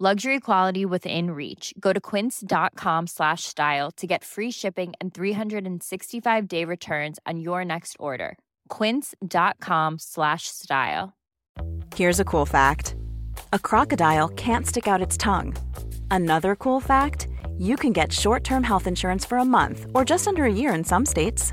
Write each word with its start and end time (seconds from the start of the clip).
Luxury 0.00 0.40
quality 0.40 0.84
within 0.84 1.30
reach. 1.30 1.72
Go 1.78 1.92
to 1.92 2.00
quince.com 2.00 3.06
slash 3.06 3.44
style 3.44 3.92
to 3.92 4.08
get 4.08 4.24
free 4.24 4.50
shipping 4.50 4.92
and 5.00 5.14
365-day 5.14 6.64
returns 6.64 7.20
on 7.24 7.38
your 7.38 7.64
next 7.64 7.96
order. 8.00 8.36
quince.com 8.68 10.00
slash 10.00 10.48
style. 10.48 11.12
Here's 11.94 12.18
a 12.18 12.24
cool 12.24 12.44
fact 12.44 12.96
a 13.52 13.58
crocodile 13.58 14.26
can't 14.26 14.66
stick 14.66 14.88
out 14.88 15.00
its 15.00 15.16
tongue. 15.16 15.54
Another 16.10 16.56
cool 16.56 16.80
fact 16.80 17.28
you 17.56 17.76
can 17.76 17.92
get 17.92 18.12
short 18.12 18.42
term 18.42 18.64
health 18.64 18.88
insurance 18.88 19.24
for 19.24 19.38
a 19.38 19.44
month 19.44 19.86
or 19.94 20.04
just 20.04 20.26
under 20.26 20.42
a 20.42 20.52
year 20.52 20.74
in 20.74 20.82
some 20.82 21.06
states. 21.06 21.52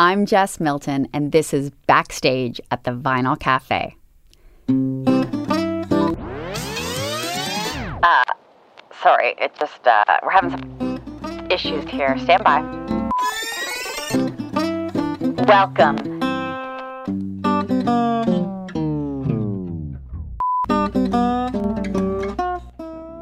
I'm 0.00 0.26
Jess 0.26 0.60
Milton, 0.60 1.08
and 1.12 1.32
this 1.32 1.52
is 1.52 1.72
Backstage 1.88 2.60
at 2.70 2.84
the 2.84 2.92
Vinyl 2.92 3.36
Cafe. 3.36 3.96
Uh, 8.04 8.22
sorry, 9.02 9.34
it 9.38 9.56
just, 9.58 9.84
uh, 9.88 10.04
we're 10.22 10.30
having 10.30 10.50
some 10.50 11.48
issues 11.50 11.84
here. 11.90 12.16
Stand 12.20 12.44
by. 12.44 12.60
Welcome. 15.48 15.96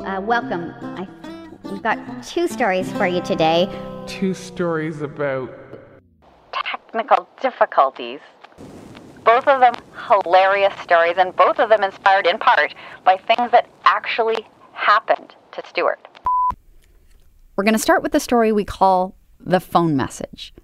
Uh, 0.04 0.20
welcome. 0.20 0.74
I, 0.82 1.08
we've 1.70 1.82
got 1.82 2.22
two 2.22 2.46
stories 2.46 2.92
for 2.92 3.06
you 3.06 3.22
today. 3.22 3.66
Two 4.06 4.34
stories 4.34 5.00
about 5.00 5.65
Technical 6.96 7.28
difficulties. 7.42 8.20
Both 9.22 9.46
of 9.48 9.60
them 9.60 9.74
hilarious 10.08 10.72
stories, 10.80 11.16
and 11.18 11.36
both 11.36 11.58
of 11.58 11.68
them 11.68 11.82
inspired 11.82 12.26
in 12.26 12.38
part 12.38 12.74
by 13.04 13.18
things 13.18 13.50
that 13.50 13.68
actually 13.84 14.46
happened 14.72 15.34
to 15.52 15.62
Stuart. 15.68 16.00
We're 17.54 17.64
going 17.64 17.74
to 17.74 17.78
start 17.78 18.02
with 18.02 18.12
the 18.12 18.20
story 18.20 18.50
we 18.50 18.64
call 18.64 19.14
the 19.38 19.60
phone 19.60 19.94
message. 19.94 20.54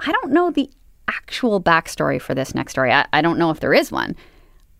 I 0.00 0.10
don't 0.10 0.32
know 0.32 0.50
the 0.50 0.70
actual 1.06 1.60
backstory 1.60 2.18
for 2.18 2.34
this 2.34 2.54
next 2.54 2.72
story. 2.72 2.90
I, 2.90 3.04
I 3.12 3.20
don't 3.20 3.38
know 3.38 3.50
if 3.50 3.60
there 3.60 3.74
is 3.74 3.92
one. 3.92 4.16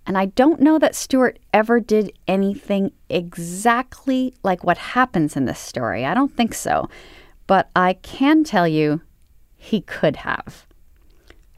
And 0.07 0.17
I 0.17 0.25
don't 0.25 0.61
know 0.61 0.79
that 0.79 0.95
Stuart 0.95 1.39
ever 1.53 1.81
did 1.81 2.15
anything 2.27 2.93
exactly 3.11 4.33
like 4.43 4.65
what 4.65 4.79
happens 4.79 5.37
in 5.37 5.45
this 5.45 5.59
story. 5.59 6.07
I 6.07 6.15
don't 6.15 6.35
think 6.35 6.55
so. 6.55 6.89
But 7.47 7.69
I 7.77 7.93
can 7.95 8.43
tell 8.43 8.67
you 8.67 9.03
he 9.63 9.83
could 9.83 10.17
have. 10.17 10.67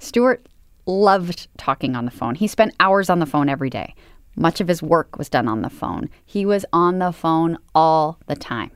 Stuart 0.01 0.49
loved 0.87 1.47
talking 1.57 1.95
on 1.95 2.05
the 2.05 2.11
phone. 2.11 2.35
He 2.35 2.49
spent 2.49 2.75
hours 2.81 3.09
on 3.09 3.21
the 3.21 3.27
phone 3.27 3.49
every 3.49 3.71
day. 3.71 3.95
Much 4.35 4.61
of 4.61 4.67
his 4.67 4.83
work 4.83 5.17
was 5.17 5.29
done 5.29 5.47
on 5.47 5.63
the 5.63 5.71
phone. 5.71 6.11
He 6.27 6.45
was 6.45 6.67
on 6.73 6.99
the 6.99 7.13
phone 7.13 7.59
all 7.77 8.19
the 8.27 8.35
time. 8.35 8.73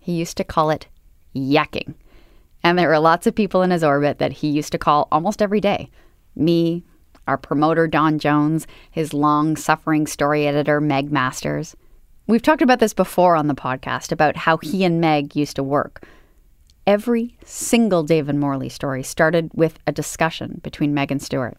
He 0.00 0.14
used 0.14 0.36
to 0.38 0.44
call 0.44 0.70
it 0.70 0.88
yakking. 1.34 1.94
And 2.64 2.76
there 2.76 2.88
were 2.88 2.98
lots 2.98 3.28
of 3.28 3.36
people 3.36 3.62
in 3.62 3.70
his 3.70 3.84
orbit 3.84 4.18
that 4.18 4.32
he 4.32 4.48
used 4.48 4.72
to 4.72 4.78
call 4.78 5.06
almost 5.12 5.40
every 5.40 5.60
day. 5.60 5.88
Me, 6.34 6.82
our 7.28 7.38
promoter, 7.38 7.86
Don 7.86 8.18
Jones, 8.18 8.66
his 8.90 9.14
long 9.14 9.56
suffering 9.56 10.08
story 10.08 10.48
editor, 10.48 10.80
Meg 10.80 11.12
Masters. 11.12 11.76
We've 12.26 12.42
talked 12.42 12.62
about 12.62 12.80
this 12.80 12.94
before 12.94 13.36
on 13.36 13.46
the 13.46 13.54
podcast 13.54 14.10
about 14.10 14.36
how 14.36 14.56
he 14.56 14.82
and 14.84 15.00
Meg 15.00 15.36
used 15.36 15.54
to 15.54 15.62
work. 15.62 16.04
Every 16.90 17.36
single 17.44 18.02
David 18.02 18.34
Morley 18.34 18.68
story 18.68 19.04
started 19.04 19.52
with 19.54 19.78
a 19.86 19.92
discussion 19.92 20.60
between 20.64 20.92
Meg 20.92 21.12
and 21.12 21.22
Stuart. 21.22 21.56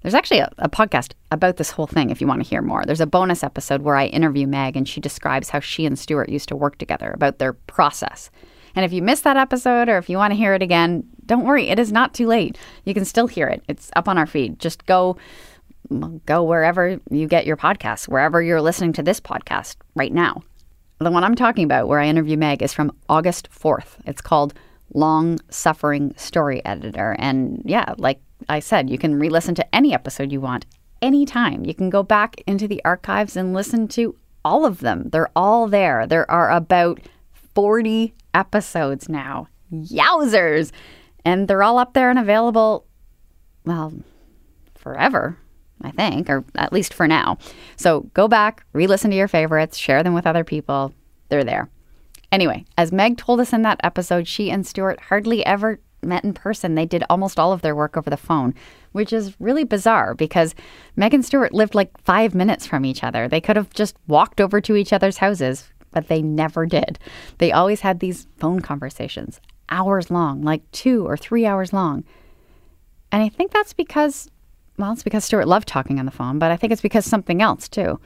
There's 0.00 0.14
actually 0.14 0.40
a, 0.40 0.50
a, 0.58 0.68
podcast 0.68 1.12
about 1.30 1.58
this 1.58 1.70
whole 1.70 1.86
thing 1.86 2.10
if 2.10 2.20
you 2.20 2.26
want 2.26 2.42
to 2.42 2.48
hear 2.48 2.60
more. 2.60 2.84
There's 2.84 3.00
a 3.00 3.06
bonus 3.06 3.44
episode 3.44 3.82
where 3.82 3.94
I 3.94 4.06
interview 4.06 4.48
Meg 4.48 4.76
and 4.76 4.88
she 4.88 5.00
describes 5.00 5.50
how 5.50 5.60
she 5.60 5.86
and 5.86 5.96
Stuart 5.96 6.28
used 6.28 6.48
to 6.48 6.56
work 6.56 6.78
together 6.78 7.12
about 7.12 7.38
their 7.38 7.52
process. 7.52 8.32
And 8.74 8.84
if 8.84 8.92
you 8.92 9.00
missed 9.00 9.22
that 9.22 9.36
episode 9.36 9.88
or 9.88 9.96
if 9.96 10.10
you 10.10 10.16
want 10.16 10.32
to 10.32 10.36
hear 10.36 10.54
it 10.54 10.62
again, 10.62 11.04
don't 11.24 11.46
worry, 11.46 11.68
it 11.68 11.78
is 11.78 11.92
not 11.92 12.12
too 12.12 12.26
late. 12.26 12.58
You 12.84 12.94
can 12.94 13.04
still 13.04 13.28
hear 13.28 13.46
it. 13.46 13.62
It's 13.68 13.92
up 13.94 14.08
on 14.08 14.18
our 14.18 14.26
feed. 14.26 14.58
Just 14.58 14.86
go 14.86 15.16
go 16.26 16.42
wherever 16.42 16.98
you 17.10 17.28
get 17.28 17.46
your 17.46 17.56
podcasts, 17.56 18.08
wherever 18.08 18.42
you're 18.42 18.60
listening 18.60 18.92
to 18.94 19.04
this 19.04 19.20
podcast 19.20 19.76
right 19.94 20.12
now. 20.12 20.42
The 21.02 21.10
one 21.10 21.24
I'm 21.24 21.34
talking 21.34 21.64
about, 21.64 21.88
where 21.88 21.98
I 21.98 22.06
interview 22.06 22.36
Meg, 22.36 22.62
is 22.62 22.72
from 22.72 22.92
August 23.08 23.50
4th. 23.50 23.96
It's 24.06 24.20
called 24.20 24.54
Long 24.94 25.38
Suffering 25.50 26.14
Story 26.16 26.64
Editor. 26.64 27.16
And 27.18 27.62
yeah, 27.64 27.94
like 27.98 28.20
I 28.48 28.60
said, 28.60 28.88
you 28.88 28.98
can 28.98 29.18
re 29.18 29.28
listen 29.28 29.54
to 29.56 29.74
any 29.74 29.92
episode 29.92 30.30
you 30.30 30.40
want 30.40 30.66
anytime. 31.00 31.64
You 31.64 31.74
can 31.74 31.90
go 31.90 32.02
back 32.02 32.40
into 32.46 32.68
the 32.68 32.82
archives 32.84 33.36
and 33.36 33.52
listen 33.52 33.88
to 33.88 34.14
all 34.44 34.64
of 34.64 34.80
them. 34.80 35.08
They're 35.10 35.30
all 35.34 35.66
there. 35.66 36.06
There 36.06 36.30
are 36.30 36.50
about 36.50 37.00
40 37.54 38.14
episodes 38.34 39.08
now. 39.08 39.48
Yowzers! 39.72 40.70
And 41.24 41.48
they're 41.48 41.62
all 41.62 41.78
up 41.78 41.94
there 41.94 42.10
and 42.10 42.18
available, 42.18 42.86
well, 43.64 43.92
forever. 44.74 45.38
I 45.82 45.90
think, 45.90 46.30
or 46.30 46.44
at 46.54 46.72
least 46.72 46.94
for 46.94 47.08
now. 47.08 47.38
So 47.76 48.02
go 48.14 48.28
back, 48.28 48.64
re 48.72 48.86
listen 48.86 49.10
to 49.10 49.16
your 49.16 49.28
favorites, 49.28 49.78
share 49.78 50.02
them 50.02 50.14
with 50.14 50.26
other 50.26 50.44
people. 50.44 50.92
They're 51.28 51.44
there. 51.44 51.68
Anyway, 52.30 52.64
as 52.78 52.92
Meg 52.92 53.18
told 53.18 53.40
us 53.40 53.52
in 53.52 53.62
that 53.62 53.80
episode, 53.82 54.26
she 54.26 54.50
and 54.50 54.66
Stuart 54.66 55.00
hardly 55.00 55.44
ever 55.44 55.80
met 56.02 56.24
in 56.24 56.32
person. 56.32 56.74
They 56.74 56.86
did 56.86 57.04
almost 57.08 57.38
all 57.38 57.52
of 57.52 57.62
their 57.62 57.76
work 57.76 57.96
over 57.96 58.10
the 58.10 58.16
phone, 58.16 58.54
which 58.92 59.12
is 59.12 59.38
really 59.40 59.64
bizarre 59.64 60.14
because 60.14 60.54
Meg 60.96 61.14
and 61.14 61.24
Stuart 61.24 61.52
lived 61.52 61.74
like 61.74 61.96
five 62.00 62.34
minutes 62.34 62.66
from 62.66 62.84
each 62.84 63.04
other. 63.04 63.28
They 63.28 63.40
could 63.40 63.56
have 63.56 63.72
just 63.72 63.96
walked 64.06 64.40
over 64.40 64.60
to 64.60 64.76
each 64.76 64.92
other's 64.92 65.18
houses, 65.18 65.68
but 65.90 66.08
they 66.08 66.22
never 66.22 66.66
did. 66.66 66.98
They 67.38 67.52
always 67.52 67.80
had 67.80 68.00
these 68.00 68.26
phone 68.38 68.60
conversations, 68.60 69.40
hours 69.68 70.10
long, 70.10 70.42
like 70.42 70.68
two 70.72 71.06
or 71.06 71.16
three 71.16 71.46
hours 71.46 71.72
long. 71.72 72.04
And 73.12 73.22
I 73.22 73.28
think 73.28 73.52
that's 73.52 73.74
because 73.74 74.30
well, 74.78 74.92
it's 74.92 75.02
because 75.02 75.24
Stuart 75.24 75.46
loved 75.46 75.68
talking 75.68 75.98
on 75.98 76.06
the 76.06 76.12
phone, 76.12 76.38
but 76.38 76.50
I 76.50 76.56
think 76.56 76.72
it's 76.72 76.82
because 76.82 77.04
something 77.04 77.42
else 77.42 77.68
too. 77.68 78.00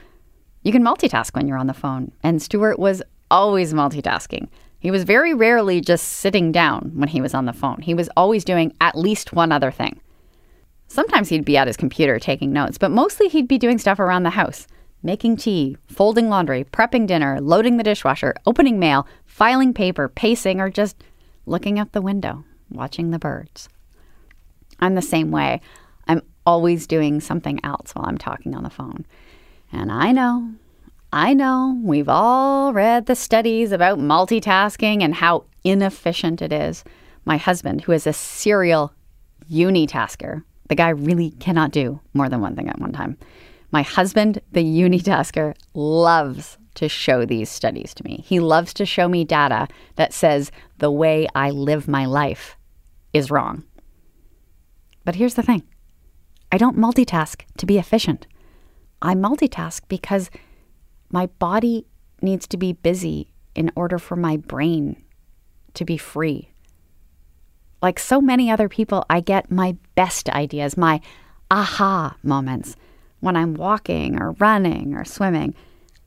You 0.62 0.72
can 0.72 0.82
multitask 0.82 1.34
when 1.34 1.46
you're 1.46 1.58
on 1.58 1.68
the 1.68 1.74
phone, 1.74 2.12
and 2.22 2.42
Stuart 2.42 2.78
was 2.78 3.02
always 3.30 3.72
multitasking. 3.72 4.48
He 4.78 4.90
was 4.90 5.04
very 5.04 5.32
rarely 5.32 5.80
just 5.80 6.04
sitting 6.04 6.52
down 6.52 6.92
when 6.94 7.08
he 7.08 7.20
was 7.20 7.34
on 7.34 7.46
the 7.46 7.52
phone. 7.52 7.82
He 7.82 7.94
was 7.94 8.10
always 8.16 8.44
doing 8.44 8.74
at 8.80 8.98
least 8.98 9.32
one 9.32 9.52
other 9.52 9.70
thing. 9.70 10.00
Sometimes 10.88 11.28
he'd 11.28 11.44
be 11.44 11.56
at 11.56 11.66
his 11.66 11.76
computer 11.76 12.18
taking 12.18 12.52
notes, 12.52 12.78
but 12.78 12.90
mostly 12.90 13.28
he'd 13.28 13.48
be 13.48 13.58
doing 13.58 13.78
stuff 13.78 13.98
around 13.98 14.22
the 14.22 14.30
house 14.30 14.66
making 15.02 15.36
tea, 15.36 15.76
folding 15.86 16.28
laundry, 16.28 16.64
prepping 16.64 17.06
dinner, 17.06 17.40
loading 17.40 17.76
the 17.76 17.84
dishwasher, 17.84 18.34
opening 18.44 18.78
mail, 18.78 19.06
filing 19.24 19.72
paper, 19.72 20.08
pacing, 20.08 20.60
or 20.60 20.68
just 20.68 20.96
looking 21.46 21.78
out 21.78 21.92
the 21.92 22.02
window, 22.02 22.44
watching 22.70 23.10
the 23.10 23.18
birds. 23.18 23.68
I'm 24.80 24.94
the 24.96 25.02
same 25.02 25.30
way. 25.30 25.60
Always 26.46 26.86
doing 26.86 27.20
something 27.20 27.60
else 27.64 27.92
while 27.92 28.06
I'm 28.06 28.18
talking 28.18 28.54
on 28.54 28.62
the 28.62 28.70
phone. 28.70 29.04
And 29.72 29.90
I 29.90 30.12
know, 30.12 30.52
I 31.12 31.34
know, 31.34 31.80
we've 31.82 32.08
all 32.08 32.72
read 32.72 33.06
the 33.06 33.16
studies 33.16 33.72
about 33.72 33.98
multitasking 33.98 35.02
and 35.02 35.14
how 35.14 35.44
inefficient 35.64 36.40
it 36.40 36.52
is. 36.52 36.84
My 37.24 37.36
husband, 37.36 37.82
who 37.82 37.92
is 37.92 38.06
a 38.06 38.12
serial 38.12 38.92
unitasker, 39.50 40.44
the 40.68 40.74
guy 40.74 40.90
really 40.90 41.30
cannot 41.30 41.72
do 41.72 42.00
more 42.14 42.28
than 42.28 42.40
one 42.40 42.54
thing 42.54 42.68
at 42.68 42.78
one 42.78 42.92
time. 42.92 43.16
My 43.72 43.82
husband, 43.82 44.40
the 44.52 44.62
unitasker, 44.62 45.54
loves 45.74 46.58
to 46.76 46.88
show 46.88 47.24
these 47.24 47.50
studies 47.50 47.94
to 47.94 48.04
me. 48.04 48.22
He 48.24 48.38
loves 48.38 48.72
to 48.74 48.86
show 48.86 49.08
me 49.08 49.24
data 49.24 49.66
that 49.96 50.12
says 50.12 50.52
the 50.78 50.90
way 50.90 51.26
I 51.34 51.50
live 51.50 51.88
my 51.88 52.06
life 52.06 52.56
is 53.12 53.30
wrong. 53.30 53.64
But 55.04 55.14
here's 55.14 55.34
the 55.34 55.42
thing 55.42 55.62
I 56.56 56.58
don't 56.58 56.78
multitask 56.78 57.42
to 57.58 57.66
be 57.66 57.76
efficient. 57.76 58.26
I 59.02 59.12
multitask 59.12 59.82
because 59.88 60.30
my 61.10 61.26
body 61.26 61.84
needs 62.22 62.46
to 62.46 62.56
be 62.56 62.72
busy 62.72 63.30
in 63.54 63.70
order 63.76 63.98
for 63.98 64.16
my 64.16 64.38
brain 64.38 65.04
to 65.74 65.84
be 65.84 65.98
free. 65.98 66.48
Like 67.82 67.98
so 67.98 68.22
many 68.22 68.50
other 68.50 68.70
people, 68.70 69.04
I 69.10 69.20
get 69.20 69.50
my 69.50 69.76
best 69.96 70.30
ideas, 70.30 70.78
my 70.78 71.02
aha 71.50 72.16
moments 72.22 72.74
when 73.20 73.36
I'm 73.36 73.52
walking 73.52 74.18
or 74.18 74.32
running 74.38 74.94
or 74.94 75.04
swimming. 75.04 75.54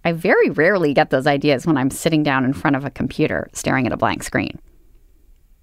I 0.04 0.14
very 0.14 0.50
rarely 0.50 0.96
get 0.96 1.12
those 1.12 1.28
ideas 1.28 1.68
when 1.68 1.78
I'm 1.78 1.92
sitting 1.92 2.24
down 2.24 2.44
in 2.44 2.54
front 2.54 2.76
of 2.76 2.86
a 2.86 2.90
computer 2.90 3.48
staring 3.54 3.86
at 3.86 3.94
a 3.94 3.98
blank 3.98 4.24
screen. 4.24 4.58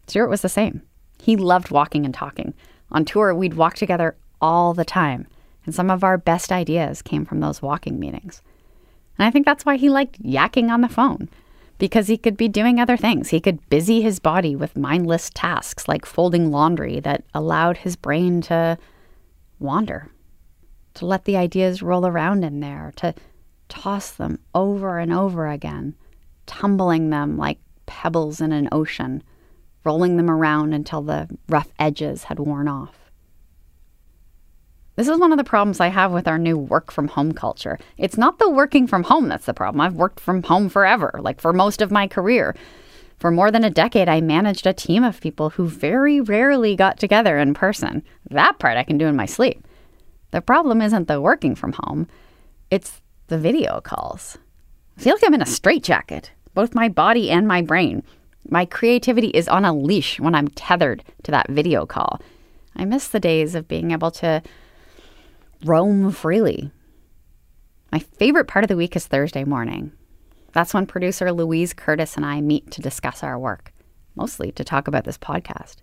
Stuart 0.07 0.29
was 0.29 0.43
the 0.43 0.49
same. 0.49 0.81
He 1.19 1.35
loved 1.35 1.73
walking 1.73 2.05
and 2.05 2.15
talking. 2.15 2.55
On 2.93 3.05
tour, 3.05 3.35
we'd 3.35 3.55
walk 3.55 3.75
together 3.75 4.17
all 4.41 4.75
the 4.75 4.85
time, 4.85 5.27
and 5.65 5.75
some 5.75 5.91
of 5.91 6.05
our 6.05 6.19
best 6.19 6.53
ideas 6.53 7.03
came 7.03 7.25
from 7.25 7.41
those 7.41 7.63
walking 7.63 7.99
meetings. 7.99 8.43
And 9.19 9.27
I 9.27 9.31
think 9.31 9.45
that's 9.45 9.65
why 9.65 9.77
he 9.77 9.89
liked 9.89 10.23
yakking 10.23 10.71
on 10.71 10.81
the 10.81 10.89
phone, 10.89 11.29
because 11.79 12.07
he 12.07 12.17
could 12.17 12.37
be 12.37 12.49
doing 12.49 12.79
other 12.79 12.97
things. 12.97 13.31
He 13.31 13.41
could 13.41 13.69
busy 13.69 14.01
his 14.01 14.19
body 14.19 14.55
with 14.55 14.77
mindless 14.77 15.31
tasks 15.31 15.89
like 15.89 16.07
folding 16.07 16.51
laundry 16.51 17.01
that 17.01 17.25
allowed 17.35 17.79
his 17.79 17.97
brain 17.97 18.41
to 18.43 18.79
wander, 19.59 20.11
to 20.95 21.07
let 21.07 21.25
the 21.25 21.37
ideas 21.37 21.83
roll 21.83 22.07
around 22.07 22.45
in 22.45 22.61
there, 22.61 22.93
to 22.97 23.15
toss 23.69 24.11
them 24.11 24.39
over 24.55 24.99
and 24.99 25.13
over 25.13 25.49
again, 25.49 25.95
tumbling 26.47 27.11
them 27.11 27.37
like 27.37 27.59
pebbles 27.87 28.41
in 28.41 28.53
an 28.53 28.69
ocean, 28.71 29.23
rolling 29.85 30.17
them 30.17 30.31
around 30.31 30.73
until 30.73 31.03
the 31.03 31.29
rough 31.49 31.73
edges 31.79 32.25
had 32.25 32.39
worn 32.39 32.69
off. 32.69 33.06
This 34.97 35.09
is 35.09 35.19
one 35.19 35.31
of 35.31 35.37
the 35.37 35.45
problems 35.45 35.79
I 35.79 35.89
have 35.89 36.11
with 36.11 36.27
our 36.27 36.39
new 36.39 36.57
work 36.57 36.91
from 36.91 37.09
home 37.09 37.33
culture. 37.33 37.79
It's 37.99 38.17
not 38.17 38.39
the 38.39 38.49
working 38.49 38.87
from 38.87 39.03
home 39.03 39.29
that's 39.29 39.45
the 39.45 39.53
problem. 39.53 39.83
I've 39.83 39.95
worked 39.95 40.21
from 40.21 40.43
home 40.43 40.71
forever, 40.71 41.21
like 41.21 41.39
for 41.39 41.53
most 41.53 41.83
of 41.83 41.91
my 41.91 42.09
career. 42.09 42.57
For 43.19 43.31
more 43.31 43.51
than 43.51 43.63
a 43.63 43.71
decade, 43.71 44.09
I 44.09 44.23
managed 44.23 44.67
a 44.67 44.73
team 44.73 45.05
of 45.05 45.21
people 45.21 45.51
who 45.51 45.69
very 45.69 46.23
rarely 46.23 46.77
got 46.77 46.99
together 46.99 47.39
in 47.39 47.53
person. 47.53 48.03
That 48.31 48.59
part 48.59 48.79
I 48.79 48.85
can 48.85 48.97
do 48.97 49.07
in 49.07 49.17
my 49.17 49.27
sleep. 49.27 49.67
The 50.31 50.41
problem 50.41 50.81
isn't 50.81 51.09
the 51.09 51.21
working 51.21 51.55
from 51.55 51.75
home, 51.85 52.09
it's 52.71 53.03
the 53.27 53.39
video 53.39 53.83
calls. 53.83 54.39
I 54.97 55.03
feel 55.03 55.15
like 55.15 55.25
I'm 55.27 55.35
in 55.35 55.43
a 55.43 55.47
straitjacket, 55.47 56.31
both 56.55 56.75
my 56.75 56.89
body 56.89 57.31
and 57.31 57.47
my 57.47 57.61
brain. 57.61 58.03
My 58.49 58.65
creativity 58.65 59.29
is 59.29 59.47
on 59.47 59.67
a 59.67 59.75
leash 59.75 60.19
when 60.21 60.35
I'm 60.35 60.49
tethered 60.49 61.05
to 61.25 61.31
that 61.33 61.51
video 61.51 61.85
call. 61.85 62.21
I 62.75 62.87
miss 62.87 63.09
the 63.09 63.21
days 63.21 63.55
of 63.55 63.69
being 63.69 63.91
able 63.91 64.11
to 64.13 64.43
roam 65.65 66.11
freely. 66.11 66.71
My 67.93 67.99
favorite 67.99 68.47
part 68.47 68.65
of 68.65 68.69
the 68.69 68.77
week 68.77 68.97
is 68.97 69.07
Thursday 69.07 69.45
morning. 69.45 69.93
That's 70.53 70.75
when 70.75 70.87
producer 70.87 71.33
Louise 71.33 71.73
Curtis 71.73 72.17
and 72.17 72.25
I 72.25 72.41
meet 72.41 72.71
to 72.73 72.83
discuss 72.83 73.23
our 73.23 73.39
work, 73.39 73.73
mostly 74.15 74.53
to 74.53 74.65
talk 74.65 74.89
about 74.89 75.05
this 75.05 75.19
podcast. 75.19 75.77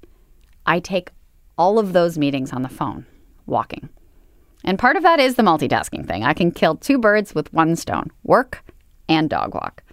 I 0.66 0.80
take 0.80 1.12
all 1.58 1.80
of 1.80 1.94
those 1.94 2.18
meetings 2.18 2.52
on 2.52 2.62
the 2.62 2.70
phone, 2.70 3.06
walking. 3.46 3.90
And 4.64 4.80
part 4.80 4.96
of 4.96 5.04
that 5.04 5.20
is 5.20 5.36
the 5.36 5.44
multitasking 5.44 6.08
thing. 6.08 6.24
I 6.24 6.34
can 6.34 6.52
kill 6.52 6.76
two 6.76 6.98
birds 6.98 7.36
with 7.36 7.52
one 7.54 7.76
stone 7.76 8.12
work 8.24 8.64
and 9.10 9.30
dog 9.30 9.54
walk. 9.54 9.84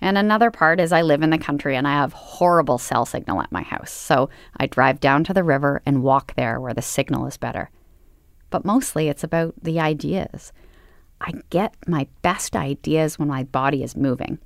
And 0.00 0.16
another 0.16 0.50
part 0.50 0.80
is 0.80 0.92
I 0.92 1.02
live 1.02 1.22
in 1.22 1.30
the 1.30 1.38
country 1.38 1.76
and 1.76 1.86
I 1.86 1.92
have 1.92 2.12
horrible 2.12 2.78
cell 2.78 3.04
signal 3.04 3.40
at 3.40 3.52
my 3.52 3.62
house. 3.62 3.90
So 3.90 4.30
I 4.56 4.66
drive 4.66 5.00
down 5.00 5.24
to 5.24 5.34
the 5.34 5.42
river 5.42 5.82
and 5.84 6.02
walk 6.02 6.34
there 6.36 6.60
where 6.60 6.74
the 6.74 6.82
signal 6.82 7.26
is 7.26 7.36
better. 7.36 7.70
But 8.50 8.64
mostly 8.64 9.08
it's 9.08 9.24
about 9.24 9.54
the 9.62 9.80
ideas. 9.80 10.52
I 11.20 11.32
get 11.50 11.74
my 11.86 12.06
best 12.22 12.56
ideas 12.56 13.18
when 13.18 13.28
my 13.28 13.44
body 13.44 13.82
is 13.82 13.96
moving. 13.96 14.38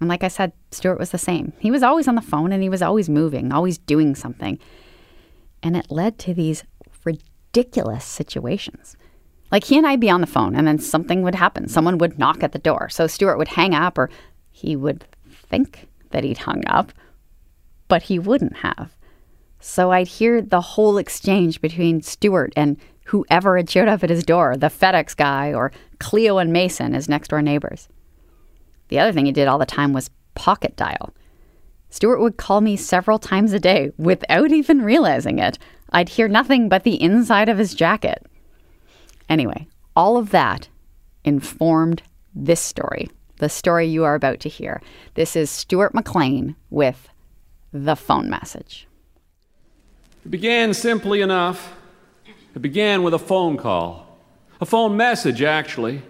And 0.00 0.08
like 0.08 0.24
I 0.24 0.28
said, 0.28 0.52
Stuart 0.70 0.98
was 0.98 1.10
the 1.10 1.18
same. 1.18 1.52
He 1.58 1.70
was 1.70 1.82
always 1.82 2.08
on 2.08 2.16
the 2.16 2.20
phone 2.20 2.52
and 2.52 2.62
he 2.62 2.68
was 2.68 2.82
always 2.82 3.08
moving, 3.08 3.52
always 3.52 3.78
doing 3.78 4.14
something. 4.14 4.58
And 5.62 5.76
it 5.76 5.90
led 5.90 6.18
to 6.20 6.34
these 6.34 6.64
ridiculous 7.04 8.04
situations. 8.04 8.96
Like 9.52 9.64
he 9.64 9.78
and 9.78 9.86
I'd 9.86 10.00
be 10.00 10.10
on 10.10 10.20
the 10.20 10.26
phone 10.26 10.56
and 10.56 10.66
then 10.66 10.78
something 10.78 11.22
would 11.22 11.36
happen. 11.36 11.68
Someone 11.68 11.98
would 11.98 12.18
knock 12.18 12.42
at 12.42 12.52
the 12.52 12.58
door. 12.58 12.88
So 12.88 13.06
Stuart 13.06 13.38
would 13.38 13.48
hang 13.48 13.74
up 13.74 13.96
or 13.96 14.10
he 14.50 14.74
would 14.74 15.04
think 15.30 15.88
that 16.10 16.24
he'd 16.24 16.38
hung 16.38 16.66
up, 16.66 16.92
but 17.88 18.04
he 18.04 18.18
wouldn't 18.18 18.58
have. 18.58 18.96
So 19.60 19.92
I'd 19.92 20.08
hear 20.08 20.42
the 20.42 20.60
whole 20.60 20.98
exchange 20.98 21.60
between 21.60 22.02
Stuart 22.02 22.52
and 22.56 22.76
whoever 23.06 23.56
had 23.56 23.68
showed 23.68 23.88
up 23.88 24.02
at 24.02 24.10
his 24.10 24.24
door, 24.24 24.56
the 24.56 24.68
FedEx 24.68 25.16
guy 25.16 25.52
or 25.52 25.72
Cleo 25.98 26.38
and 26.38 26.52
Mason, 26.52 26.94
his 26.94 27.08
next 27.08 27.28
door 27.28 27.42
neighbors. 27.42 27.88
The 28.88 28.98
other 28.98 29.12
thing 29.12 29.26
he 29.26 29.32
did 29.32 29.48
all 29.48 29.58
the 29.58 29.66
time 29.66 29.92
was 29.92 30.10
pocket 30.34 30.76
dial. 30.76 31.14
Stuart 31.90 32.20
would 32.20 32.36
call 32.36 32.60
me 32.60 32.76
several 32.76 33.18
times 33.18 33.52
a 33.52 33.60
day 33.60 33.92
without 33.98 34.50
even 34.52 34.82
realizing 34.82 35.38
it. 35.38 35.58
I'd 35.90 36.08
hear 36.08 36.28
nothing 36.28 36.68
but 36.68 36.82
the 36.82 37.00
inside 37.00 37.48
of 37.48 37.58
his 37.58 37.74
jacket. 37.74 38.26
Anyway, 39.28 39.68
all 39.94 40.16
of 40.16 40.30
that 40.30 40.68
informed 41.24 42.02
this 42.34 42.60
story, 42.60 43.10
the 43.38 43.48
story 43.48 43.86
you 43.86 44.04
are 44.04 44.14
about 44.14 44.40
to 44.40 44.48
hear. 44.48 44.82
This 45.14 45.36
is 45.36 45.50
Stuart 45.50 45.94
McLean 45.94 46.56
with 46.70 47.08
The 47.72 47.94
Phone 47.94 48.28
Message. 48.28 48.88
It 50.24 50.30
began 50.30 50.74
simply 50.74 51.20
enough. 51.20 51.74
It 52.54 52.62
began 52.62 53.02
with 53.02 53.14
a 53.14 53.18
phone 53.18 53.56
call, 53.56 54.18
a 54.60 54.66
phone 54.66 54.96
message, 54.96 55.42
actually. 55.42 56.02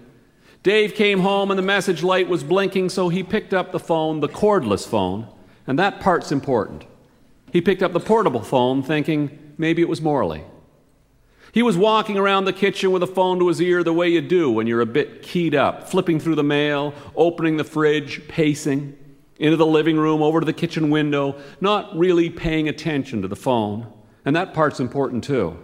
Dave 0.63 0.95
came 0.95 1.21
home 1.21 1.51
and 1.51 1.59
the 1.59 1.63
message 1.63 2.03
light 2.03 2.29
was 2.29 2.45
blinking, 2.45 2.89
so 2.89 3.09
he 3.09 3.23
picked 3.23 3.55
up 3.55 3.73
the 3.73 3.79
phone, 3.79 4.21
the 4.21 4.29
cordless 4.29 4.87
phone, 4.87 5.29
and 5.67 5.79
that 5.79 6.01
part's 6.01 6.33
important. 6.33 6.85
He 7.53 7.61
picked 7.61 7.83
up 7.83 7.93
the 7.93 8.01
portable 8.01 8.43
phone 8.43 8.83
thinking, 8.83 9.39
Maybe 9.57 9.83
it 9.83 9.89
was 9.89 10.01
Morley. 10.01 10.43
He 11.53 11.63
was 11.63 11.77
walking 11.77 12.19
around 12.19 12.47
the 12.47 12.53
kitchen 12.53 12.91
with 12.91 13.05
a 13.05 13.07
phone 13.07 13.39
to 13.39 13.47
his 13.47 13.61
ear 13.61 13.85
the 13.85 13.93
way 13.93 14.09
you 14.09 14.21
do 14.21 14.51
when 14.51 14.67
you're 14.67 14.81
a 14.81 14.87
bit 14.87 15.23
keyed 15.23 15.55
up, 15.55 15.89
flipping 15.89 16.19
through 16.19 16.35
the 16.35 16.43
mail, 16.43 16.93
opening 17.15 17.57
the 17.57 17.63
fridge, 17.63 18.27
pacing 18.27 18.99
into 19.39 19.57
the 19.57 19.67
living 19.67 19.97
room, 19.97 20.21
over 20.21 20.41
to 20.41 20.47
the 20.47 20.53
kitchen 20.53 20.91
window, 20.91 21.41
not 21.61 21.97
really 21.97 22.29
paying 22.29 22.69
attention 22.69 23.23
to 23.23 23.29
the 23.29 23.37
phone. 23.37 23.87
And 24.25 24.35
that 24.35 24.53
part's 24.53 24.81
important 24.81 25.23
too. 25.23 25.57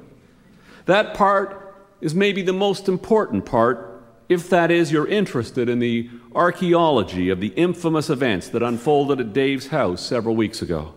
That 0.87 1.15
part 1.15 1.75
is 2.01 2.15
maybe 2.15 2.43
the 2.43 2.53
most 2.53 2.89
important 2.89 3.45
part 3.45 3.91
if 4.29 4.49
that 4.49 4.71
is 4.71 4.93
you're 4.93 5.09
interested 5.09 5.69
in 5.69 5.81
the 5.81 6.09
archaeology 6.35 7.31
of 7.31 7.41
the 7.41 7.49
infamous 7.49 8.09
events 8.09 8.49
that 8.49 8.63
unfolded 8.63 9.21
at 9.21 9.33
Dave's 9.33 9.67
house 9.67 10.01
several 10.01 10.37
weeks 10.37 10.63
ago. 10.63 10.95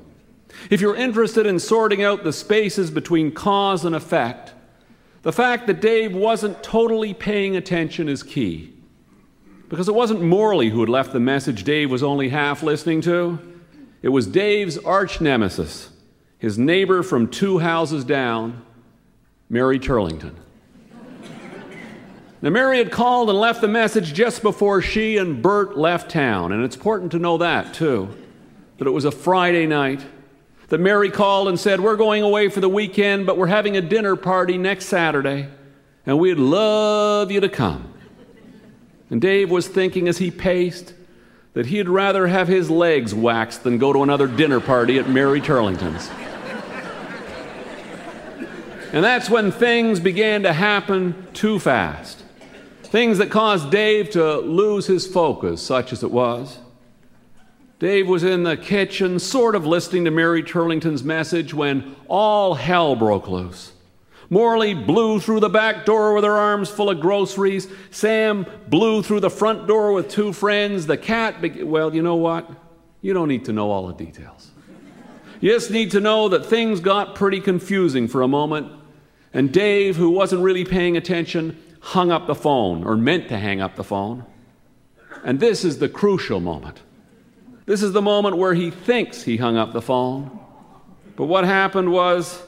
If 0.70 0.82
you're 0.82 0.96
interested 0.96 1.48
in 1.48 1.58
sorting 1.58 2.04
out 2.04 2.24
the 2.24 2.32
spaces 2.32 2.92
between 2.92 3.32
cause 3.32 3.86
and 3.86 3.96
effect, 3.96 4.54
the 5.24 5.32
fact 5.32 5.66
that 5.66 5.82
Dave 5.82 6.16
wasn't 6.16 6.62
totally 6.62 7.14
paying 7.14 7.56
attention 7.56 8.08
is 8.08 8.22
key. 8.22 8.74
Because 9.68 9.88
it 9.88 9.96
wasn't 9.96 10.22
Morley 10.22 10.70
who 10.70 10.82
had 10.82 10.90
left 10.90 11.12
the 11.12 11.20
message 11.20 11.64
Dave 11.64 11.90
was 11.90 12.04
only 12.04 12.30
half 12.30 12.62
listening 12.62 13.02
to. 13.02 13.40
It 14.04 14.10
was 14.10 14.28
Dave's 14.28 14.78
arch 14.78 15.22
nemesis, 15.22 15.90
his 16.38 16.60
neighbor 16.60 17.02
from 17.02 17.30
two 17.30 17.60
houses 17.60 18.04
down, 18.04 18.64
Mary 19.54 19.78
Turlington. 19.78 20.34
Now, 22.42 22.50
Mary 22.50 22.80
had 22.80 22.92
called 22.92 23.30
and 23.30 23.38
left 23.38 23.62
the 23.62 23.68
message 23.68 24.12
just 24.12 24.42
before 24.42 24.82
she 24.82 25.18
and 25.18 25.44
Bert 25.44 25.78
left 25.78 26.10
town, 26.10 26.52
and 26.52 26.64
it's 26.64 26.76
important 26.76 27.12
to 27.12 27.20
know 27.20 27.38
that, 27.38 27.72
too, 27.72 28.10
that 28.80 28.88
it 28.88 28.90
was 28.90 29.06
a 29.06 29.12
Friday 29.12 29.68
night 29.68 30.04
that 30.70 30.80
Mary 30.80 31.12
called 31.12 31.50
and 31.50 31.60
said, 31.60 31.80
We're 31.80 31.98
going 31.98 32.24
away 32.24 32.50
for 32.50 32.62
the 32.62 32.68
weekend, 32.68 33.28
but 33.28 33.38
we're 33.38 33.46
having 33.46 33.78
a 33.78 33.82
dinner 33.82 34.16
party 34.16 34.58
next 34.58 34.88
Saturday, 34.88 35.48
and 36.08 36.18
we'd 36.18 36.40
love 36.40 37.32
you 37.32 37.40
to 37.40 37.48
come. 37.48 37.94
And 39.12 39.22
Dave 39.22 39.52
was 39.52 39.68
thinking 39.68 40.08
as 40.08 40.18
he 40.18 40.32
paced 40.32 40.96
that 41.54 41.68
he'd 41.68 41.88
rather 41.88 42.26
have 42.26 42.48
his 42.48 42.72
legs 42.72 43.14
waxed 43.14 43.62
than 43.62 43.78
go 43.78 43.94
to 43.94 44.02
another 44.02 44.26
dinner 44.26 44.60
party 44.60 44.98
at 44.98 45.08
Mary 45.08 45.42
Turlington's. 45.42 46.10
And 48.94 49.04
that's 49.04 49.28
when 49.28 49.52
things 49.52 50.00
began 50.00 50.44
to 50.44 50.54
happen 50.54 51.28
too 51.34 51.58
fast. 51.58 52.24
Things 52.84 53.18
that 53.18 53.32
caused 53.32 53.72
Dave 53.72 54.12
to 54.12 54.38
lose 54.38 54.86
his 54.86 55.08
focus, 55.08 55.64
such 55.64 55.92
as 55.92 56.04
it 56.04 56.12
was. 56.12 56.60
Dave 57.80 58.08
was 58.08 58.24
in 58.24 58.44
the 58.44 58.56
kitchen, 58.56 59.18
sort 59.18 59.56
of 59.56 59.66
listening 59.66 60.06
to 60.06 60.12
Mary 60.12 60.44
Turlington's 60.44 61.04
message, 61.04 61.56
when 61.56 61.96
all 62.08 62.54
hell 62.54 62.96
broke 62.96 63.28
loose. 63.28 63.74
Morley 64.30 64.76
blew 64.76 65.20
through 65.20 65.40
the 65.40 65.50
back 65.50 65.86
door 65.86 66.14
with 66.14 66.24
her 66.24 66.38
arms 66.38 66.70
full 66.70 66.92
of 66.92 67.00
groceries. 67.00 67.68
Sam 67.90 68.46
blew 68.68 69.02
through 69.02 69.22
the 69.22 69.30
front 69.32 69.66
door 69.66 69.92
with 69.92 70.08
two 70.08 70.34
friends. 70.34 70.86
The 70.86 70.98
cat, 70.98 71.42
be- 71.42 71.64
well, 71.64 71.96
you 71.96 72.04
know 72.04 72.16
what? 72.16 72.48
You 73.02 73.14
don't 73.16 73.28
need 73.28 73.46
to 73.46 73.54
know 73.54 73.72
all 73.72 73.88
the 73.88 74.06
details. 74.06 74.52
You 75.42 75.50
just 75.50 75.72
need 75.72 75.90
to 75.92 76.00
know 76.00 76.30
that 76.30 76.46
things 76.46 76.80
got 76.80 77.16
pretty 77.16 77.42
confusing 77.42 78.08
for 78.08 78.22
a 78.22 78.28
moment 78.28 78.72
and 79.34 79.52
Dave, 79.52 79.96
who 79.96 80.10
wasn't 80.10 80.44
really 80.44 80.64
paying 80.64 80.96
attention, 80.96 81.58
hung 81.80 82.12
up 82.12 82.28
the 82.28 82.36
phone, 82.36 82.84
or 82.84 82.96
meant 82.96 83.30
to 83.30 83.38
hang 83.38 83.62
up 83.62 83.76
the 83.76 83.84
phone. 83.84 84.26
And 85.24 85.40
this 85.40 85.66
is 85.66 85.80
the 85.80 85.90
crucial 85.90 86.40
moment. 86.40 86.82
This 87.66 87.82
is 87.82 87.94
the 87.94 88.02
moment 88.02 88.38
where 88.38 88.54
he 88.54 88.70
thinks 88.72 89.24
he 89.24 89.38
hung 89.38 89.58
up 89.58 89.74
the 89.74 89.82
phone. 89.82 90.40
But 91.16 91.26
what 91.26 91.46
happened 91.46 91.92
was 91.92 92.42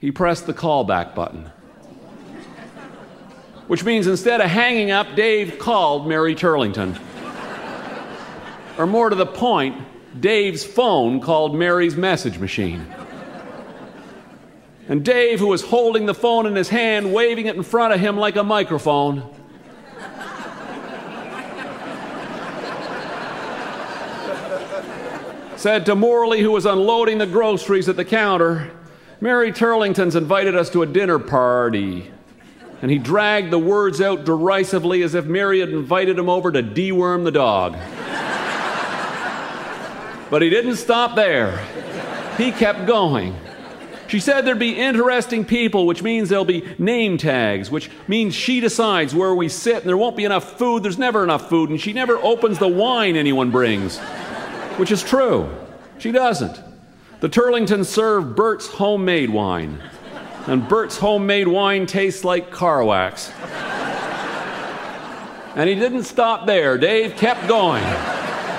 he 0.00 0.12
pressed 0.12 0.46
the 0.46 0.54
callback 0.54 1.14
button. 1.14 1.50
Which 3.66 3.84
means 3.84 4.06
instead 4.06 4.40
of 4.40 4.48
hanging 4.48 4.90
up, 4.90 5.14
Dave 5.14 5.58
called 5.58 6.08
Mary 6.08 6.34
Turlington. 6.34 6.98
or 8.78 8.86
more 8.86 9.10
to 9.10 9.16
the 9.16 9.26
point, 9.26 9.76
Dave's 10.18 10.64
phone 10.64 11.20
called 11.20 11.54
Mary's 11.54 11.96
message 11.96 12.38
machine. 12.38 12.86
And 14.88 15.04
Dave, 15.04 15.38
who 15.38 15.48
was 15.48 15.62
holding 15.62 16.06
the 16.06 16.14
phone 16.14 16.46
in 16.46 16.56
his 16.56 16.70
hand, 16.70 17.12
waving 17.12 17.46
it 17.46 17.56
in 17.56 17.62
front 17.62 17.92
of 17.92 18.00
him 18.00 18.16
like 18.16 18.36
a 18.36 18.42
microphone, 18.42 19.22
said 25.56 25.84
to 25.86 25.94
Morley, 25.94 26.40
who 26.40 26.52
was 26.52 26.64
unloading 26.64 27.18
the 27.18 27.26
groceries 27.26 27.88
at 27.88 27.96
the 27.96 28.04
counter, 28.04 28.70
Mary 29.20 29.52
Turlington's 29.52 30.16
invited 30.16 30.56
us 30.56 30.70
to 30.70 30.82
a 30.82 30.86
dinner 30.86 31.18
party. 31.18 32.10
And 32.80 32.90
he 32.90 32.96
dragged 32.98 33.50
the 33.50 33.58
words 33.58 34.00
out 34.00 34.24
derisively 34.24 35.02
as 35.02 35.14
if 35.14 35.26
Mary 35.26 35.60
had 35.60 35.70
invited 35.70 36.16
him 36.18 36.28
over 36.30 36.52
to 36.52 36.62
deworm 36.62 37.24
the 37.24 37.32
dog. 37.32 37.72
but 40.30 40.40
he 40.40 40.48
didn't 40.48 40.76
stop 40.76 41.16
there, 41.16 41.58
he 42.38 42.52
kept 42.52 42.86
going. 42.86 43.34
She 44.08 44.20
said 44.20 44.46
there'd 44.46 44.58
be 44.58 44.78
interesting 44.78 45.44
people, 45.44 45.86
which 45.86 46.02
means 46.02 46.30
there'll 46.30 46.46
be 46.46 46.66
name 46.78 47.18
tags, 47.18 47.70
which 47.70 47.90
means 48.08 48.34
she 48.34 48.58
decides 48.58 49.14
where 49.14 49.34
we 49.34 49.50
sit, 49.50 49.76
and 49.76 49.86
there 49.86 49.98
won't 49.98 50.16
be 50.16 50.24
enough 50.24 50.58
food. 50.58 50.82
There's 50.82 50.98
never 50.98 51.22
enough 51.22 51.50
food, 51.50 51.68
and 51.68 51.78
she 51.78 51.92
never 51.92 52.16
opens 52.16 52.58
the 52.58 52.68
wine 52.68 53.16
anyone 53.16 53.50
brings, 53.50 53.98
which 54.78 54.90
is 54.90 55.02
true. 55.02 55.54
She 55.98 56.10
doesn't. 56.10 56.58
The 57.20 57.28
Turlingtons 57.28 57.84
serve 57.84 58.34
Bert's 58.34 58.66
homemade 58.66 59.28
wine, 59.28 59.82
and 60.46 60.66
Bert's 60.66 60.96
homemade 60.96 61.48
wine 61.48 61.84
tastes 61.84 62.24
like 62.24 62.50
car 62.50 62.82
wax. 62.82 63.30
And 65.54 65.68
he 65.68 65.74
didn't 65.74 66.04
stop 66.04 66.46
there. 66.46 66.78
Dave 66.78 67.16
kept 67.16 67.46
going. 67.46 67.84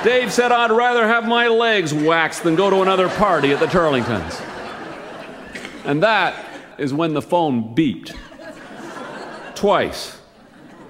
Dave 0.03 0.31
said, 0.31 0.51
I'd 0.51 0.71
rather 0.71 1.07
have 1.07 1.27
my 1.27 1.47
legs 1.47 1.93
waxed 1.93 2.43
than 2.43 2.55
go 2.55 2.69
to 2.69 2.81
another 2.81 3.09
party 3.09 3.51
at 3.51 3.59
the 3.59 3.67
Turlingtons. 3.67 4.45
And 5.89 6.03
that 6.03 6.45
is 6.77 6.93
when 6.93 7.15
the 7.15 7.21
phone 7.21 7.73
beeped. 7.73 8.15
Twice. 9.55 10.21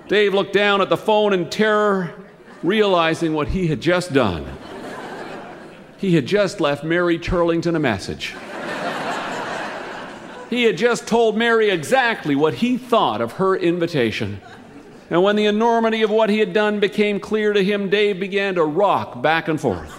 Dave 0.09 0.33
looked 0.33 0.51
down 0.51 0.81
at 0.81 0.89
the 0.89 0.97
phone 0.97 1.31
in 1.31 1.49
terror, 1.49 2.13
realizing 2.63 3.33
what 3.33 3.47
he 3.47 3.67
had 3.67 3.79
just 3.79 4.11
done. 4.11 4.45
He 5.97 6.15
had 6.15 6.25
just 6.25 6.59
left 6.59 6.83
Mary 6.83 7.17
Turlington 7.17 7.77
a 7.77 7.79
message. 7.79 8.35
He 10.49 10.63
had 10.63 10.75
just 10.77 11.07
told 11.07 11.37
Mary 11.37 11.69
exactly 11.69 12.35
what 12.35 12.55
he 12.55 12.77
thought 12.77 13.21
of 13.21 13.33
her 13.33 13.55
invitation. 13.55 14.41
And 15.09 15.23
when 15.23 15.37
the 15.37 15.45
enormity 15.45 16.01
of 16.01 16.09
what 16.09 16.29
he 16.29 16.39
had 16.39 16.51
done 16.51 16.81
became 16.81 17.21
clear 17.21 17.53
to 17.53 17.63
him, 17.63 17.89
Dave 17.89 18.19
began 18.19 18.55
to 18.55 18.65
rock 18.65 19.21
back 19.21 19.47
and 19.47 19.61
forth. 19.61 19.97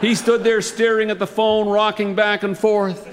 He 0.00 0.16
stood 0.16 0.42
there 0.42 0.60
staring 0.60 1.08
at 1.08 1.20
the 1.20 1.26
phone, 1.28 1.68
rocking 1.68 2.16
back 2.16 2.42
and 2.42 2.58
forth. 2.58 3.07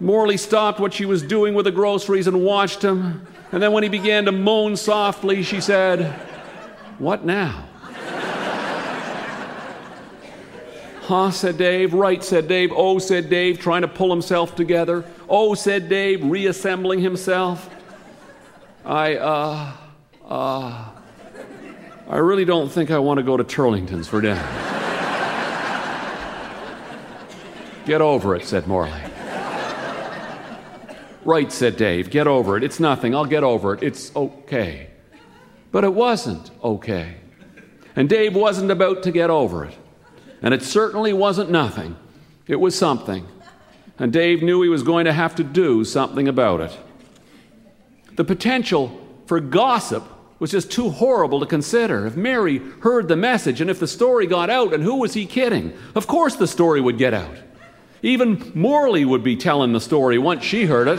Morley 0.00 0.36
stopped 0.36 0.78
what 0.78 0.94
she 0.94 1.04
was 1.04 1.22
doing 1.22 1.54
with 1.54 1.64
the 1.64 1.72
groceries 1.72 2.26
and 2.26 2.44
watched 2.44 2.82
him. 2.82 3.26
And 3.50 3.62
then 3.62 3.72
when 3.72 3.82
he 3.82 3.88
began 3.88 4.26
to 4.26 4.32
moan 4.32 4.76
softly, 4.76 5.42
she 5.42 5.60
said, 5.60 6.12
What 6.98 7.24
now? 7.24 7.64
huh, 11.02 11.30
said 11.30 11.56
Dave. 11.56 11.94
Right, 11.94 12.22
said 12.22 12.46
Dave. 12.46 12.70
Oh, 12.74 12.98
said 12.98 13.28
Dave, 13.30 13.58
trying 13.58 13.82
to 13.82 13.88
pull 13.88 14.10
himself 14.10 14.54
together. 14.54 15.04
Oh, 15.28 15.54
said 15.54 15.88
Dave, 15.88 16.22
reassembling 16.24 17.00
himself. 17.00 17.68
I, 18.84 19.16
uh, 19.16 19.72
uh, 20.24 20.88
I 22.08 22.16
really 22.16 22.44
don't 22.44 22.70
think 22.70 22.90
I 22.90 22.98
want 22.98 23.18
to 23.18 23.24
go 23.24 23.36
to 23.36 23.44
Turlington's 23.44 24.06
for 24.06 24.20
dinner. 24.20 24.46
Get 27.86 28.02
over 28.02 28.36
it, 28.36 28.44
said 28.44 28.66
Morley. 28.66 29.07
Right, 31.28 31.52
said 31.52 31.76
Dave. 31.76 32.08
Get 32.08 32.26
over 32.26 32.56
it. 32.56 32.64
It's 32.64 32.80
nothing. 32.80 33.14
I'll 33.14 33.26
get 33.26 33.44
over 33.44 33.74
it. 33.74 33.82
It's 33.82 34.16
okay. 34.16 34.88
But 35.70 35.84
it 35.84 35.92
wasn't 35.92 36.50
okay. 36.64 37.16
And 37.94 38.08
Dave 38.08 38.34
wasn't 38.34 38.70
about 38.70 39.02
to 39.02 39.10
get 39.10 39.28
over 39.28 39.66
it. 39.66 39.76
And 40.40 40.54
it 40.54 40.62
certainly 40.62 41.12
wasn't 41.12 41.50
nothing. 41.50 41.96
It 42.46 42.56
was 42.56 42.78
something. 42.78 43.28
And 43.98 44.10
Dave 44.10 44.42
knew 44.42 44.62
he 44.62 44.70
was 44.70 44.82
going 44.82 45.04
to 45.04 45.12
have 45.12 45.34
to 45.34 45.44
do 45.44 45.84
something 45.84 46.28
about 46.28 46.62
it. 46.62 46.78
The 48.16 48.24
potential 48.24 48.98
for 49.26 49.38
gossip 49.38 50.04
was 50.38 50.50
just 50.50 50.72
too 50.72 50.88
horrible 50.88 51.40
to 51.40 51.46
consider. 51.46 52.06
If 52.06 52.16
Mary 52.16 52.56
heard 52.80 53.06
the 53.06 53.16
message 53.16 53.60
and 53.60 53.68
if 53.68 53.78
the 53.78 53.86
story 53.86 54.26
got 54.26 54.48
out, 54.48 54.72
and 54.72 54.82
who 54.82 54.94
was 54.94 55.12
he 55.12 55.26
kidding? 55.26 55.74
Of 55.94 56.06
course 56.06 56.36
the 56.36 56.46
story 56.46 56.80
would 56.80 56.96
get 56.96 57.12
out. 57.12 57.36
Even 58.02 58.52
Morley 58.54 59.04
would 59.04 59.24
be 59.24 59.36
telling 59.36 59.72
the 59.72 59.80
story 59.80 60.18
once 60.18 60.44
she 60.44 60.66
heard 60.66 60.88
it. 60.88 60.98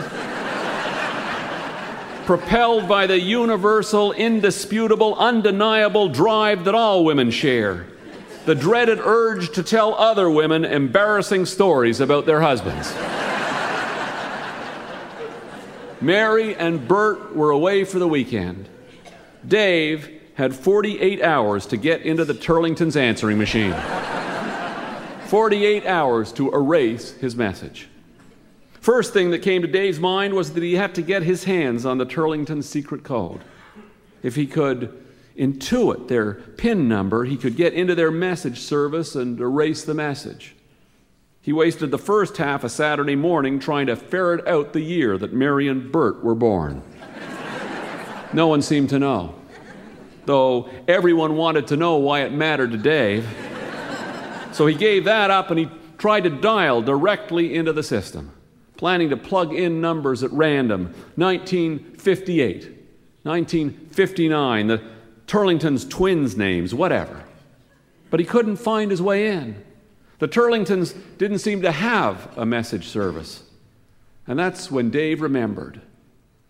Propelled 2.26 2.88
by 2.88 3.06
the 3.06 3.18
universal, 3.18 4.12
indisputable, 4.12 5.14
undeniable 5.16 6.08
drive 6.08 6.64
that 6.64 6.74
all 6.74 7.04
women 7.04 7.30
share 7.30 7.86
the 8.46 8.54
dreaded 8.54 8.98
urge 8.98 9.52
to 9.52 9.62
tell 9.62 9.94
other 9.94 10.30
women 10.30 10.64
embarrassing 10.64 11.46
stories 11.46 12.00
about 12.00 12.26
their 12.26 12.40
husbands. 12.40 12.92
Mary 16.00 16.54
and 16.56 16.88
Bert 16.88 17.36
were 17.36 17.50
away 17.50 17.84
for 17.84 17.98
the 17.98 18.08
weekend. 18.08 18.68
Dave 19.46 20.10
had 20.34 20.54
48 20.54 21.22
hours 21.22 21.66
to 21.66 21.76
get 21.76 22.00
into 22.02 22.24
the 22.24 22.32
Turlington's 22.32 22.96
answering 22.96 23.36
machine. 23.36 23.74
48 25.30 25.86
hours 25.86 26.32
to 26.32 26.52
erase 26.52 27.12
his 27.12 27.36
message. 27.36 27.86
First 28.80 29.12
thing 29.12 29.30
that 29.30 29.42
came 29.42 29.62
to 29.62 29.68
Dave's 29.68 30.00
mind 30.00 30.34
was 30.34 30.54
that 30.54 30.62
he 30.64 30.74
had 30.74 30.92
to 30.96 31.02
get 31.02 31.22
his 31.22 31.44
hands 31.44 31.86
on 31.86 31.98
the 31.98 32.04
Turlington 32.04 32.64
secret 32.64 33.04
code. 33.04 33.40
If 34.24 34.34
he 34.34 34.48
could 34.48 34.92
intuit 35.38 36.08
their 36.08 36.34
PIN 36.34 36.88
number, 36.88 37.26
he 37.26 37.36
could 37.36 37.54
get 37.54 37.74
into 37.74 37.94
their 37.94 38.10
message 38.10 38.58
service 38.58 39.14
and 39.14 39.38
erase 39.38 39.84
the 39.84 39.94
message. 39.94 40.56
He 41.40 41.52
wasted 41.52 41.92
the 41.92 41.96
first 41.96 42.36
half 42.38 42.64
of 42.64 42.72
Saturday 42.72 43.14
morning 43.14 43.60
trying 43.60 43.86
to 43.86 43.94
ferret 43.94 44.44
out 44.48 44.72
the 44.72 44.80
year 44.80 45.16
that 45.16 45.32
Mary 45.32 45.68
and 45.68 45.92
Bert 45.92 46.24
were 46.24 46.34
born. 46.34 46.82
no 48.32 48.48
one 48.48 48.62
seemed 48.62 48.88
to 48.88 48.98
know, 48.98 49.36
though 50.24 50.68
everyone 50.88 51.36
wanted 51.36 51.68
to 51.68 51.76
know 51.76 51.98
why 51.98 52.22
it 52.22 52.32
mattered 52.32 52.72
to 52.72 52.78
Dave. 52.78 53.28
So 54.52 54.66
he 54.66 54.74
gave 54.74 55.04
that 55.04 55.30
up 55.30 55.50
and 55.50 55.58
he 55.58 55.68
tried 55.98 56.24
to 56.24 56.30
dial 56.30 56.82
directly 56.82 57.54
into 57.54 57.72
the 57.72 57.82
system, 57.82 58.32
planning 58.76 59.10
to 59.10 59.16
plug 59.16 59.54
in 59.54 59.80
numbers 59.80 60.22
at 60.22 60.32
random 60.32 60.94
1958, 61.16 62.62
1959, 63.22 64.66
the 64.66 64.82
Turlington's 65.26 65.84
twins' 65.84 66.36
names, 66.36 66.74
whatever. 66.74 67.24
But 68.10 68.18
he 68.18 68.26
couldn't 68.26 68.56
find 68.56 68.90
his 68.90 69.02
way 69.02 69.28
in. 69.28 69.62
The 70.18 70.28
Turlingtons 70.28 70.94
didn't 71.18 71.38
seem 71.38 71.62
to 71.62 71.72
have 71.72 72.36
a 72.36 72.44
message 72.44 72.88
service. 72.88 73.44
And 74.26 74.38
that's 74.38 74.70
when 74.70 74.90
Dave 74.90 75.22
remembered. 75.22 75.80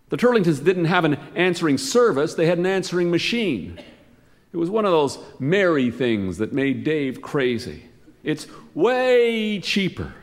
The 0.09 0.17
Turlingtons 0.17 0.63
didn't 0.63 0.85
have 0.85 1.05
an 1.05 1.17
answering 1.35 1.77
service, 1.77 2.33
they 2.33 2.45
had 2.45 2.57
an 2.57 2.65
answering 2.65 3.11
machine. 3.11 3.79
It 4.51 4.57
was 4.57 4.69
one 4.69 4.83
of 4.85 4.91
those 4.91 5.19
Mary 5.39 5.89
things 5.89 6.37
that 6.39 6.51
made 6.51 6.83
Dave 6.83 7.21
crazy. 7.21 7.85
It's 8.23 8.47
way 8.73 9.59
cheaper, 9.59 10.13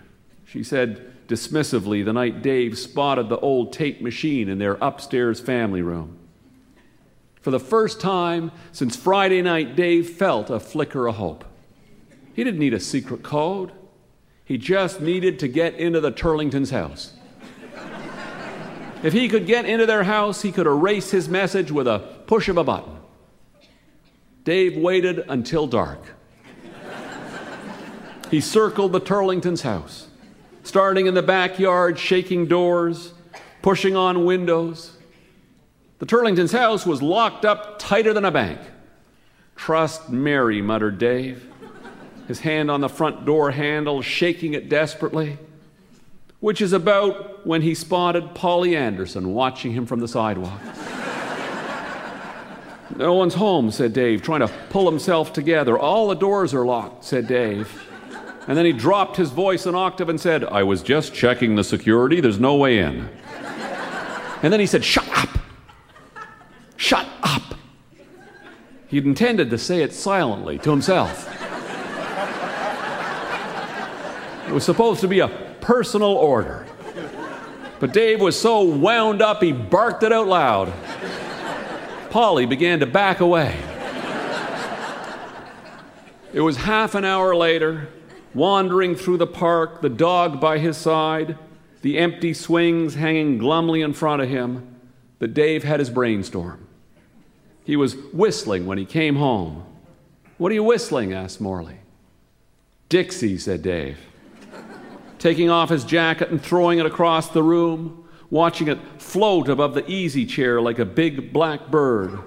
she 0.44 0.62
said 0.62 1.12
dismissively 1.28 2.04
the 2.04 2.12
night 2.12 2.42
Dave 2.42 2.78
spotted 2.78 3.28
the 3.28 3.38
old 3.38 3.72
tape 3.72 4.00
machine 4.00 4.48
in 4.48 4.58
their 4.58 4.78
upstairs 4.80 5.40
family 5.40 5.82
room. 5.82 6.16
For 7.42 7.50
the 7.50 7.60
first 7.60 8.00
time 8.00 8.50
since 8.72 8.96
Friday 8.96 9.42
night, 9.42 9.76
Dave 9.76 10.10
felt 10.10 10.50
a 10.50 10.58
flicker 10.58 11.06
of 11.06 11.16
hope. 11.16 11.44
He 12.34 12.44
didn't 12.44 12.60
need 12.60 12.74
a 12.74 12.80
secret 12.80 13.22
code, 13.22 13.72
he 14.44 14.56
just 14.56 15.00
needed 15.00 15.38
to 15.40 15.48
get 15.48 15.74
into 15.74 16.00
the 16.00 16.10
Turlington's 16.10 16.70
house. 16.70 17.12
If 19.02 19.12
he 19.12 19.28
could 19.28 19.46
get 19.46 19.64
into 19.64 19.86
their 19.86 20.04
house, 20.04 20.42
he 20.42 20.50
could 20.50 20.66
erase 20.66 21.10
his 21.10 21.28
message 21.28 21.70
with 21.70 21.86
a 21.86 21.98
push 22.26 22.48
of 22.48 22.56
a 22.56 22.64
button. 22.64 22.96
Dave 24.44 24.76
waited 24.76 25.24
until 25.28 25.66
dark. 25.66 26.00
He 28.30 28.40
circled 28.40 28.92
the 28.92 29.00
Turlington's 29.00 29.62
house, 29.62 30.08
starting 30.62 31.06
in 31.06 31.14
the 31.14 31.22
backyard, 31.22 31.98
shaking 31.98 32.46
doors, 32.46 33.12
pushing 33.62 33.96
on 33.96 34.24
windows. 34.24 34.96
The 35.98 36.06
Turlington's 36.06 36.52
house 36.52 36.86
was 36.86 37.02
locked 37.02 37.44
up 37.44 37.78
tighter 37.78 38.12
than 38.12 38.24
a 38.24 38.30
bank. 38.30 38.60
Trust 39.56 40.10
Mary, 40.10 40.62
muttered 40.62 40.98
Dave, 40.98 41.50
his 42.28 42.40
hand 42.40 42.70
on 42.70 42.80
the 42.80 42.88
front 42.88 43.24
door 43.24 43.50
handle, 43.50 44.02
shaking 44.02 44.54
it 44.54 44.68
desperately 44.68 45.38
which 46.40 46.60
is 46.60 46.72
about 46.72 47.46
when 47.46 47.62
he 47.62 47.74
spotted 47.74 48.34
Polly 48.34 48.76
Anderson 48.76 49.34
watching 49.34 49.72
him 49.72 49.86
from 49.86 50.00
the 50.00 50.08
sidewalk. 50.08 50.60
no 52.96 53.14
one's 53.14 53.34
home, 53.34 53.70
said 53.70 53.92
Dave, 53.92 54.22
trying 54.22 54.40
to 54.40 54.48
pull 54.70 54.88
himself 54.88 55.32
together. 55.32 55.78
All 55.78 56.08
the 56.08 56.14
doors 56.14 56.54
are 56.54 56.64
locked, 56.64 57.04
said 57.04 57.26
Dave. 57.26 57.87
And 58.48 58.56
then 58.56 58.64
he 58.64 58.72
dropped 58.72 59.16
his 59.18 59.30
voice 59.30 59.66
an 59.66 59.74
octave 59.74 60.08
and 60.08 60.18
said, 60.18 60.42
I 60.42 60.62
was 60.62 60.82
just 60.82 61.12
checking 61.12 61.54
the 61.54 61.62
security. 61.62 62.22
There's 62.22 62.40
no 62.40 62.56
way 62.56 62.78
in. 62.78 63.10
And 64.42 64.50
then 64.50 64.58
he 64.58 64.64
said, 64.64 64.82
Shut 64.82 65.06
up! 65.18 65.28
Shut 66.78 67.06
up! 67.22 67.42
He'd 68.86 69.04
intended 69.04 69.50
to 69.50 69.58
say 69.58 69.82
it 69.82 69.92
silently 69.92 70.58
to 70.60 70.70
himself. 70.70 71.28
It 74.46 74.52
was 74.52 74.64
supposed 74.64 75.02
to 75.02 75.08
be 75.08 75.20
a 75.20 75.28
personal 75.60 76.12
order. 76.12 76.66
But 77.80 77.92
Dave 77.92 78.22
was 78.22 78.40
so 78.40 78.62
wound 78.62 79.20
up, 79.20 79.42
he 79.42 79.52
barked 79.52 80.02
it 80.02 80.12
out 80.12 80.26
loud. 80.26 80.72
Polly 82.08 82.46
began 82.46 82.80
to 82.80 82.86
back 82.86 83.20
away. 83.20 83.60
It 86.32 86.40
was 86.40 86.56
half 86.56 86.94
an 86.94 87.04
hour 87.04 87.36
later, 87.36 87.88
wandering 88.38 88.94
through 88.94 89.18
the 89.18 89.26
park, 89.26 89.82
the 89.82 89.88
dog 89.88 90.40
by 90.40 90.58
his 90.58 90.76
side, 90.76 91.36
the 91.82 91.98
empty 91.98 92.32
swings 92.32 92.94
hanging 92.94 93.38
glumly 93.38 93.82
in 93.82 93.92
front 93.92 94.22
of 94.22 94.28
him, 94.28 94.76
that 95.18 95.34
Dave 95.34 95.64
had 95.64 95.80
his 95.80 95.90
brainstorm. 95.90 96.66
He 97.64 97.76
was 97.76 97.96
whistling 98.12 98.66
when 98.66 98.78
he 98.78 98.84
came 98.86 99.16
home. 99.16 99.64
What 100.38 100.52
are 100.52 100.54
you 100.54 100.64
whistling? 100.64 101.12
asked 101.12 101.40
Morley. 101.40 101.80
Dixie, 102.88 103.36
said 103.36 103.60
Dave 103.62 103.98
taking 105.18 105.50
off 105.50 105.68
his 105.68 105.84
jacket 105.84 106.30
and 106.30 106.40
throwing 106.40 106.78
it 106.78 106.86
across 106.86 107.28
the 107.28 107.42
room, 107.42 108.08
watching 108.30 108.68
it 108.68 108.78
float 108.98 109.48
above 109.48 109.74
the 109.74 109.88
easy 109.90 110.24
chair 110.24 110.60
like 110.60 110.78
a 110.78 110.84
big 110.84 111.32
black 111.32 111.68
bird, 111.68 112.18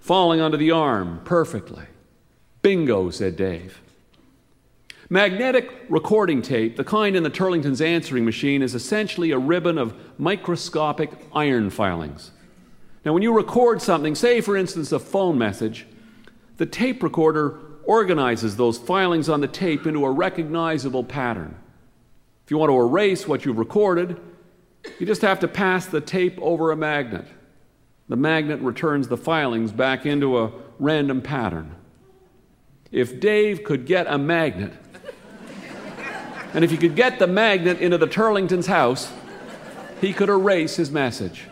falling 0.00 0.40
onto 0.40 0.56
the 0.56 0.70
arm 0.70 1.20
perfectly. 1.24 1.84
Bingo, 2.62 3.10
said 3.10 3.36
Dave. 3.36 3.80
Magnetic 5.12 5.68
recording 5.88 6.40
tape, 6.40 6.76
the 6.76 6.84
kind 6.84 7.16
in 7.16 7.24
the 7.24 7.30
Turlington's 7.30 7.80
answering 7.80 8.24
machine, 8.24 8.62
is 8.62 8.76
essentially 8.76 9.32
a 9.32 9.38
ribbon 9.38 9.76
of 9.76 9.92
microscopic 10.18 11.10
iron 11.34 11.68
filings. 11.68 12.30
Now, 13.04 13.12
when 13.12 13.24
you 13.24 13.34
record 13.34 13.82
something, 13.82 14.14
say 14.14 14.40
for 14.40 14.56
instance 14.56 14.92
a 14.92 15.00
phone 15.00 15.36
message, 15.36 15.84
the 16.58 16.66
tape 16.66 17.02
recorder 17.02 17.58
organizes 17.82 18.54
those 18.54 18.78
filings 18.78 19.28
on 19.28 19.40
the 19.40 19.48
tape 19.48 19.84
into 19.84 20.04
a 20.04 20.10
recognizable 20.12 21.02
pattern. 21.02 21.56
If 22.44 22.52
you 22.52 22.58
want 22.58 22.70
to 22.70 22.78
erase 22.78 23.26
what 23.26 23.44
you've 23.44 23.58
recorded, 23.58 24.16
you 25.00 25.06
just 25.06 25.22
have 25.22 25.40
to 25.40 25.48
pass 25.48 25.86
the 25.86 26.00
tape 26.00 26.38
over 26.40 26.70
a 26.70 26.76
magnet. 26.76 27.26
The 28.08 28.14
magnet 28.14 28.60
returns 28.60 29.08
the 29.08 29.16
filings 29.16 29.72
back 29.72 30.06
into 30.06 30.38
a 30.38 30.52
random 30.78 31.20
pattern. 31.20 31.74
If 32.92 33.18
Dave 33.18 33.64
could 33.64 33.86
get 33.86 34.06
a 34.08 34.16
magnet, 34.16 34.72
and 36.54 36.64
if 36.64 36.70
he 36.70 36.76
could 36.76 36.96
get 36.96 37.18
the 37.18 37.26
magnet 37.26 37.78
into 37.80 37.98
the 37.98 38.06
Turlington's 38.06 38.66
house, 38.66 39.12
he 40.00 40.12
could 40.12 40.28
erase 40.28 40.76
his 40.76 40.90
message. 40.90 41.44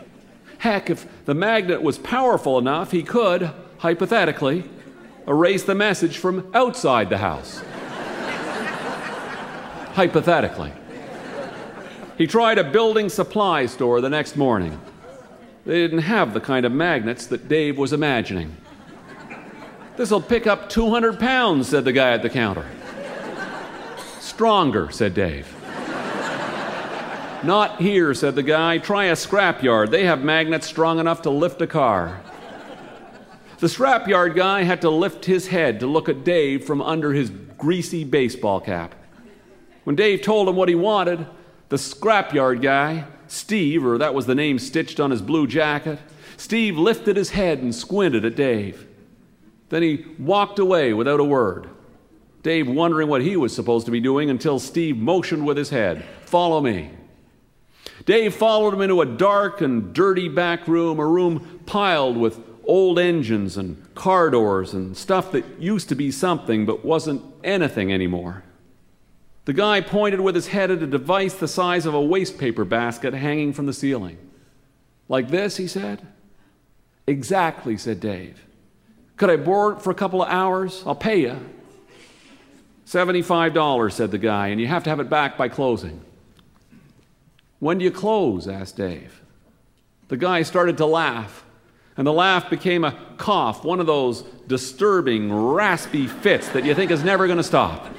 Heck, 0.57 0.89
if 0.89 1.07
the 1.25 1.33
magnet 1.33 1.81
was 1.81 1.97
powerful 1.97 2.57
enough, 2.57 2.91
he 2.91 3.03
could, 3.03 3.51
hypothetically, 3.77 4.65
erase 5.27 5.63
the 5.63 5.75
message 5.75 6.17
from 6.17 6.49
outside 6.53 7.09
the 7.09 7.19
house. 7.19 7.61
hypothetically. 9.93 10.73
He 12.17 12.27
tried 12.27 12.57
a 12.57 12.63
building 12.63 13.07
supply 13.07 13.65
store 13.65 14.01
the 14.01 14.09
next 14.09 14.35
morning. 14.35 14.79
They 15.65 15.75
didn't 15.75 15.99
have 15.99 16.33
the 16.33 16.41
kind 16.41 16.65
of 16.65 16.71
magnets 16.71 17.27
that 17.27 17.47
Dave 17.47 17.77
was 17.77 17.93
imagining. 17.93 18.57
This'll 19.95 20.21
pick 20.21 20.47
up 20.47 20.69
200 20.69 21.19
pounds, 21.19 21.69
said 21.69 21.85
the 21.85 21.93
guy 21.93 22.11
at 22.11 22.21
the 22.21 22.29
counter. 22.29 22.65
Stronger, 24.39 24.89
said 24.89 25.13
Dave. 25.13 25.53
Not 27.43 27.81
here, 27.81 28.13
said 28.13 28.35
the 28.35 28.41
guy. 28.41 28.77
Try 28.77 29.07
a 29.07 29.13
scrapyard. 29.13 29.91
They 29.91 30.05
have 30.05 30.23
magnets 30.23 30.65
strong 30.65 30.97
enough 30.97 31.23
to 31.23 31.29
lift 31.29 31.61
a 31.61 31.67
car. 31.67 32.21
The 33.57 33.67
scrapyard 33.67 34.37
guy 34.37 34.63
had 34.63 34.79
to 34.79 34.89
lift 34.89 35.25
his 35.25 35.49
head 35.49 35.81
to 35.81 35.87
look 35.87 36.07
at 36.07 36.23
Dave 36.23 36.63
from 36.63 36.81
under 36.81 37.11
his 37.11 37.31
greasy 37.57 38.05
baseball 38.05 38.61
cap. 38.61 38.95
When 39.83 39.97
Dave 39.97 40.21
told 40.21 40.47
him 40.47 40.55
what 40.55 40.69
he 40.69 40.75
wanted, 40.75 41.27
the 41.67 41.75
scrapyard 41.75 42.61
guy, 42.61 43.03
Steve, 43.27 43.85
or 43.85 43.97
that 43.97 44.13
was 44.13 44.25
the 44.25 44.35
name 44.35 44.57
stitched 44.57 45.01
on 45.01 45.11
his 45.11 45.21
blue 45.21 45.47
jacket, 45.47 45.99
Steve 46.37 46.77
lifted 46.77 47.17
his 47.17 47.31
head 47.31 47.59
and 47.59 47.75
squinted 47.75 48.23
at 48.23 48.37
Dave. 48.37 48.87
Then 49.67 49.83
he 49.83 50.05
walked 50.17 50.59
away 50.59 50.93
without 50.93 51.19
a 51.19 51.25
word. 51.25 51.69
Dave 52.41 52.69
wondering 52.69 53.09
what 53.09 53.21
he 53.21 53.35
was 53.35 53.53
supposed 53.53 53.85
to 53.85 53.91
be 53.91 53.99
doing 53.99 54.29
until 54.29 54.59
Steve 54.59 54.97
motioned 54.97 55.45
with 55.45 55.57
his 55.57 55.69
head, 55.69 56.05
Follow 56.21 56.61
me. 56.61 56.91
Dave 58.05 58.33
followed 58.33 58.73
him 58.73 58.81
into 58.81 59.01
a 59.01 59.05
dark 59.05 59.61
and 59.61 59.93
dirty 59.93 60.29
back 60.29 60.67
room, 60.67 60.99
a 60.99 61.05
room 61.05 61.61
piled 61.65 62.15
with 62.17 62.39
old 62.65 62.99
engines 62.99 63.57
and 63.57 63.93
car 63.95 64.29
doors 64.29 64.73
and 64.73 64.95
stuff 64.95 65.31
that 65.31 65.43
used 65.59 65.89
to 65.89 65.95
be 65.95 66.11
something 66.11 66.65
but 66.65 66.85
wasn't 66.85 67.21
anything 67.43 67.91
anymore. 67.91 68.43
The 69.45 69.53
guy 69.53 69.81
pointed 69.81 70.21
with 70.21 70.35
his 70.35 70.47
head 70.47 70.69
at 70.69 70.83
a 70.83 70.87
device 70.87 71.33
the 71.33 71.47
size 71.47 71.87
of 71.87 71.95
a 71.95 72.01
wastepaper 72.01 72.69
basket 72.69 73.15
hanging 73.15 73.53
from 73.53 73.65
the 73.65 73.73
ceiling. 73.73 74.17
Like 75.07 75.29
this, 75.29 75.57
he 75.57 75.67
said. 75.67 76.05
Exactly, 77.07 77.75
said 77.75 77.99
Dave. 77.99 78.45
Could 79.17 79.31
I 79.31 79.37
borrow 79.37 79.75
it 79.75 79.81
for 79.81 79.89
a 79.89 79.95
couple 79.95 80.21
of 80.21 80.29
hours? 80.29 80.83
I'll 80.85 80.95
pay 80.95 81.21
you. 81.21 81.39
$75, 82.89 83.91
said 83.91 84.09
the 84.09 84.17
guy, 84.17 84.47
and 84.47 84.59
you 84.59 84.65
have 84.65 84.83
to 84.83 84.89
have 84.89 84.99
it 84.99 85.11
back 85.11 85.37
by 85.37 85.47
closing. 85.47 86.01
When 87.59 87.77
do 87.77 87.85
you 87.85 87.91
close? 87.91 88.47
asked 88.47 88.77
Dave. 88.77 89.21
The 90.07 90.17
guy 90.17 90.41
started 90.41 90.77
to 90.77 90.87
laugh, 90.87 91.45
and 91.97 92.07
the 92.07 92.11
laugh 92.11 92.49
became 92.49 92.83
a 92.83 92.97
cough, 93.17 93.63
one 93.63 93.79
of 93.79 93.85
those 93.85 94.23
disturbing, 94.47 95.31
raspy 95.31 96.07
fits 96.07 96.49
that 96.49 96.65
you 96.65 96.73
think 96.73 96.89
is 96.89 97.03
never 97.03 97.27
going 97.27 97.37
to 97.37 97.43
stop. 97.43 97.93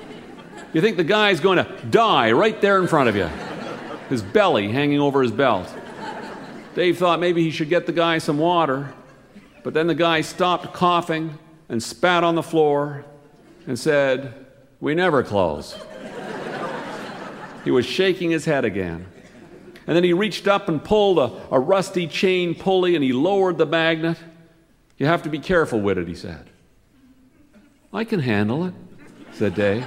You 0.72 0.81
think 0.81 0.96
the 0.96 1.05
guy's 1.05 1.38
going 1.38 1.64
to 1.64 1.72
die 1.88 2.33
right 2.33 2.61
there 2.61 2.81
in 2.81 2.88
front 2.88 3.09
of 3.09 3.14
you, 3.14 3.29
his 4.09 4.22
belly 4.22 4.72
hanging 4.72 4.98
over 4.98 5.22
his 5.22 5.31
belt. 5.31 5.72
Dave 6.74 6.98
thought 6.98 7.20
maybe 7.20 7.44
he 7.44 7.53
should 7.53 7.68
get 7.68 7.87
the 7.87 7.92
guy 7.92 8.18
some 8.18 8.38
water, 8.38 8.92
but 9.62 9.72
then 9.72 9.87
the 9.87 9.94
guy 9.94 10.20
stopped 10.22 10.74
coughing 10.74 11.38
and 11.68 11.81
spat 11.81 12.24
on 12.24 12.35
the 12.35 12.42
floor 12.42 13.05
and 13.68 13.79
said, 13.79 14.46
We 14.81 14.95
never 14.95 15.23
close. 15.23 15.79
he 17.64 17.71
was 17.71 17.85
shaking 17.85 18.31
his 18.31 18.47
head 18.47 18.64
again. 18.64 19.07
And 19.87 19.97
then 19.97 20.05
he 20.05 20.12
reached 20.12 20.49
up 20.49 20.69
and 20.69 20.83
pulled 20.83 21.19
a, 21.19 21.33
a 21.51 21.61
rusty 21.61 22.07
chain 22.07 22.55
pulley 22.55 22.95
and 22.95 23.05
he 23.05 23.12
lowered 23.12 23.59
the 23.59 23.66
magnet. 23.66 24.16
You 24.99 25.07
have 25.07 25.23
to 25.25 25.29
be 25.29 25.38
careful 25.38 25.81
with 25.81 25.99
it, 25.99 26.09
he 26.09 26.14
said. 26.14 26.51
I 27.93 28.05
can 28.05 28.21
handle 28.21 28.64
it, 28.64 28.75
said 29.33 29.55
Dave. 29.55 29.87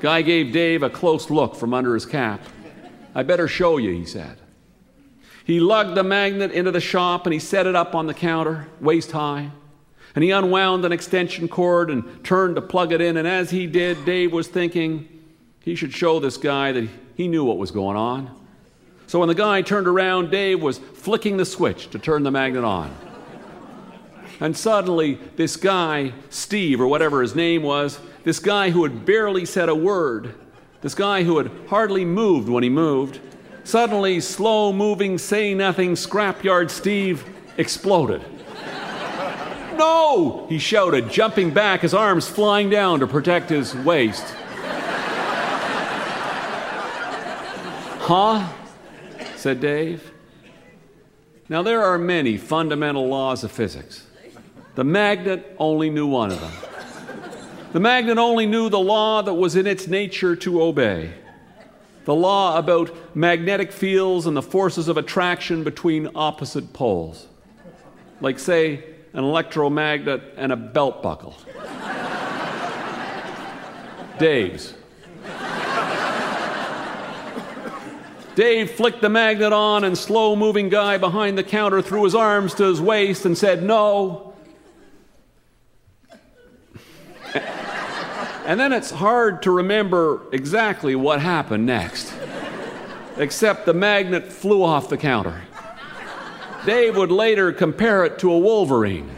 Guy 0.00 0.22
gave 0.22 0.52
Dave 0.52 0.82
a 0.82 0.90
close 0.90 1.30
look 1.30 1.54
from 1.54 1.72
under 1.72 1.94
his 1.94 2.04
cap. 2.04 2.40
I 3.14 3.22
better 3.22 3.48
show 3.48 3.78
you, 3.78 3.92
he 3.92 4.04
said. 4.04 4.38
He 5.44 5.60
lugged 5.60 5.94
the 5.94 6.02
magnet 6.02 6.50
into 6.50 6.70
the 6.70 6.80
shop 6.80 7.26
and 7.26 7.32
he 7.32 7.38
set 7.38 7.66
it 7.66 7.74
up 7.74 7.94
on 7.94 8.06
the 8.06 8.14
counter, 8.14 8.66
waist 8.80 9.12
high. 9.12 9.50
And 10.16 10.24
he 10.24 10.30
unwound 10.30 10.86
an 10.86 10.92
extension 10.92 11.46
cord 11.46 11.90
and 11.90 12.24
turned 12.24 12.56
to 12.56 12.62
plug 12.62 12.90
it 12.90 13.02
in. 13.02 13.18
And 13.18 13.28
as 13.28 13.50
he 13.50 13.66
did, 13.66 14.04
Dave 14.06 14.32
was 14.32 14.48
thinking 14.48 15.08
he 15.60 15.76
should 15.76 15.92
show 15.92 16.18
this 16.18 16.38
guy 16.38 16.72
that 16.72 16.88
he 17.14 17.28
knew 17.28 17.44
what 17.44 17.58
was 17.58 17.70
going 17.70 17.98
on. 17.98 18.34
So 19.06 19.18
when 19.18 19.28
the 19.28 19.34
guy 19.34 19.60
turned 19.60 19.86
around, 19.86 20.30
Dave 20.30 20.62
was 20.62 20.78
flicking 20.78 21.36
the 21.36 21.44
switch 21.44 21.90
to 21.90 21.98
turn 21.98 22.22
the 22.22 22.30
magnet 22.30 22.64
on. 22.64 22.96
And 24.40 24.56
suddenly, 24.56 25.18
this 25.36 25.56
guy, 25.56 26.12
Steve, 26.30 26.80
or 26.80 26.86
whatever 26.86 27.20
his 27.20 27.34
name 27.34 27.62
was, 27.62 28.00
this 28.24 28.38
guy 28.38 28.70
who 28.70 28.84
had 28.84 29.04
barely 29.04 29.44
said 29.44 29.68
a 29.68 29.74
word, 29.74 30.34
this 30.80 30.94
guy 30.94 31.24
who 31.24 31.36
had 31.36 31.50
hardly 31.68 32.06
moved 32.06 32.48
when 32.48 32.62
he 32.62 32.70
moved, 32.70 33.20
suddenly, 33.64 34.20
slow 34.20 34.72
moving, 34.72 35.18
say 35.18 35.52
nothing, 35.52 35.92
scrapyard 35.92 36.70
Steve 36.70 37.22
exploded. 37.58 38.22
No! 39.76 40.46
He 40.48 40.58
shouted, 40.58 41.10
jumping 41.10 41.52
back, 41.52 41.80
his 41.80 41.94
arms 41.94 42.28
flying 42.28 42.70
down 42.70 43.00
to 43.00 43.06
protect 43.06 43.50
his 43.50 43.74
waist. 43.74 44.24
huh? 48.00 48.48
said 49.36 49.60
Dave. 49.60 50.12
Now, 51.48 51.62
there 51.62 51.84
are 51.84 51.98
many 51.98 52.36
fundamental 52.36 53.06
laws 53.06 53.44
of 53.44 53.52
physics. 53.52 54.06
The 54.74 54.84
magnet 54.84 55.54
only 55.58 55.90
knew 55.90 56.06
one 56.06 56.32
of 56.32 56.40
them. 56.40 56.52
The 57.72 57.80
magnet 57.80 58.18
only 58.18 58.46
knew 58.46 58.68
the 58.68 58.78
law 58.78 59.22
that 59.22 59.34
was 59.34 59.54
in 59.54 59.66
its 59.66 59.86
nature 59.86 60.34
to 60.36 60.62
obey 60.62 61.12
the 62.06 62.14
law 62.14 62.56
about 62.56 63.16
magnetic 63.16 63.72
fields 63.72 64.26
and 64.26 64.36
the 64.36 64.42
forces 64.42 64.86
of 64.86 64.96
attraction 64.96 65.64
between 65.64 66.08
opposite 66.14 66.72
poles, 66.72 67.26
like, 68.20 68.38
say, 68.38 68.82
an 69.16 69.24
electromagnet 69.24 70.34
and 70.36 70.52
a 70.52 70.56
belt 70.56 71.02
buckle. 71.02 71.34
Dave's. 74.18 74.74
Dave 78.34 78.70
flicked 78.70 79.00
the 79.00 79.08
magnet 79.08 79.54
on, 79.54 79.84
and 79.84 79.96
slow 79.96 80.36
moving 80.36 80.68
guy 80.68 80.98
behind 80.98 81.38
the 81.38 81.42
counter 81.42 81.80
threw 81.80 82.04
his 82.04 82.14
arms 82.14 82.52
to 82.54 82.64
his 82.64 82.78
waist 82.78 83.24
and 83.24 83.36
said, 83.36 83.62
No. 83.62 84.34
and 88.44 88.60
then 88.60 88.74
it's 88.74 88.90
hard 88.90 89.42
to 89.44 89.50
remember 89.50 90.20
exactly 90.30 90.94
what 90.94 91.22
happened 91.22 91.64
next, 91.64 92.12
except 93.16 93.64
the 93.64 93.72
magnet 93.72 94.30
flew 94.30 94.62
off 94.62 94.90
the 94.90 94.98
counter. 94.98 95.40
Dave 96.66 96.96
would 96.96 97.12
later 97.12 97.52
compare 97.52 98.04
it 98.04 98.18
to 98.18 98.30
a 98.32 98.38
wolverine. 98.38 99.08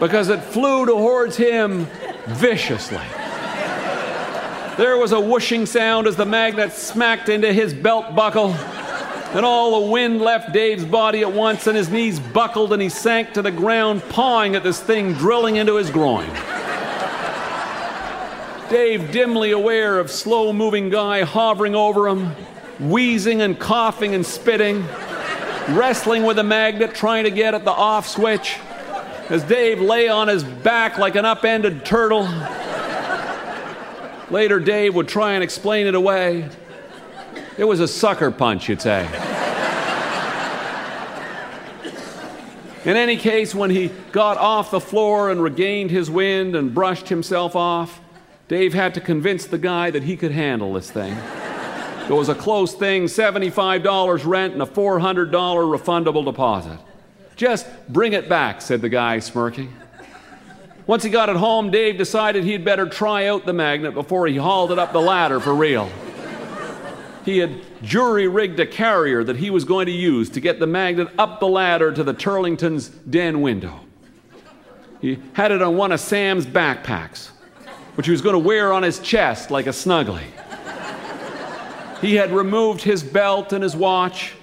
because 0.00 0.30
it 0.30 0.40
flew 0.40 0.86
towards 0.86 1.36
him 1.36 1.86
viciously. 2.26 3.02
There 4.78 4.96
was 4.96 5.12
a 5.12 5.20
whooshing 5.20 5.66
sound 5.66 6.06
as 6.06 6.16
the 6.16 6.24
magnet 6.24 6.72
smacked 6.72 7.28
into 7.28 7.52
his 7.52 7.74
belt 7.74 8.16
buckle. 8.16 8.54
And 9.34 9.44
all 9.44 9.82
the 9.82 9.90
wind 9.90 10.20
left 10.20 10.52
Dave's 10.52 10.84
body 10.84 11.20
at 11.20 11.32
once, 11.32 11.66
and 11.66 11.76
his 11.76 11.88
knees 11.88 12.18
buckled, 12.18 12.72
and 12.72 12.80
he 12.82 12.88
sank 12.88 13.32
to 13.34 13.42
the 13.42 13.52
ground, 13.52 14.02
pawing 14.08 14.56
at 14.56 14.64
this 14.64 14.80
thing 14.80 15.12
drilling 15.12 15.56
into 15.56 15.76
his 15.76 15.90
groin. 15.90 16.30
Dave, 18.70 19.12
dimly 19.12 19.50
aware 19.50 19.98
of 19.98 20.10
slow 20.10 20.52
moving 20.52 20.90
guy 20.90 21.22
hovering 21.22 21.74
over 21.74 22.08
him, 22.08 22.34
wheezing 22.80 23.42
and 23.42 23.58
coughing 23.58 24.14
and 24.14 24.24
spitting, 24.24 24.84
wrestling 25.68 26.24
with 26.24 26.38
a 26.38 26.42
magnet, 26.42 26.94
trying 26.94 27.24
to 27.24 27.30
get 27.30 27.54
at 27.54 27.64
the 27.64 27.70
off 27.70 28.08
switch, 28.08 28.58
as 29.28 29.44
Dave 29.44 29.80
lay 29.80 30.08
on 30.08 30.28
his 30.28 30.42
back 30.42 30.98
like 30.98 31.14
an 31.14 31.24
upended 31.24 31.84
turtle. 31.84 32.28
Later, 34.30 34.60
Dave 34.60 34.94
would 34.94 35.08
try 35.08 35.32
and 35.32 35.44
explain 35.44 35.86
it 35.86 35.94
away. 35.94 36.48
It 37.58 37.64
was 37.64 37.80
a 37.80 37.88
sucker 37.88 38.30
punch, 38.30 38.68
you'd 38.68 38.80
say. 38.80 39.06
In 42.84 42.96
any 42.96 43.18
case, 43.18 43.54
when 43.54 43.68
he 43.68 43.88
got 44.10 44.38
off 44.38 44.70
the 44.70 44.80
floor 44.80 45.30
and 45.30 45.42
regained 45.42 45.90
his 45.90 46.10
wind 46.10 46.56
and 46.56 46.72
brushed 46.72 47.10
himself 47.10 47.54
off, 47.54 48.00
Dave 48.48 48.72
had 48.72 48.94
to 48.94 49.00
convince 49.02 49.44
the 49.44 49.58
guy 49.58 49.90
that 49.90 50.04
he 50.04 50.16
could 50.16 50.32
handle 50.32 50.72
this 50.72 50.90
thing. 50.90 51.14
It 52.10 52.14
was 52.14 52.28
a 52.28 52.34
close 52.34 52.74
thing 52.74 53.04
$75 53.04 54.26
rent 54.26 54.52
and 54.54 54.60
a 54.60 54.66
$400 54.66 55.30
refundable 55.30 56.24
deposit. 56.24 56.76
Just 57.36 57.68
bring 57.88 58.14
it 58.14 58.28
back, 58.28 58.60
said 58.60 58.80
the 58.80 58.88
guy, 58.88 59.20
smirking. 59.20 59.72
Once 60.88 61.04
he 61.04 61.08
got 61.08 61.28
it 61.28 61.36
home, 61.36 61.70
Dave 61.70 61.96
decided 61.96 62.42
he'd 62.42 62.64
better 62.64 62.88
try 62.88 63.26
out 63.26 63.46
the 63.46 63.52
magnet 63.52 63.94
before 63.94 64.26
he 64.26 64.36
hauled 64.36 64.72
it 64.72 64.78
up 64.80 64.92
the 64.92 65.00
ladder 65.00 65.38
for 65.38 65.54
real. 65.54 65.88
He 67.24 67.38
had 67.38 67.60
jury 67.80 68.26
rigged 68.26 68.58
a 68.58 68.66
carrier 68.66 69.22
that 69.22 69.36
he 69.36 69.50
was 69.50 69.64
going 69.64 69.86
to 69.86 69.92
use 69.92 70.28
to 70.30 70.40
get 70.40 70.58
the 70.58 70.66
magnet 70.66 71.10
up 71.16 71.38
the 71.38 71.46
ladder 71.46 71.92
to 71.92 72.02
the 72.02 72.12
Turlington's 72.12 72.88
den 72.88 73.40
window. 73.40 73.78
He 75.00 75.20
had 75.34 75.52
it 75.52 75.62
on 75.62 75.76
one 75.76 75.92
of 75.92 76.00
Sam's 76.00 76.44
backpacks, 76.44 77.28
which 77.94 78.06
he 78.06 78.10
was 78.10 78.20
going 78.20 78.32
to 78.32 78.40
wear 78.40 78.72
on 78.72 78.82
his 78.82 78.98
chest 78.98 79.52
like 79.52 79.68
a 79.68 79.70
snuggly. 79.70 80.24
He 82.00 82.16
had 82.16 82.32
removed 82.32 82.82
his 82.82 83.02
belt 83.02 83.52
and 83.52 83.62
his 83.62 83.76
watch. 83.76 84.34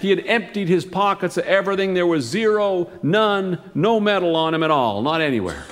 He 0.00 0.10
had 0.10 0.20
emptied 0.26 0.68
his 0.68 0.84
pockets 0.84 1.36
of 1.36 1.44
everything. 1.44 1.94
There 1.94 2.06
was 2.06 2.24
zero, 2.24 2.90
none, 3.02 3.58
no 3.74 3.98
metal 3.98 4.36
on 4.36 4.54
him 4.54 4.62
at 4.62 4.70
all, 4.70 5.02
not 5.02 5.20
anywhere 5.20 5.64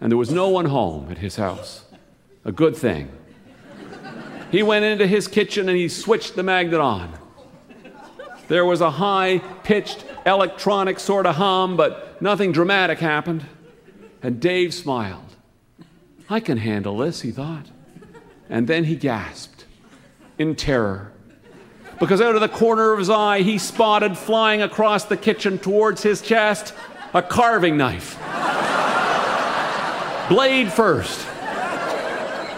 and 0.00 0.10
there 0.10 0.16
was 0.16 0.30
no 0.30 0.48
one 0.48 0.66
home 0.66 1.10
at 1.10 1.18
his 1.18 1.36
house. 1.36 1.84
A 2.44 2.52
good 2.52 2.76
thing. 2.76 3.10
He 4.50 4.62
went 4.62 4.84
into 4.84 5.06
his 5.06 5.28
kitchen 5.28 5.68
and 5.68 5.76
he 5.76 5.88
switched 5.88 6.36
the 6.36 6.42
magnet 6.42 6.80
on. 6.80 7.12
There 8.46 8.64
was 8.64 8.80
a 8.80 8.92
high 8.92 9.38
pitched 9.64 10.04
electronic 10.24 10.98
sort 11.00 11.26
of 11.26 11.36
hum, 11.36 11.76
but 11.76 12.22
nothing 12.22 12.52
dramatic 12.52 12.98
happened. 12.98 13.44
And 14.22 14.40
Dave 14.40 14.72
smiled. 14.72 15.36
I 16.30 16.40
can 16.40 16.58
handle 16.58 16.96
this, 16.98 17.20
he 17.20 17.30
thought. 17.30 17.66
And 18.48 18.66
then 18.66 18.84
he 18.84 18.96
gasped 18.96 19.57
in 20.38 20.54
terror. 20.54 21.12
Because 21.98 22.20
out 22.20 22.34
of 22.34 22.40
the 22.40 22.48
corner 22.48 22.92
of 22.92 22.98
his 22.98 23.10
eye, 23.10 23.42
he 23.42 23.58
spotted 23.58 24.16
flying 24.16 24.62
across 24.62 25.04
the 25.04 25.16
kitchen 25.16 25.58
towards 25.58 26.02
his 26.02 26.22
chest 26.22 26.72
a 27.12 27.22
carving 27.22 27.76
knife 27.76 28.16
blade 30.28 30.70
first. 30.70 31.26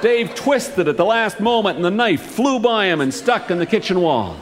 Dave 0.02 0.34
twisted 0.34 0.88
at 0.88 0.96
the 0.96 1.04
last 1.04 1.40
moment, 1.40 1.76
and 1.76 1.84
the 1.84 1.90
knife 1.90 2.22
flew 2.22 2.58
by 2.58 2.86
him 2.86 3.00
and 3.00 3.12
stuck 3.12 3.50
in 3.50 3.58
the 3.58 3.66
kitchen 3.66 4.00
wall. 4.00 4.36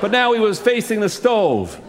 But 0.00 0.10
now 0.10 0.32
he 0.32 0.40
was 0.40 0.60
facing 0.60 1.00
the 1.00 1.08
stove, 1.08 1.80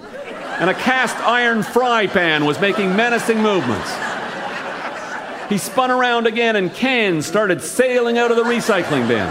and 0.60 0.70
a 0.70 0.74
cast 0.74 1.18
iron 1.18 1.64
fry 1.64 2.08
pan 2.08 2.46
was 2.46 2.60
making 2.60 2.96
menacing 2.96 3.42
movements. 3.42 3.94
He 5.50 5.58
spun 5.58 5.92
around 5.92 6.28
again, 6.28 6.56
and 6.56 6.74
cans 6.74 7.26
started 7.26 7.62
sailing 7.62 8.18
out 8.18 8.32
of 8.32 8.38
the 8.38 8.44
recycling 8.44 9.08
bin. 9.08 9.28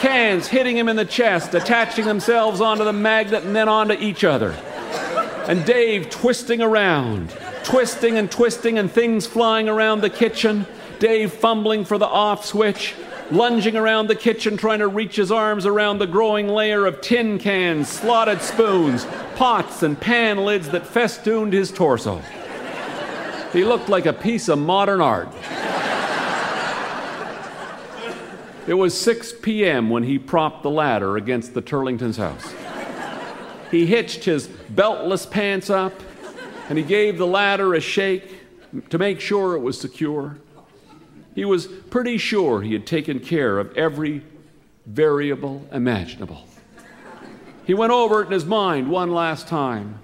Cans 0.00 0.48
hitting 0.48 0.78
him 0.78 0.88
in 0.88 0.96
the 0.96 1.04
chest, 1.04 1.52
attaching 1.52 2.06
themselves 2.06 2.62
onto 2.62 2.84
the 2.84 2.92
magnet 2.92 3.44
and 3.44 3.54
then 3.54 3.68
onto 3.68 3.92
each 3.92 4.24
other. 4.24 4.52
And 5.46 5.62
Dave 5.66 6.08
twisting 6.08 6.62
around, 6.62 7.36
twisting 7.64 8.16
and 8.16 8.30
twisting, 8.30 8.78
and 8.78 8.90
things 8.90 9.26
flying 9.26 9.68
around 9.68 10.00
the 10.00 10.08
kitchen. 10.08 10.64
Dave 10.98 11.34
fumbling 11.34 11.84
for 11.84 11.98
the 11.98 12.06
off 12.06 12.46
switch, 12.46 12.94
lunging 13.30 13.76
around 13.76 14.06
the 14.06 14.14
kitchen, 14.14 14.56
trying 14.56 14.78
to 14.78 14.88
reach 14.88 15.16
his 15.16 15.30
arms 15.30 15.66
around 15.66 15.98
the 15.98 16.06
growing 16.06 16.48
layer 16.48 16.86
of 16.86 17.02
tin 17.02 17.38
cans, 17.38 17.86
slotted 17.88 18.40
spoons, 18.40 19.06
pots, 19.36 19.82
and 19.82 20.00
pan 20.00 20.38
lids 20.46 20.70
that 20.70 20.86
festooned 20.86 21.52
his 21.52 21.70
torso. 21.70 22.22
He 23.52 23.64
looked 23.64 23.90
like 23.90 24.06
a 24.06 24.14
piece 24.14 24.48
of 24.48 24.58
modern 24.58 25.02
art. 25.02 25.28
It 28.70 28.74
was 28.74 28.96
6 29.00 29.32
p.m. 29.42 29.90
when 29.90 30.04
he 30.04 30.16
propped 30.16 30.62
the 30.62 30.70
ladder 30.70 31.16
against 31.16 31.54
the 31.54 31.60
Turlington's 31.60 32.18
house. 32.18 32.54
He 33.68 33.84
hitched 33.84 34.22
his 34.22 34.46
beltless 34.46 35.28
pants 35.28 35.70
up 35.70 35.92
and 36.68 36.78
he 36.78 36.84
gave 36.84 37.18
the 37.18 37.26
ladder 37.26 37.74
a 37.74 37.80
shake 37.80 38.32
to 38.90 38.96
make 38.96 39.18
sure 39.18 39.56
it 39.56 39.58
was 39.58 39.80
secure. 39.80 40.38
He 41.34 41.44
was 41.44 41.66
pretty 41.66 42.16
sure 42.16 42.62
he 42.62 42.72
had 42.72 42.86
taken 42.86 43.18
care 43.18 43.58
of 43.58 43.76
every 43.76 44.22
variable 44.86 45.66
imaginable. 45.72 46.46
He 47.64 47.74
went 47.74 47.90
over 47.90 48.22
it 48.22 48.26
in 48.26 48.32
his 48.32 48.44
mind 48.44 48.88
one 48.88 49.10
last 49.10 49.48
time. 49.48 49.98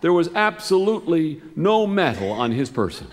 There 0.00 0.14
was 0.14 0.30
absolutely 0.34 1.42
no 1.54 1.86
metal 1.86 2.32
on 2.32 2.52
his 2.52 2.70
person 2.70 3.08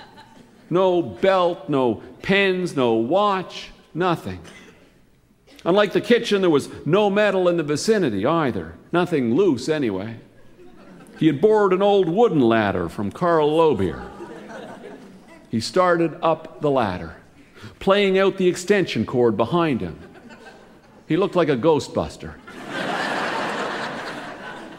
no 0.70 1.02
belt, 1.02 1.68
no 1.68 2.02
pens, 2.22 2.78
no 2.78 2.94
watch, 2.94 3.72
nothing. 3.94 4.39
Unlike 5.65 5.93
the 5.93 6.02
kitchen, 6.02 6.41
there 6.41 6.50
was 6.50 6.69
no 6.86 7.10
metal 7.10 7.50
in 7.50 7.58
the 7.58 7.63
vicinity 7.63 8.26
either, 8.26 8.76
nothing 8.91 9.36
loose 9.36 9.67
anyway. 9.67 10.17
He 11.17 11.28
had 11.28 11.41
borrowed 11.41 11.74
an 11.74 11.82
old 11.82 12.08
wooden 12.08 12.39
ladder 12.39 12.88
from 12.88 13.12
Carl 13.12 13.50
Lowbeer. 13.50 14.10
He 15.50 15.60
started 15.60 16.17
up 16.22 16.62
the 16.62 16.72
ladder, 16.72 17.17
playing 17.80 18.17
out 18.17 18.38
the 18.38 18.48
extension 18.48 19.06
cord 19.06 19.36
behind 19.36 19.82
him. 19.82 20.00
He 21.08 21.17
looked 21.17 21.36
like 21.36 21.50
a 21.50 21.58
ghostbuster. 21.58 22.36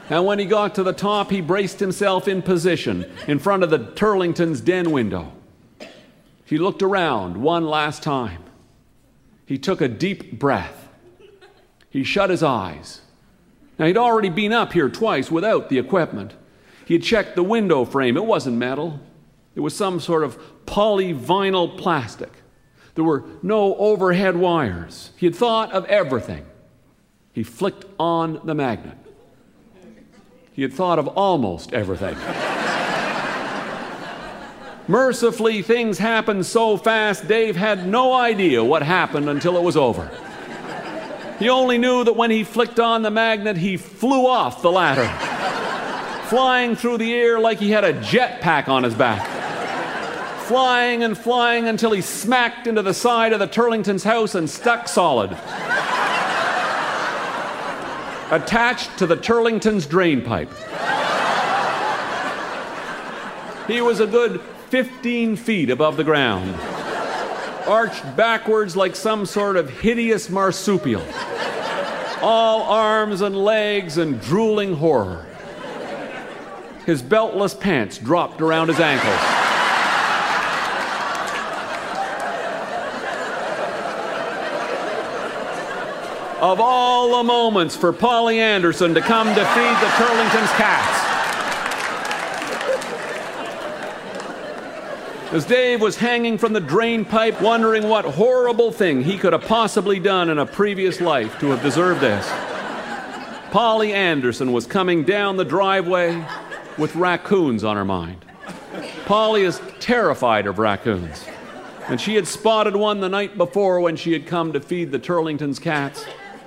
and 0.08 0.24
when 0.24 0.38
he 0.38 0.46
got 0.46 0.76
to 0.76 0.82
the 0.82 0.92
top, 0.94 1.30
he 1.30 1.42
braced 1.42 1.80
himself 1.80 2.26
in 2.26 2.40
position 2.40 3.04
in 3.26 3.38
front 3.38 3.62
of 3.62 3.70
the 3.70 3.78
Turlington's 3.78 4.62
den 4.62 4.92
window. 4.92 5.32
He 6.46 6.56
looked 6.56 6.82
around 6.82 7.36
one 7.36 7.66
last 7.66 8.02
time. 8.02 8.44
He 9.50 9.58
took 9.58 9.82
a 9.82 9.88
deep 9.88 10.38
breath. 10.38 10.88
He 11.90 12.04
shut 12.04 12.30
his 12.30 12.42
eyes 12.42 13.02
now, 13.80 13.86
he'd 13.86 13.96
already 13.96 14.28
been 14.28 14.52
up 14.52 14.74
here 14.74 14.90
twice 14.90 15.30
without 15.30 15.70
the 15.70 15.78
equipment. 15.78 16.34
He 16.84 16.92
had 16.92 17.02
checked 17.02 17.34
the 17.34 17.42
window 17.42 17.86
frame. 17.86 18.18
It 18.18 18.26
wasn't 18.26 18.58
metal, 18.58 19.00
it 19.54 19.60
was 19.60 19.74
some 19.74 20.00
sort 20.00 20.22
of 20.22 20.38
polyvinyl 20.66 21.78
plastic. 21.78 22.30
There 22.94 23.04
were 23.04 23.24
no 23.42 23.74
overhead 23.76 24.36
wires. 24.36 25.12
He 25.16 25.24
had 25.24 25.34
thought 25.34 25.72
of 25.72 25.86
everything. 25.86 26.44
He 27.32 27.42
flicked 27.42 27.86
on 27.98 28.42
the 28.44 28.54
magnet. 28.54 28.98
He 30.52 30.60
had 30.60 30.74
thought 30.74 30.98
of 30.98 31.08
almost 31.08 31.72
everything. 31.72 32.16
Mercifully, 34.90 35.62
things 35.62 35.98
happened 35.98 36.44
so 36.44 36.76
fast, 36.76 37.28
Dave 37.28 37.54
had 37.54 37.86
no 37.86 38.12
idea 38.12 38.64
what 38.64 38.82
happened 38.82 39.28
until 39.28 39.56
it 39.56 39.62
was 39.62 39.76
over. 39.76 40.10
He 41.38 41.48
only 41.48 41.78
knew 41.78 42.02
that 42.02 42.16
when 42.16 42.32
he 42.32 42.42
flicked 42.42 42.80
on 42.80 43.02
the 43.02 43.10
magnet, 43.12 43.56
he 43.56 43.76
flew 43.76 44.26
off 44.26 44.62
the 44.62 44.72
ladder, 44.72 45.08
flying 46.26 46.74
through 46.74 46.98
the 46.98 47.14
air 47.14 47.38
like 47.38 47.60
he 47.60 47.70
had 47.70 47.84
a 47.84 47.92
jetpack 48.00 48.66
on 48.66 48.82
his 48.82 48.96
back. 48.96 49.24
Flying 50.48 51.04
and 51.04 51.16
flying 51.16 51.68
until 51.68 51.92
he 51.92 52.00
smacked 52.00 52.66
into 52.66 52.82
the 52.82 52.92
side 52.92 53.32
of 53.32 53.38
the 53.38 53.46
Turlington's 53.46 54.02
house 54.02 54.34
and 54.34 54.50
stuck 54.50 54.88
solid. 54.88 55.30
Attached 58.32 58.98
to 58.98 59.06
the 59.06 59.16
Turlington's 59.16 59.86
drain 59.86 60.20
pipe. 60.20 60.50
He 63.68 63.80
was 63.80 64.00
a 64.00 64.06
good 64.08 64.40
15 64.70 65.36
feet 65.36 65.70
above 65.70 65.96
the 65.96 66.04
ground, 66.04 66.54
arched 67.66 68.16
backwards 68.16 68.76
like 68.76 68.96
some 68.96 69.26
sort 69.26 69.56
of 69.56 69.68
hideous 69.68 70.30
marsupial 70.30 71.04
all 72.22 72.62
arms 72.62 73.22
and 73.22 73.36
legs 73.36 73.98
and 73.98 74.20
drooling 74.20 74.74
horror. 74.74 75.26
His 76.86 77.02
beltless 77.02 77.58
pants 77.58 77.98
dropped 77.98 78.40
around 78.40 78.68
his 78.68 78.80
ankles. 78.80 79.14
Of 86.42 86.58
all 86.58 87.18
the 87.18 87.24
moments 87.24 87.76
for 87.76 87.92
Polly 87.92 88.40
Anderson 88.40 88.94
to 88.94 89.00
come 89.00 89.28
to 89.28 89.34
feed 89.34 89.76
the 89.76 89.92
Turlington's 89.98 90.50
cats. 90.52 90.99
As 95.32 95.44
Dave 95.44 95.80
was 95.80 95.96
hanging 95.96 96.38
from 96.38 96.54
the 96.54 96.60
drain 96.60 97.04
pipe, 97.04 97.40
wondering 97.40 97.88
what 97.88 98.04
horrible 98.04 98.72
thing 98.72 99.04
he 99.04 99.16
could 99.16 99.32
have 99.32 99.44
possibly 99.44 100.00
done 100.00 100.28
in 100.28 100.38
a 100.38 100.44
previous 100.44 101.00
life 101.00 101.38
to 101.38 101.50
have 101.50 101.62
deserved 101.62 102.00
this, 102.00 102.28
Polly 103.52 103.92
Anderson 103.92 104.50
was 104.50 104.66
coming 104.66 105.04
down 105.04 105.36
the 105.36 105.44
driveway 105.44 106.26
with 106.76 106.96
raccoons 106.96 107.62
on 107.62 107.76
her 107.76 107.84
mind. 107.84 108.24
Polly 109.06 109.42
is 109.42 109.60
terrified 109.78 110.48
of 110.48 110.58
raccoons, 110.58 111.24
and 111.86 112.00
she 112.00 112.16
had 112.16 112.26
spotted 112.26 112.74
one 112.74 112.98
the 112.98 113.08
night 113.08 113.38
before 113.38 113.78
when 113.78 113.94
she 113.94 114.12
had 114.12 114.26
come 114.26 114.52
to 114.52 114.60
feed 114.60 114.90
the 114.90 114.98
Turlington's 114.98 115.60
cats, 115.60 116.04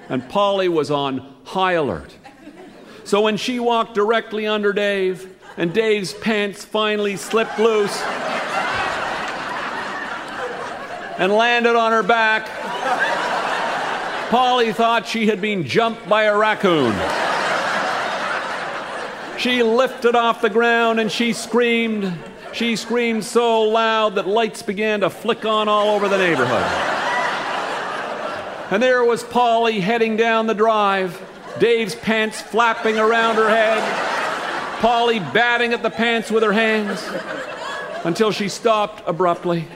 and 0.09 0.27
Polly 0.27 0.67
was 0.67 0.91
on 0.91 1.33
high 1.45 1.73
alert. 1.73 2.17
So 3.05 3.21
when 3.21 3.37
she 3.37 3.61
walked 3.61 3.93
directly 3.93 4.45
under 4.45 4.73
Dave, 4.73 5.33
and 5.55 5.73
Dave's 5.73 6.13
pants 6.13 6.65
finally 6.65 7.15
slipped 7.15 7.59
loose, 7.59 8.03
and 11.17 11.31
landed 11.31 11.75
on 11.75 11.91
her 11.91 12.03
back. 12.03 12.47
Polly 14.29 14.73
thought 14.73 15.07
she 15.07 15.27
had 15.27 15.39
been 15.39 15.63
jumped 15.63 16.07
by 16.09 16.23
a 16.23 16.35
raccoon. 16.35 16.95
She 19.37 19.61
lifted 19.61 20.15
off 20.15 20.41
the 20.41 20.49
ground 20.49 20.99
and 20.99 21.11
she 21.11 21.33
screamed. 21.33 22.11
She 22.51 22.75
screamed 22.75 23.25
so 23.25 23.63
loud 23.63 24.15
that 24.15 24.27
lights 24.27 24.61
began 24.61 25.01
to 25.01 25.09
flick 25.09 25.45
on 25.45 25.67
all 25.67 25.89
over 25.89 26.07
the 26.07 26.17
neighborhood. 26.17 26.63
And 28.71 28.81
there 28.81 29.03
was 29.03 29.23
Polly 29.23 29.79
heading 29.81 30.17
down 30.17 30.47
the 30.47 30.55
drive, 30.55 31.21
Dave's 31.59 31.93
pants 31.93 32.41
flapping 32.41 32.97
around 32.97 33.35
her 33.35 33.49
head, 33.49 34.79
Polly 34.79 35.19
batting 35.19 35.73
at 35.73 35.83
the 35.83 35.89
pants 35.89 36.31
with 36.31 36.41
her 36.41 36.53
hands 36.53 37.07
until 38.03 38.31
she 38.31 38.49
stopped 38.49 39.03
abruptly 39.05 39.67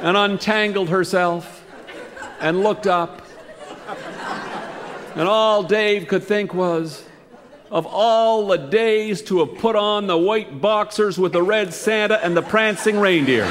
and 0.00 0.16
untangled 0.16 0.88
herself 0.88 1.64
and 2.40 2.62
looked 2.62 2.86
up. 2.86 3.22
And 5.14 5.26
all 5.26 5.62
Dave 5.64 6.06
could 6.06 6.22
think 6.22 6.54
was, 6.54 7.04
of 7.70 7.86
all 7.86 8.46
the 8.46 8.56
days 8.56 9.22
to 9.22 9.40
have 9.44 9.58
put 9.58 9.76
on 9.76 10.06
the 10.06 10.16
white 10.16 10.60
boxers 10.60 11.18
with 11.18 11.32
the 11.32 11.42
red 11.42 11.74
Santa 11.74 12.22
and 12.24 12.36
the 12.36 12.42
prancing 12.42 13.00
reindeer. 13.00 13.44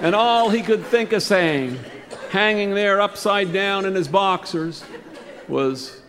And 0.00 0.14
all 0.14 0.50
he 0.50 0.62
could 0.62 0.84
think 0.86 1.12
of 1.12 1.22
saying, 1.22 1.78
hanging 2.30 2.74
there 2.74 3.00
upside 3.00 3.52
down 3.52 3.84
in 3.86 3.94
his 3.94 4.08
boxers, 4.08 4.84
was, 5.48 6.00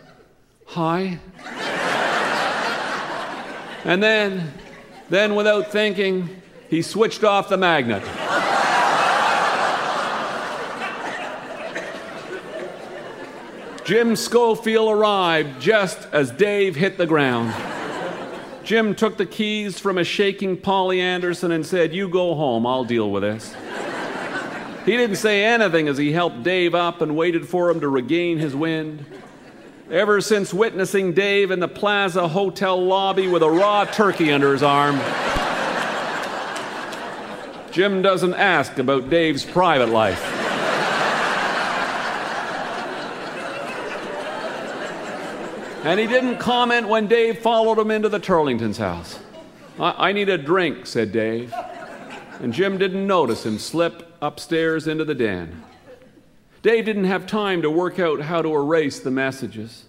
Hi. 0.72 1.18
and 3.84 4.02
then, 4.02 4.52
then 5.08 5.34
without 5.34 5.72
thinking, 5.72 6.42
he 6.68 6.82
switched 6.82 7.24
off 7.24 7.48
the 7.48 7.56
magnet. 7.56 8.02
Jim 13.86 14.14
Scoffield 14.14 14.90
arrived 14.90 15.58
just 15.58 16.06
as 16.12 16.30
Dave 16.32 16.76
hit 16.76 16.98
the 16.98 17.06
ground. 17.06 17.54
Jim 18.62 18.94
took 18.94 19.16
the 19.16 19.24
keys 19.24 19.78
from 19.78 19.96
a 19.96 20.04
shaking 20.04 20.58
Polly 20.58 21.00
Anderson 21.00 21.50
and 21.50 21.64
said, 21.64 21.94
You 21.94 22.10
go 22.10 22.34
home, 22.34 22.66
I'll 22.66 22.84
deal 22.84 23.10
with 23.10 23.22
this. 23.22 23.54
He 24.84 24.98
didn't 24.98 25.16
say 25.16 25.46
anything 25.46 25.88
as 25.88 25.96
he 25.96 26.12
helped 26.12 26.42
Dave 26.42 26.74
up 26.74 27.00
and 27.00 27.16
waited 27.16 27.48
for 27.48 27.70
him 27.70 27.80
to 27.80 27.88
regain 27.88 28.36
his 28.36 28.54
wind 28.54 29.06
ever 29.90 30.20
since 30.20 30.52
witnessing 30.52 31.14
Dave 31.14 31.50
in 31.50 31.60
the 31.60 31.68
Plaza 31.68 32.28
Hotel 32.28 32.82
lobby 32.82 33.26
with 33.26 33.42
a 33.42 33.50
raw 33.50 33.84
turkey 33.86 34.30
under 34.30 34.52
his 34.52 34.62
arm. 34.62 35.00
Jim 37.72 38.02
doesn't 38.02 38.34
ask 38.34 38.78
about 38.78 39.08
Dave's 39.08 39.44
private 39.44 39.88
life. 39.88 40.22
And 45.84 45.98
he 45.98 46.06
didn't 46.06 46.38
comment 46.38 46.88
when 46.88 47.06
Dave 47.06 47.38
followed 47.38 47.78
him 47.78 47.90
into 47.90 48.10
the 48.10 48.18
Turlington's 48.18 48.78
house. 48.78 49.20
I, 49.78 50.08
I 50.08 50.12
need 50.12 50.28
a 50.28 50.36
drink, 50.36 50.86
said 50.86 51.12
Dave. 51.12 51.54
And 52.40 52.52
Jim 52.52 52.76
didn't 52.76 53.06
notice 53.06 53.46
him 53.46 53.58
slip 53.58 54.12
upstairs 54.20 54.86
into 54.86 55.04
the 55.04 55.14
den. 55.14 55.64
Dave 56.68 56.84
didn't 56.84 57.04
have 57.04 57.26
time 57.26 57.62
to 57.62 57.70
work 57.70 57.98
out 57.98 58.20
how 58.20 58.42
to 58.42 58.54
erase 58.54 59.00
the 59.00 59.10
messages. 59.10 59.86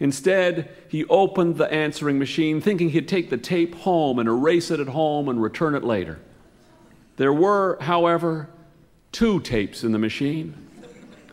Instead, 0.00 0.70
he 0.88 1.04
opened 1.10 1.58
the 1.58 1.70
answering 1.70 2.18
machine, 2.18 2.58
thinking 2.58 2.88
he'd 2.88 3.06
take 3.06 3.28
the 3.28 3.36
tape 3.36 3.74
home 3.74 4.18
and 4.18 4.26
erase 4.26 4.70
it 4.70 4.80
at 4.80 4.88
home 4.88 5.28
and 5.28 5.42
return 5.42 5.74
it 5.74 5.84
later. 5.84 6.18
There 7.18 7.34
were, 7.34 7.76
however, 7.82 8.48
two 9.12 9.40
tapes 9.40 9.84
in 9.84 9.92
the 9.92 9.98
machine. 9.98 10.54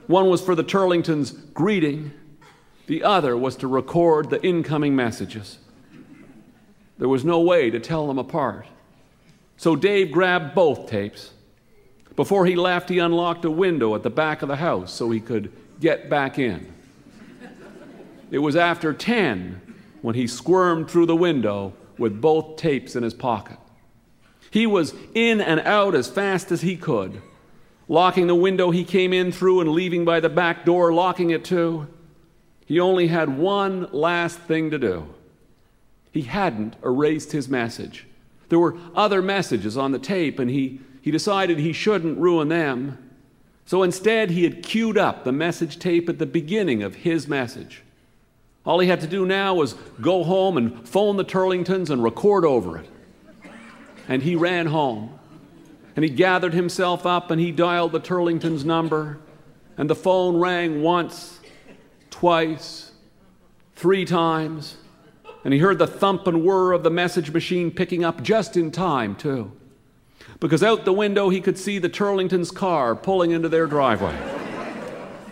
One 0.08 0.30
was 0.30 0.42
for 0.42 0.54
the 0.54 0.66
Turlingtons' 0.66 1.54
greeting, 1.54 2.12
the 2.88 3.06
other 3.06 3.38
was 3.38 3.56
to 3.56 3.68
record 3.70 4.30
the 4.30 4.46
incoming 4.46 4.98
messages. 4.98 5.60
There 6.98 7.08
was 7.08 7.24
no 7.24 7.40
way 7.40 7.70
to 7.70 7.80
tell 7.80 8.06
them 8.06 8.20
apart. 8.20 8.66
So 9.56 9.78
Dave 9.78 10.12
grabbed 10.12 10.54
both 10.54 10.90
tapes. 10.90 11.32
Before 12.16 12.46
he 12.46 12.56
left, 12.56 12.90
he 12.90 13.00
unlocked 13.00 13.46
a 13.46 13.52
window 13.52 13.96
at 13.96 14.04
the 14.04 14.10
back 14.10 14.42
of 14.42 14.48
the 14.48 14.58
house 14.58 14.94
so 14.94 15.10
he 15.10 15.20
could 15.20 15.52
get 15.80 16.10
back 16.10 16.38
in. 16.38 16.72
It 18.32 18.40
was 18.40 18.56
after 18.56 18.94
10 18.94 19.62
when 20.02 20.16
he 20.16 20.28
squirmed 20.28 20.90
through 20.90 21.06
the 21.06 21.16
window 21.16 21.74
with 21.98 22.20
both 22.20 22.58
tapes 22.58 22.96
in 22.96 23.04
his 23.04 23.14
pocket. 23.14 23.58
He 24.52 24.68
was 24.68 24.94
in 25.16 25.42
and 25.42 25.60
out 25.62 25.96
as 25.96 26.08
fast 26.08 26.52
as 26.52 26.62
he 26.62 26.76
could, 26.76 27.22
locking 27.88 28.28
the 28.28 28.36
window 28.36 28.70
he 28.72 28.84
came 28.84 29.14
in 29.14 29.32
through 29.32 29.62
and 29.62 29.72
leaving 29.72 30.06
by 30.06 30.20
the 30.20 30.30
back 30.30 30.66
door, 30.66 30.94
locking 30.94 31.32
it 31.32 31.44
too. 31.44 31.88
He 32.66 32.80
only 32.80 33.08
had 33.08 33.38
one 33.38 33.88
last 33.92 34.40
thing 34.40 34.72
to 34.72 34.78
do. 34.78 35.08
He 36.12 36.22
hadn't 36.22 36.76
erased 36.84 37.32
his 37.32 37.50
message. 37.50 38.06
There 38.50 38.60
were 38.60 38.78
other 38.96 39.22
messages 39.22 39.76
on 39.76 39.92
the 39.92 40.00
tape, 40.00 40.38
and 40.38 40.50
he, 40.50 40.80
he 41.04 41.12
decided 41.12 41.60
he 41.60 41.74
shouldn't 41.74 42.18
ruin 42.18 42.48
them. 42.48 42.98
So 43.66 43.84
instead, 43.84 44.32
he 44.32 44.46
had 44.46 44.64
queued 44.64 44.98
up 44.98 45.26
the 45.26 45.34
message 45.34 45.78
tape 45.78 46.08
at 46.08 46.18
the 46.18 46.26
beginning 46.26 46.82
of 46.82 46.96
his 46.96 47.28
message. 47.28 47.84
All 48.66 48.80
he 48.80 48.88
had 48.88 49.02
to 49.02 49.08
do 49.08 49.26
now 49.26 49.54
was 49.54 49.74
go 50.00 50.24
home 50.24 50.56
and 50.56 50.88
phone 50.88 51.18
the 51.18 51.26
Turlingtons 51.26 51.90
and 51.90 52.02
record 52.02 52.46
over 52.46 52.78
it. 52.78 52.90
And 54.08 54.24
he 54.24 54.38
ran 54.38 54.68
home. 54.68 55.20
And 55.98 56.06
he 56.06 56.10
gathered 56.10 56.54
himself 56.54 57.06
up 57.06 57.32
and 57.32 57.42
he 57.42 57.52
dialed 57.52 57.92
the 57.92 58.00
Turlingtons' 58.00 58.64
number. 58.64 59.20
And 59.78 59.90
the 59.90 59.96
phone 59.96 60.38
rang 60.38 60.82
once, 60.82 61.42
twice, 62.12 62.94
three 63.76 64.06
times. 64.06 64.78
And 65.44 65.54
he 65.54 65.60
heard 65.60 65.80
the 65.80 65.88
thump 65.88 66.28
and 66.28 66.46
whir 66.46 66.72
of 66.72 66.84
the 66.84 66.90
message 66.90 67.32
machine 67.32 67.72
picking 67.72 68.06
up 68.06 68.24
just 68.24 68.56
in 68.56 68.72
time, 68.72 69.18
too. 69.18 69.52
Because 70.40 70.64
out 70.64 70.86
the 70.86 70.94
window 70.94 71.30
he 71.30 71.42
could 71.42 71.58
see 71.58 71.80
the 71.80 71.90
Turlingtons' 71.90 72.54
car 72.54 72.96
pulling 72.96 73.32
into 73.32 73.50
their 73.50 73.66
driveway. 73.66 74.16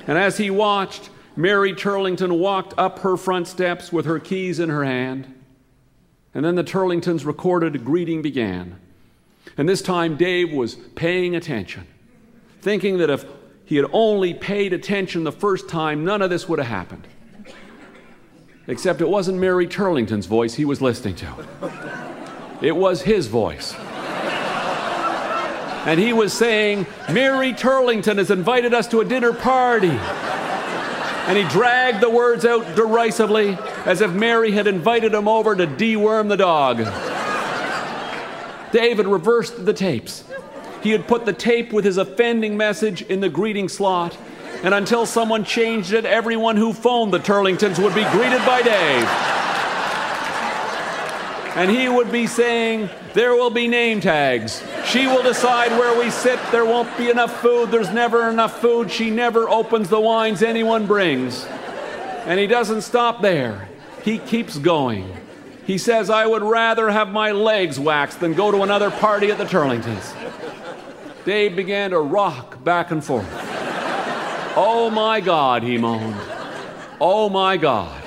And 0.08 0.18
as 0.18 0.38
he 0.38 0.50
watched, 0.50 1.10
Mary 1.36 1.74
Turlington 1.74 2.38
walked 2.38 2.74
up 2.78 3.00
her 3.00 3.18
front 3.18 3.48
steps 3.48 3.92
with 3.92 4.06
her 4.06 4.20
keys 4.20 4.60
in 4.60 4.70
her 4.70 4.84
hand. 4.84 5.34
And 6.34 6.46
then 6.46 6.56
the 6.56 6.64
Turlingtons' 6.64 7.26
recorded 7.26 7.84
greeting 7.84 8.22
began. 8.22 8.80
And 9.58 9.68
this 9.68 9.82
time 9.82 10.18
Dave 10.18 10.54
was 10.54 10.76
paying 10.96 11.36
attention, 11.36 11.88
thinking 12.62 12.98
that 13.00 13.10
if 13.10 13.26
he 13.66 13.76
had 13.76 13.86
only 13.92 14.34
paid 14.34 14.74
attention 14.74 15.24
the 15.24 15.32
first 15.32 15.68
time, 15.70 16.04
none 16.04 16.22
of 16.22 16.30
this 16.30 16.48
would 16.48 16.60
have 16.60 16.68
happened. 16.68 17.08
Except 18.68 19.02
it 19.02 19.10
wasn't 19.10 19.40
Mary 19.40 19.68
Turlington's 19.68 20.26
voice 20.26 20.54
he 20.56 20.66
was 20.66 20.82
listening 20.82 21.16
to, 21.16 21.48
it 22.62 22.76
was 22.76 23.02
his 23.02 23.28
voice. 23.28 23.76
And 25.86 26.00
he 26.00 26.14
was 26.14 26.32
saying, 26.32 26.86
Mary 27.12 27.54
Turlington 27.54 28.18
has 28.18 28.30
invited 28.30 28.74
us 28.74 28.88
to 28.90 29.02
a 29.02 29.06
dinner 29.06 29.34
party. 29.34 29.90
And 29.90 31.38
he 31.38 31.44
dragged 31.46 32.02
the 32.02 32.10
words 32.10 32.46
out 32.46 32.76
derisively 32.76 33.58
as 33.86 34.02
if 34.02 34.12
Mary 34.12 34.52
had 34.52 34.68
invited 34.68 35.14
him 35.14 35.28
over 35.28 35.56
to 35.56 35.66
deworm 35.66 36.30
the 36.30 36.38
dog. 36.38 36.78
David 38.72 39.08
reversed 39.08 39.66
the 39.66 39.74
tapes. 39.74 40.24
He 40.82 40.92
had 40.92 41.08
put 41.08 41.26
the 41.26 41.34
tape 41.34 41.74
with 41.74 41.86
his 41.86 41.98
offending 41.98 42.58
message 42.58 43.02
in 43.04 43.20
the 43.20 43.30
greeting 43.30 43.70
slot, 43.70 44.18
and 44.64 44.74
until 44.74 45.06
someone 45.06 45.44
changed 45.44 45.94
it, 45.94 46.06
everyone 46.06 46.58
who 46.58 46.74
phoned 46.74 47.14
the 47.14 47.20
Turlingtons 47.20 47.82
would 47.82 47.96
be 47.96 48.04
greeted 48.12 48.44
by 48.46 48.62
Dave. 48.62 49.08
And 51.56 51.70
he 51.70 51.90
would 51.90 52.12
be 52.12 52.28
saying, 52.28 52.90
There 53.14 53.36
will 53.36 53.50
be 53.50 53.68
name 53.68 54.00
tags. 54.00 54.64
She 54.86 55.06
will 55.06 55.22
decide 55.22 55.72
where 55.72 56.00
we 56.00 56.10
sit. 56.10 56.40
There 56.52 56.64
won't 56.64 56.98
be 56.98 57.10
enough 57.10 57.42
food. 57.42 57.70
There's 57.70 57.92
never 57.92 58.30
enough 58.30 58.62
food. 58.62 58.90
She 58.90 59.10
never 59.10 59.50
opens 59.50 59.90
the 59.90 60.00
wines 60.00 60.42
anyone 60.42 60.88
brings. 60.88 61.46
And 62.26 62.40
he 62.40 62.48
doesn't 62.48 62.84
stop 62.84 63.22
there, 63.22 63.68
he 64.04 64.20
keeps 64.20 64.58
going. 64.58 65.12
He 65.66 65.78
says, 65.78 66.10
I 66.10 66.26
would 66.26 66.44
rather 66.44 66.90
have 66.90 67.10
my 67.10 67.32
legs 67.32 67.80
waxed 67.80 68.20
than 68.20 68.34
go 68.34 68.52
to 68.52 68.64
another 68.64 68.92
party 68.92 69.32
at 69.32 69.38
the 69.38 69.46
Turlingtons. 69.46 70.16
Dave 71.26 71.56
began 71.56 71.92
to 71.92 72.00
rock 72.00 72.64
back 72.64 72.92
and 72.92 73.04
forth. 73.04 73.28
Oh 74.56 74.90
my 74.92 75.22
God, 75.22 75.64
he 75.64 75.78
moaned. 75.78 76.20
Oh 77.00 77.30
my 77.30 77.58
God. 77.58 78.04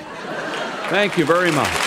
Thank 0.89 1.17
you 1.17 1.25
very 1.25 1.51
much. 1.51 1.84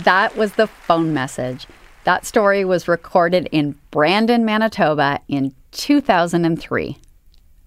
That 0.00 0.36
was 0.36 0.54
the 0.54 0.66
phone 0.66 1.12
message. 1.12 1.66
That 2.04 2.24
story 2.24 2.64
was 2.64 2.88
recorded 2.88 3.48
in 3.52 3.78
Brandon, 3.90 4.44
Manitoba 4.44 5.20
in 5.28 5.54
2003. 5.72 6.96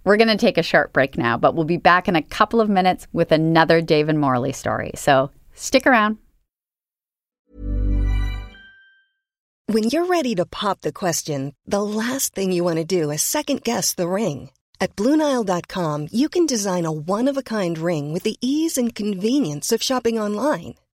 We're 0.04 0.18
going 0.18 0.28
to 0.28 0.38
take 0.38 0.58
a 0.58 0.64
short 0.64 0.92
break 0.92 1.18
now, 1.18 1.38
but 1.38 1.56
we'll 1.56 1.66
be 1.66 1.78
back 1.78 2.08
in 2.08 2.16
a 2.16 2.22
couple 2.22 2.60
of 2.62 2.70
minutes 2.70 3.08
with 3.14 3.32
another 3.32 3.82
Dave 3.82 4.10
and 4.10 4.20
Morley 4.20 4.54
story. 4.54 4.92
So 4.96 5.30
stick 5.54 5.86
around. 5.86 6.18
When 9.68 9.84
you're 9.84 10.06
ready 10.06 10.36
to 10.36 10.46
pop 10.46 10.82
the 10.82 10.92
question, 10.92 11.54
the 11.66 11.82
last 11.82 12.36
thing 12.36 12.52
you 12.52 12.64
want 12.64 12.78
to 12.78 12.86
do 12.86 13.12
is 13.12 13.22
second 13.22 13.64
guess 13.64 13.94
the 13.94 14.08
ring. 14.08 14.50
At 14.82 14.96
Bluenile.com, 14.96 16.10
you 16.12 16.28
can 16.28 16.46
design 16.46 16.86
a 16.86 16.92
one 16.92 17.28
of 17.28 17.38
a 17.38 17.44
kind 17.44 17.78
ring 17.78 18.12
with 18.12 18.24
the 18.24 18.38
ease 18.42 18.78
and 18.78 18.94
convenience 18.94 19.72
of 19.72 19.82
shopping 19.82 20.20
online. 20.20 20.76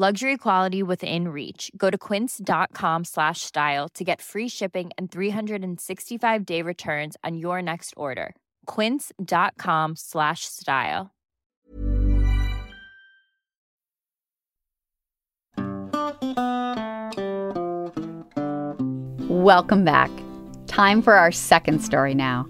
Luxury 0.00 0.36
quality 0.36 0.80
within 0.80 1.26
reach. 1.26 1.72
Go 1.76 1.90
to 1.90 1.98
quince.com 1.98 3.02
slash 3.02 3.40
style 3.40 3.88
to 3.94 4.04
get 4.04 4.22
free 4.22 4.46
shipping 4.48 4.90
and 4.96 5.10
365 5.10 6.46
day 6.46 6.62
returns 6.62 7.16
on 7.24 7.36
your 7.36 7.60
next 7.60 7.94
order. 7.96 8.36
Quince.com 8.66 9.96
slash 9.96 10.44
style. 10.44 11.10
Welcome 19.28 19.82
back. 19.82 20.12
Time 20.68 21.02
for 21.02 21.14
our 21.14 21.32
second 21.32 21.80
story 21.80 22.14
now. 22.14 22.46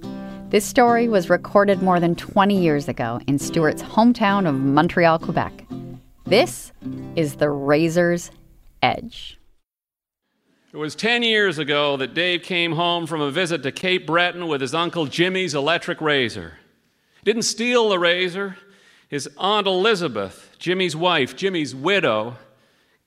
This 0.50 0.66
story 0.66 1.08
was 1.08 1.30
recorded 1.30 1.80
more 1.80 1.98
than 1.98 2.14
20 2.14 2.60
years 2.60 2.88
ago 2.88 3.20
in 3.26 3.38
Stuart's 3.38 3.82
hometown 3.82 4.46
of 4.46 4.54
Montreal, 4.54 5.18
Quebec. 5.18 5.64
This 6.28 6.72
is 7.16 7.36
the 7.36 7.48
Razor's 7.48 8.30
Edge. 8.82 9.38
It 10.74 10.76
was 10.76 10.94
10 10.94 11.22
years 11.22 11.58
ago 11.58 11.96
that 11.96 12.12
Dave 12.12 12.42
came 12.42 12.72
home 12.72 13.06
from 13.06 13.22
a 13.22 13.30
visit 13.30 13.62
to 13.62 13.72
Cape 13.72 14.06
Breton 14.06 14.46
with 14.46 14.60
his 14.60 14.74
uncle 14.74 15.06
Jimmy's 15.06 15.54
electric 15.54 16.02
razor. 16.02 16.58
He 17.20 17.24
didn't 17.24 17.44
steal 17.44 17.88
the 17.88 17.98
razor. 17.98 18.58
His 19.08 19.26
Aunt 19.38 19.66
Elizabeth, 19.66 20.54
Jimmy's 20.58 20.94
wife, 20.94 21.34
Jimmy's 21.34 21.74
widow, 21.74 22.36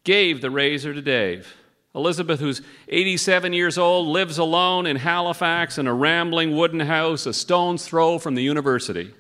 gave 0.04 0.42
the 0.42 0.50
razor 0.50 0.92
to 0.92 1.02
Dave. 1.04 1.56
Elizabeth, 1.94 2.40
who's 2.40 2.64
87 2.88 3.54
years 3.54 3.78
old, 3.78 4.08
lives 4.08 4.40
alone 4.40 4.88
in 4.88 4.96
Halifax 4.96 5.78
in 5.78 5.86
a 5.86 5.94
rambling 5.94 6.58
wooden 6.58 6.80
house 6.80 7.28
a 7.28 7.34
stone's 7.34 7.86
throw 7.86 8.18
from 8.18 8.34
the 8.34 8.42
university. 8.42 9.14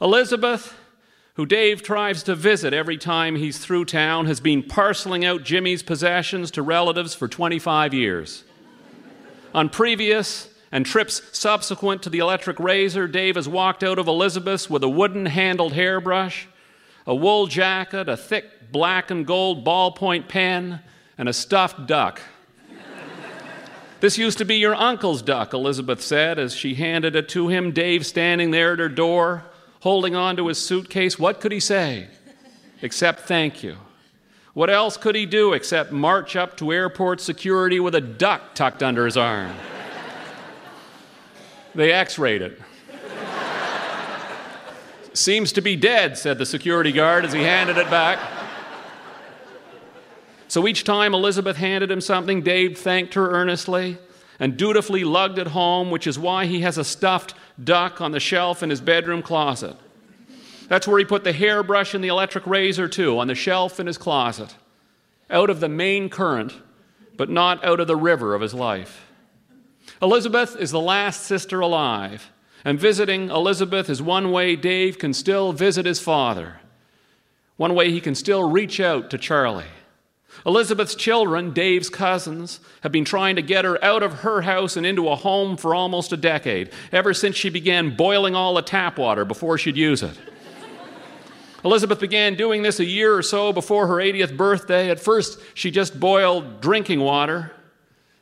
Elizabeth, 0.00 0.77
who 1.38 1.46
Dave 1.46 1.84
tries 1.84 2.24
to 2.24 2.34
visit 2.34 2.74
every 2.74 2.98
time 2.98 3.36
he's 3.36 3.58
through 3.58 3.84
town, 3.84 4.26
has 4.26 4.40
been 4.40 4.60
parceling 4.60 5.24
out 5.24 5.44
Jimmy's 5.44 5.84
possessions 5.84 6.50
to 6.50 6.62
relatives 6.62 7.14
for 7.14 7.28
25 7.28 7.94
years. 7.94 8.42
On 9.54 9.68
previous 9.68 10.48
and 10.72 10.84
trips 10.84 11.22
subsequent 11.30 12.02
to 12.02 12.10
the 12.10 12.18
electric 12.18 12.58
razor, 12.58 13.06
Dave 13.06 13.36
has 13.36 13.48
walked 13.48 13.84
out 13.84 14.00
of 14.00 14.08
Elizabeth's 14.08 14.68
with 14.68 14.82
a 14.82 14.88
wooden 14.88 15.26
handled 15.26 15.74
hairbrush, 15.74 16.48
a 17.06 17.14
wool 17.14 17.46
jacket, 17.46 18.08
a 18.08 18.16
thick 18.16 18.72
black 18.72 19.12
and 19.12 19.24
gold 19.24 19.64
ballpoint 19.64 20.26
pen, 20.26 20.80
and 21.16 21.28
a 21.28 21.32
stuffed 21.32 21.86
duck. 21.86 22.20
This 24.00 24.18
used 24.18 24.38
to 24.38 24.44
be 24.44 24.56
your 24.56 24.74
uncle's 24.74 25.22
duck, 25.22 25.54
Elizabeth 25.54 26.02
said 26.02 26.40
as 26.40 26.52
she 26.52 26.74
handed 26.74 27.14
it 27.14 27.28
to 27.28 27.46
him. 27.46 27.70
Dave 27.70 28.04
standing 28.04 28.50
there 28.50 28.72
at 28.72 28.80
her 28.80 28.88
door, 28.88 29.44
holding 29.80 30.14
on 30.14 30.36
to 30.36 30.48
his 30.48 30.58
suitcase. 30.58 31.18
What 31.18 31.40
could 31.40 31.52
he 31.52 31.60
say 31.60 32.08
except 32.82 33.20
thank 33.20 33.62
you? 33.62 33.76
What 34.54 34.70
else 34.70 34.96
could 34.96 35.14
he 35.14 35.24
do 35.24 35.52
except 35.52 35.92
march 35.92 36.34
up 36.34 36.56
to 36.56 36.72
airport 36.72 37.20
security 37.20 37.78
with 37.78 37.94
a 37.94 38.00
duck 38.00 38.54
tucked 38.54 38.82
under 38.82 39.04
his 39.04 39.16
arm? 39.16 39.54
They 41.74 41.92
x 41.92 42.18
rayed 42.18 42.42
it. 42.42 42.60
Seems 45.12 45.52
to 45.52 45.60
be 45.60 45.76
dead, 45.76 46.16
said 46.16 46.38
the 46.38 46.46
security 46.46 46.92
guard 46.92 47.24
as 47.24 47.32
he 47.32 47.40
handed 47.40 47.76
it 47.76 47.90
back. 47.90 48.18
So 50.48 50.66
each 50.66 50.84
time 50.84 51.12
Elizabeth 51.12 51.56
handed 51.56 51.90
him 51.90 52.00
something, 52.00 52.42
Dave 52.42 52.78
thanked 52.78 53.14
her 53.14 53.30
earnestly 53.30 53.98
and 54.40 54.56
dutifully 54.56 55.04
lugged 55.04 55.38
it 55.38 55.48
home, 55.48 55.90
which 55.90 56.06
is 56.06 56.18
why 56.18 56.46
he 56.46 56.60
has 56.60 56.78
a 56.78 56.84
stuffed 56.84 57.34
duck 57.62 58.00
on 58.00 58.12
the 58.12 58.20
shelf 58.20 58.62
in 58.62 58.70
his 58.70 58.80
bedroom 58.80 59.22
closet. 59.22 59.76
That's 60.68 60.86
where 60.86 60.98
he 60.98 61.04
put 61.04 61.24
the 61.24 61.32
hairbrush 61.32 61.94
and 61.94 62.04
the 62.04 62.08
electric 62.08 62.46
razor, 62.46 62.88
too, 62.88 63.18
on 63.18 63.26
the 63.26 63.34
shelf 63.34 63.80
in 63.80 63.86
his 63.86 63.98
closet, 63.98 64.54
out 65.30 65.50
of 65.50 65.60
the 65.60 65.68
main 65.68 66.08
current, 66.10 66.54
but 67.16 67.30
not 67.30 67.64
out 67.64 67.80
of 67.80 67.86
the 67.86 67.96
river 67.96 68.34
of 68.34 68.42
his 68.42 68.54
life. 68.54 69.06
Elizabeth 70.02 70.56
is 70.56 70.70
the 70.70 70.80
last 70.80 71.22
sister 71.22 71.60
alive, 71.60 72.30
and 72.64 72.78
visiting 72.78 73.30
Elizabeth 73.30 73.88
is 73.88 74.02
one 74.02 74.30
way 74.30 74.56
Dave 74.56 74.98
can 74.98 75.14
still 75.14 75.52
visit 75.52 75.86
his 75.86 76.00
father, 76.00 76.60
one 77.56 77.74
way 77.74 77.90
he 77.90 78.00
can 78.00 78.14
still 78.14 78.48
reach 78.48 78.78
out 78.78 79.10
to 79.10 79.18
Charlie. 79.18 79.64
Elizabeth's 80.46 80.94
children, 80.94 81.52
Dave's 81.52 81.90
cousins, 81.90 82.60
have 82.82 82.92
been 82.92 83.04
trying 83.04 83.36
to 83.36 83.42
get 83.42 83.64
her 83.64 83.82
out 83.84 84.02
of 84.02 84.20
her 84.20 84.42
house 84.42 84.76
and 84.76 84.86
into 84.86 85.08
a 85.08 85.16
home 85.16 85.56
for 85.56 85.74
almost 85.74 86.12
a 86.12 86.16
decade, 86.16 86.70
ever 86.92 87.12
since 87.12 87.36
she 87.36 87.50
began 87.50 87.96
boiling 87.96 88.34
all 88.34 88.54
the 88.54 88.62
tap 88.62 88.98
water 88.98 89.24
before 89.24 89.58
she'd 89.58 89.76
use 89.76 90.02
it. 90.02 90.16
Elizabeth 91.64 91.98
began 91.98 92.36
doing 92.36 92.62
this 92.62 92.78
a 92.78 92.84
year 92.84 93.16
or 93.16 93.22
so 93.22 93.52
before 93.52 93.88
her 93.88 93.96
80th 93.96 94.36
birthday. 94.36 94.90
At 94.90 95.00
first, 95.00 95.40
she 95.54 95.72
just 95.72 95.98
boiled 95.98 96.60
drinking 96.60 97.00
water, 97.00 97.50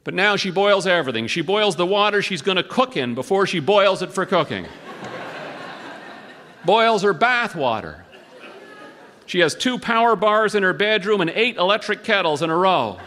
but 0.05 0.15
now 0.15 0.37
she 0.37 0.51
boils 0.51 0.87
everything. 0.87 1.27
She 1.27 1.43
boils 1.43 1.77
the 1.77 1.85
water 1.85 2.23
she's 2.23 2.41
going 2.41 2.57
to 2.57 2.63
cook 2.63 2.97
in 2.97 3.15
before 3.15 3.47
she 3.47 3.61
boils 3.61 4.01
it 4.01 4.11
for 4.11 4.25
cooking. 4.25 4.67
boils 6.65 7.03
her 7.03 7.13
bath 7.13 7.55
water. 7.55 8.06
She 9.27 9.41
has 9.41 9.55
two 9.55 9.79
power 9.79 10.15
bars 10.17 10.55
in 10.55 10.63
her 10.63 10.73
bedroom 10.73 11.21
and 11.21 11.31
eight 11.31 11.57
electric 11.57 12.05
kettles 12.05 12.43
in 12.43 12.51
a 12.51 12.57
row. 12.57 12.99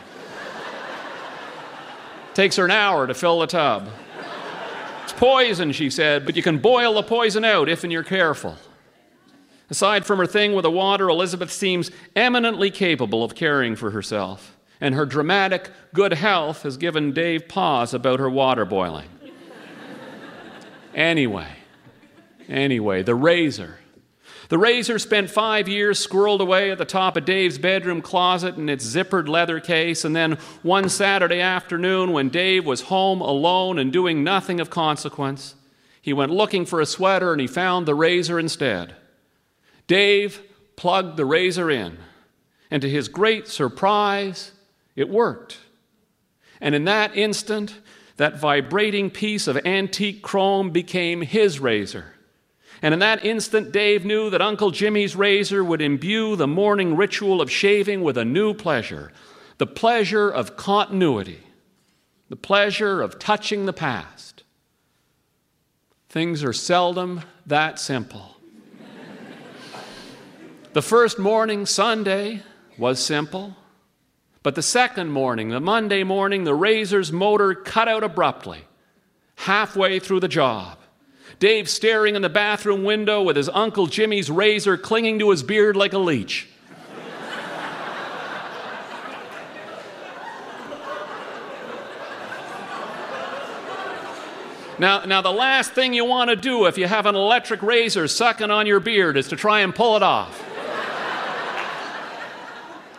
Takes 2.33 2.57
her 2.57 2.65
an 2.65 2.71
hour 2.71 3.07
to 3.07 3.13
fill 3.13 3.39
the 3.39 3.47
tub. 3.47 3.89
It's 5.03 5.13
poison, 5.13 5.71
she 5.71 5.89
said, 5.89 6.25
but 6.25 6.35
you 6.35 6.43
can 6.43 6.59
boil 6.59 6.93
the 6.93 7.03
poison 7.03 7.43
out 7.43 7.67
if 7.67 7.83
and 7.83 7.91
you're 7.91 8.03
careful. 8.03 8.57
Aside 9.69 10.05
from 10.05 10.19
her 10.19 10.25
thing 10.25 10.53
with 10.53 10.63
the 10.63 10.71
water, 10.71 11.09
Elizabeth 11.09 11.51
seems 11.51 11.89
eminently 12.15 12.69
capable 12.69 13.23
of 13.23 13.35
caring 13.35 13.75
for 13.75 13.91
herself, 13.91 14.57
and 14.81 14.95
her 14.95 15.05
dramatic 15.05 15.69
good 15.93 16.13
health 16.13 16.63
has 16.63 16.77
given 16.77 17.13
Dave 17.13 17.47
pause 17.47 17.93
about 17.93 18.19
her 18.19 18.29
water 18.29 18.65
boiling. 18.65 19.09
anyway, 20.93 21.49
anyway, 22.47 23.03
the 23.03 23.15
razor. 23.15 23.79
The 24.49 24.57
razor 24.57 24.97
spent 24.97 25.29
five 25.29 25.67
years 25.67 26.05
squirreled 26.05 26.39
away 26.39 26.71
at 26.71 26.79
the 26.79 26.85
top 26.85 27.15
of 27.15 27.23
Dave's 27.23 27.59
bedroom 27.59 28.01
closet 28.01 28.57
in 28.57 28.67
its 28.67 28.83
zippered 28.83 29.27
leather 29.27 29.59
case, 29.59 30.03
and 30.03 30.15
then 30.15 30.39
one 30.63 30.89
Saturday 30.89 31.39
afternoon, 31.39 32.11
when 32.11 32.29
Dave 32.29 32.65
was 32.65 32.81
home 32.81 33.21
alone 33.21 33.77
and 33.77 33.93
doing 33.93 34.23
nothing 34.23 34.59
of 34.59 34.71
consequence, 34.71 35.53
he 36.01 36.13
went 36.13 36.31
looking 36.31 36.65
for 36.65 36.81
a 36.81 36.85
sweater 36.87 37.31
and 37.31 37.39
he 37.39 37.45
found 37.45 37.85
the 37.85 37.93
razor 37.93 38.39
instead. 38.39 38.95
Dave 39.85 40.41
plugged 40.75 41.15
the 41.15 41.25
razor 41.25 41.69
in, 41.69 41.99
and 42.71 42.81
to 42.81 42.89
his 42.89 43.07
great 43.07 43.47
surprise, 43.47 44.53
it 44.95 45.09
worked. 45.09 45.59
And 46.59 46.73
in 46.73 46.85
that 46.85 47.15
instant, 47.15 47.79
that 48.17 48.39
vibrating 48.39 49.11
piece 49.11 49.47
of 49.47 49.57
antique 49.63 50.23
chrome 50.23 50.71
became 50.71 51.21
his 51.21 51.59
razor. 51.59 52.15
And 52.81 52.93
in 52.93 52.99
that 52.99 53.25
instant, 53.25 53.71
Dave 53.71 54.05
knew 54.05 54.29
that 54.29 54.41
Uncle 54.41 54.71
Jimmy's 54.71 55.15
razor 55.15 55.63
would 55.63 55.81
imbue 55.81 56.35
the 56.35 56.47
morning 56.47 56.95
ritual 56.95 57.41
of 57.41 57.51
shaving 57.51 58.01
with 58.01 58.17
a 58.17 58.25
new 58.25 58.53
pleasure 58.53 59.11
the 59.57 59.67
pleasure 59.67 60.29
of 60.29 60.55
continuity, 60.55 61.41
the 62.29 62.37
pleasure 62.37 63.01
of 63.01 63.19
touching 63.19 63.65
the 63.65 63.73
past. 63.73 64.43
Things 66.07 66.45
are 66.45 66.53
seldom 66.53 67.23
that 67.45 67.77
simple. 67.77 68.37
the 70.73 70.81
first 70.81 71.19
morning, 71.19 71.65
Sunday, 71.65 72.41
was 72.77 73.03
simple. 73.03 73.57
But 74.41 74.55
the 74.55 74.61
second 74.61 75.11
morning, 75.11 75.49
the 75.49 75.59
Monday 75.59 76.03
morning, 76.03 76.45
the 76.45 76.55
razor's 76.55 77.11
motor 77.11 77.53
cut 77.53 77.89
out 77.89 78.03
abruptly, 78.03 78.63
halfway 79.35 79.99
through 79.99 80.21
the 80.21 80.29
job. 80.29 80.78
Dave 81.39 81.69
staring 81.69 82.15
in 82.15 82.21
the 82.21 82.29
bathroom 82.29 82.83
window 82.83 83.21
with 83.21 83.37
his 83.37 83.49
Uncle 83.49 83.87
Jimmy's 83.87 84.29
razor 84.29 84.77
clinging 84.77 85.19
to 85.19 85.31
his 85.31 85.41
beard 85.41 85.75
like 85.77 85.93
a 85.93 85.97
leech. 85.97 86.49
Now, 94.79 95.03
now, 95.03 95.21
the 95.21 95.31
last 95.31 95.73
thing 95.73 95.93
you 95.93 96.05
want 96.05 96.29
to 96.29 96.37
do 96.37 96.65
if 96.65 96.77
you 96.77 96.87
have 96.87 97.05
an 97.05 97.13
electric 97.13 97.61
razor 97.61 98.07
sucking 98.07 98.49
on 98.49 98.65
your 98.65 98.79
beard 98.79 99.17
is 99.17 99.27
to 99.27 99.35
try 99.35 99.59
and 99.59 99.75
pull 99.75 99.97
it 99.97 100.03
off. 100.03 100.41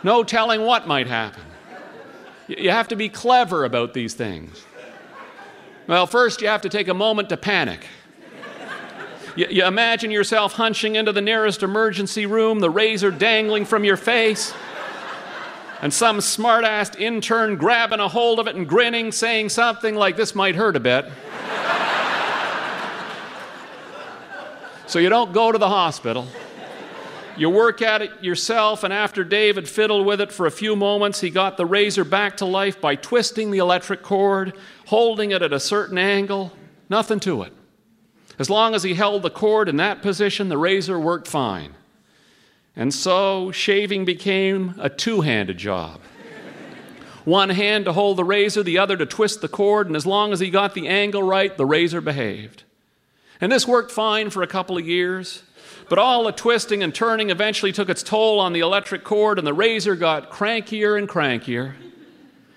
no 0.03 0.23
telling 0.23 0.61
what 0.61 0.85
might 0.85 1.07
happen. 1.07 1.41
You 2.47 2.69
have 2.69 2.87
to 2.89 2.95
be 2.95 3.09
clever 3.09 3.65
about 3.65 3.95
these 3.95 4.13
things. 4.13 4.63
Well, 5.87 6.05
first, 6.05 6.41
you 6.41 6.49
have 6.49 6.61
to 6.61 6.69
take 6.69 6.87
a 6.87 6.93
moment 6.93 7.29
to 7.29 7.37
panic. 7.37 7.87
You, 9.35 9.47
you 9.49 9.65
imagine 9.65 10.11
yourself 10.11 10.53
hunching 10.53 10.95
into 10.95 11.13
the 11.13 11.21
nearest 11.21 11.63
emergency 11.63 12.25
room, 12.25 12.59
the 12.59 12.69
razor 12.69 13.11
dangling 13.11 13.65
from 13.65 13.83
your 13.83 13.97
face, 13.97 14.53
and 15.81 15.93
some 15.93 16.19
smart-assed 16.19 16.99
intern 16.99 17.55
grabbing 17.55 17.99
a 17.99 18.07
hold 18.07 18.39
of 18.39 18.47
it 18.47 18.55
and 18.55 18.67
grinning, 18.67 19.11
saying 19.11 19.49
something 19.49 19.95
like, 19.95 20.17
This 20.17 20.35
might 20.35 20.55
hurt 20.55 20.75
a 20.75 20.79
bit. 20.79 21.05
so 24.85 24.99
you 24.99 25.09
don't 25.09 25.31
go 25.31 25.51
to 25.51 25.57
the 25.57 25.69
hospital. 25.69 26.27
You 27.37 27.49
work 27.49 27.81
at 27.81 28.01
it 28.01 28.11
yourself, 28.21 28.83
and 28.83 28.91
after 28.91 29.23
David 29.23 29.67
fiddled 29.67 30.05
with 30.05 30.19
it 30.19 30.33
for 30.33 30.45
a 30.45 30.51
few 30.51 30.75
moments, 30.75 31.21
he 31.21 31.29
got 31.29 31.55
the 31.55 31.65
razor 31.65 32.03
back 32.03 32.37
to 32.37 32.45
life 32.45 32.81
by 32.81 32.95
twisting 32.95 33.51
the 33.51 33.59
electric 33.59 34.03
cord, 34.03 34.53
holding 34.87 35.31
it 35.31 35.41
at 35.41 35.53
a 35.53 35.59
certain 35.59 35.97
angle. 35.97 36.51
Nothing 36.89 37.21
to 37.21 37.43
it. 37.43 37.53
As 38.41 38.49
long 38.49 38.73
as 38.73 38.81
he 38.81 38.95
held 38.95 39.21
the 39.21 39.29
cord 39.29 39.69
in 39.69 39.77
that 39.77 40.01
position, 40.01 40.49
the 40.49 40.57
razor 40.57 40.99
worked 40.99 41.27
fine. 41.27 41.75
And 42.75 42.91
so 42.91 43.51
shaving 43.51 44.03
became 44.03 44.73
a 44.79 44.89
two 44.89 45.21
handed 45.21 45.59
job. 45.59 46.01
One 47.23 47.51
hand 47.51 47.85
to 47.85 47.93
hold 47.93 48.17
the 48.17 48.23
razor, 48.23 48.63
the 48.63 48.79
other 48.79 48.97
to 48.97 49.05
twist 49.05 49.41
the 49.41 49.47
cord, 49.47 49.85
and 49.85 49.95
as 49.95 50.07
long 50.07 50.33
as 50.33 50.39
he 50.39 50.49
got 50.49 50.73
the 50.73 50.87
angle 50.87 51.21
right, 51.21 51.55
the 51.55 51.67
razor 51.67 52.01
behaved. 52.01 52.63
And 53.39 53.51
this 53.51 53.67
worked 53.67 53.91
fine 53.91 54.31
for 54.31 54.41
a 54.41 54.47
couple 54.47 54.75
of 54.75 54.87
years, 54.87 55.43
but 55.87 55.99
all 55.99 56.23
the 56.23 56.31
twisting 56.31 56.81
and 56.81 56.95
turning 56.95 57.29
eventually 57.29 57.71
took 57.71 57.89
its 57.89 58.01
toll 58.01 58.39
on 58.39 58.53
the 58.53 58.61
electric 58.61 59.03
cord, 59.03 59.37
and 59.37 59.45
the 59.45 59.53
razor 59.53 59.95
got 59.95 60.31
crankier 60.31 60.97
and 60.97 61.07
crankier. 61.07 61.75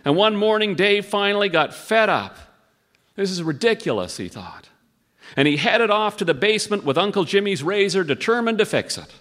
And 0.02 0.16
one 0.16 0.34
morning, 0.34 0.76
Dave 0.76 1.04
finally 1.04 1.50
got 1.50 1.74
fed 1.74 2.08
up. 2.08 2.38
This 3.16 3.30
is 3.30 3.42
ridiculous, 3.42 4.16
he 4.16 4.28
thought 4.28 4.63
and 5.36 5.48
he 5.48 5.56
headed 5.56 5.90
off 5.90 6.16
to 6.18 6.24
the 6.24 6.34
basement 6.34 6.84
with 6.84 6.98
Uncle 6.98 7.24
Jimmy's 7.24 7.62
razor, 7.62 8.04
determined 8.04 8.58
to 8.58 8.66
fix 8.66 8.96
it. 8.98 9.12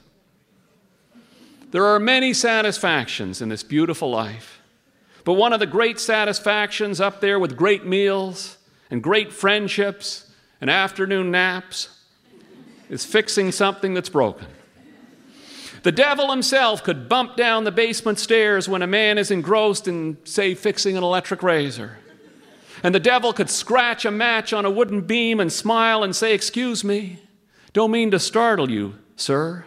There 1.72 1.86
are 1.86 2.00
many 2.00 2.34
satisfactions 2.34 3.42
in 3.42 3.50
this 3.50 3.64
beautiful 3.64 4.12
life, 4.12 4.62
but 5.24 5.34
one 5.34 5.54
of 5.54 5.60
the 5.60 5.66
great 5.66 6.00
satisfactions 6.00 7.02
up 7.02 7.20
there 7.20 7.40
with 7.40 7.58
great 7.58 7.86
meals 7.86 8.58
and 8.92 9.02
great 9.02 9.34
friendships 9.34 10.32
and 10.62 10.70
afternoon 10.70 11.32
naps 11.32 11.90
is 12.90 13.04
fixing 13.04 13.52
something 13.52 13.96
that's 13.96 14.10
broken. 14.10 14.48
The 15.82 15.92
devil 15.92 16.30
himself 16.30 16.84
could 16.84 17.10
bump 17.10 17.36
down 17.36 17.64
the 17.64 17.72
basement 17.72 18.20
stairs 18.20 18.70
when 18.70 18.82
a 18.82 18.88
man 18.88 19.18
is 19.18 19.32
engrossed 19.32 19.88
in, 19.88 20.18
say, 20.24 20.54
fixing 20.56 20.96
an 20.96 21.04
electric 21.04 21.44
razor. 21.44 21.98
And 22.84 22.94
the 22.94 23.00
devil 23.00 23.32
could 23.32 23.50
scratch 23.50 24.04
a 24.04 24.12
match 24.12 24.52
on 24.52 24.66
a 24.66 24.70
wooden 24.70 25.02
beam 25.02 25.40
and 25.40 25.52
smile 25.52 26.04
and 26.04 26.14
say, 26.14 26.34
Excuse 26.34 26.84
me, 26.84 27.20
don't 27.72 27.92
mean 27.92 28.12
to 28.12 28.20
startle 28.20 28.70
you, 28.70 28.96
sir. 29.16 29.66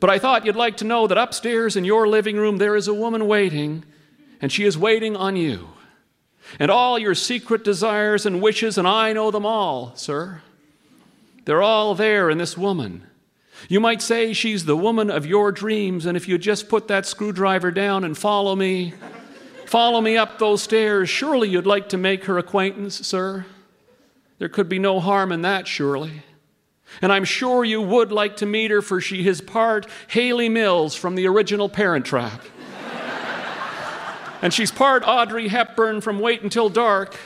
But 0.00 0.08
I 0.08 0.18
thought 0.18 0.46
you'd 0.46 0.56
like 0.56 0.78
to 0.78 0.86
know 0.86 1.06
that 1.06 1.18
upstairs 1.18 1.76
in 1.76 1.84
your 1.84 2.08
living 2.08 2.36
room 2.36 2.56
there 2.56 2.74
is 2.74 2.88
a 2.88 2.94
woman 2.94 3.28
waiting, 3.28 3.84
and 4.40 4.50
she 4.50 4.64
is 4.64 4.78
waiting 4.78 5.14
on 5.14 5.36
you. 5.36 5.68
And 6.58 6.70
all 6.70 6.98
your 6.98 7.14
secret 7.14 7.62
desires 7.62 8.24
and 8.24 8.40
wishes, 8.40 8.78
and 8.78 8.88
I 8.88 9.12
know 9.12 9.30
them 9.30 9.44
all, 9.44 9.94
sir. 9.94 10.40
They're 11.44 11.62
all 11.62 11.94
there 11.94 12.30
in 12.30 12.38
this 12.38 12.56
woman. 12.56 13.06
You 13.68 13.78
might 13.78 14.00
say 14.00 14.32
she's 14.32 14.64
the 14.64 14.76
woman 14.76 15.10
of 15.10 15.26
your 15.26 15.52
dreams, 15.52 16.06
and 16.06 16.16
if 16.16 16.26
you 16.26 16.38
just 16.38 16.70
put 16.70 16.88
that 16.88 17.04
screwdriver 17.04 17.70
down 17.70 18.04
and 18.04 18.16
follow 18.16 18.56
me, 18.56 18.94
follow 19.70 20.00
me 20.00 20.16
up 20.16 20.40
those 20.40 20.60
stairs, 20.60 21.08
surely 21.08 21.48
you'd 21.48 21.64
like 21.64 21.90
to 21.90 21.96
make 21.96 22.24
her 22.24 22.38
acquaintance, 22.38 23.06
sir. 23.06 23.46
There 24.40 24.48
could 24.48 24.68
be 24.68 24.80
no 24.80 24.98
harm 24.98 25.30
in 25.30 25.42
that, 25.42 25.68
surely. 25.68 26.24
And 27.00 27.12
I'm 27.12 27.22
sure 27.24 27.64
you 27.64 27.80
would 27.80 28.10
like 28.10 28.38
to 28.38 28.46
meet 28.46 28.72
her, 28.72 28.82
for 28.82 29.00
she 29.00 29.24
is 29.28 29.40
part 29.40 29.86
Hayley 30.08 30.48
Mills 30.48 30.96
from 30.96 31.14
the 31.14 31.28
original 31.28 31.68
Parent 31.68 32.04
Trap. 32.04 32.42
and 34.42 34.52
she's 34.52 34.72
part 34.72 35.04
Audrey 35.06 35.46
Hepburn 35.46 36.00
from 36.00 36.18
Wait 36.18 36.42
Until 36.42 36.68
Dark. 36.68 37.16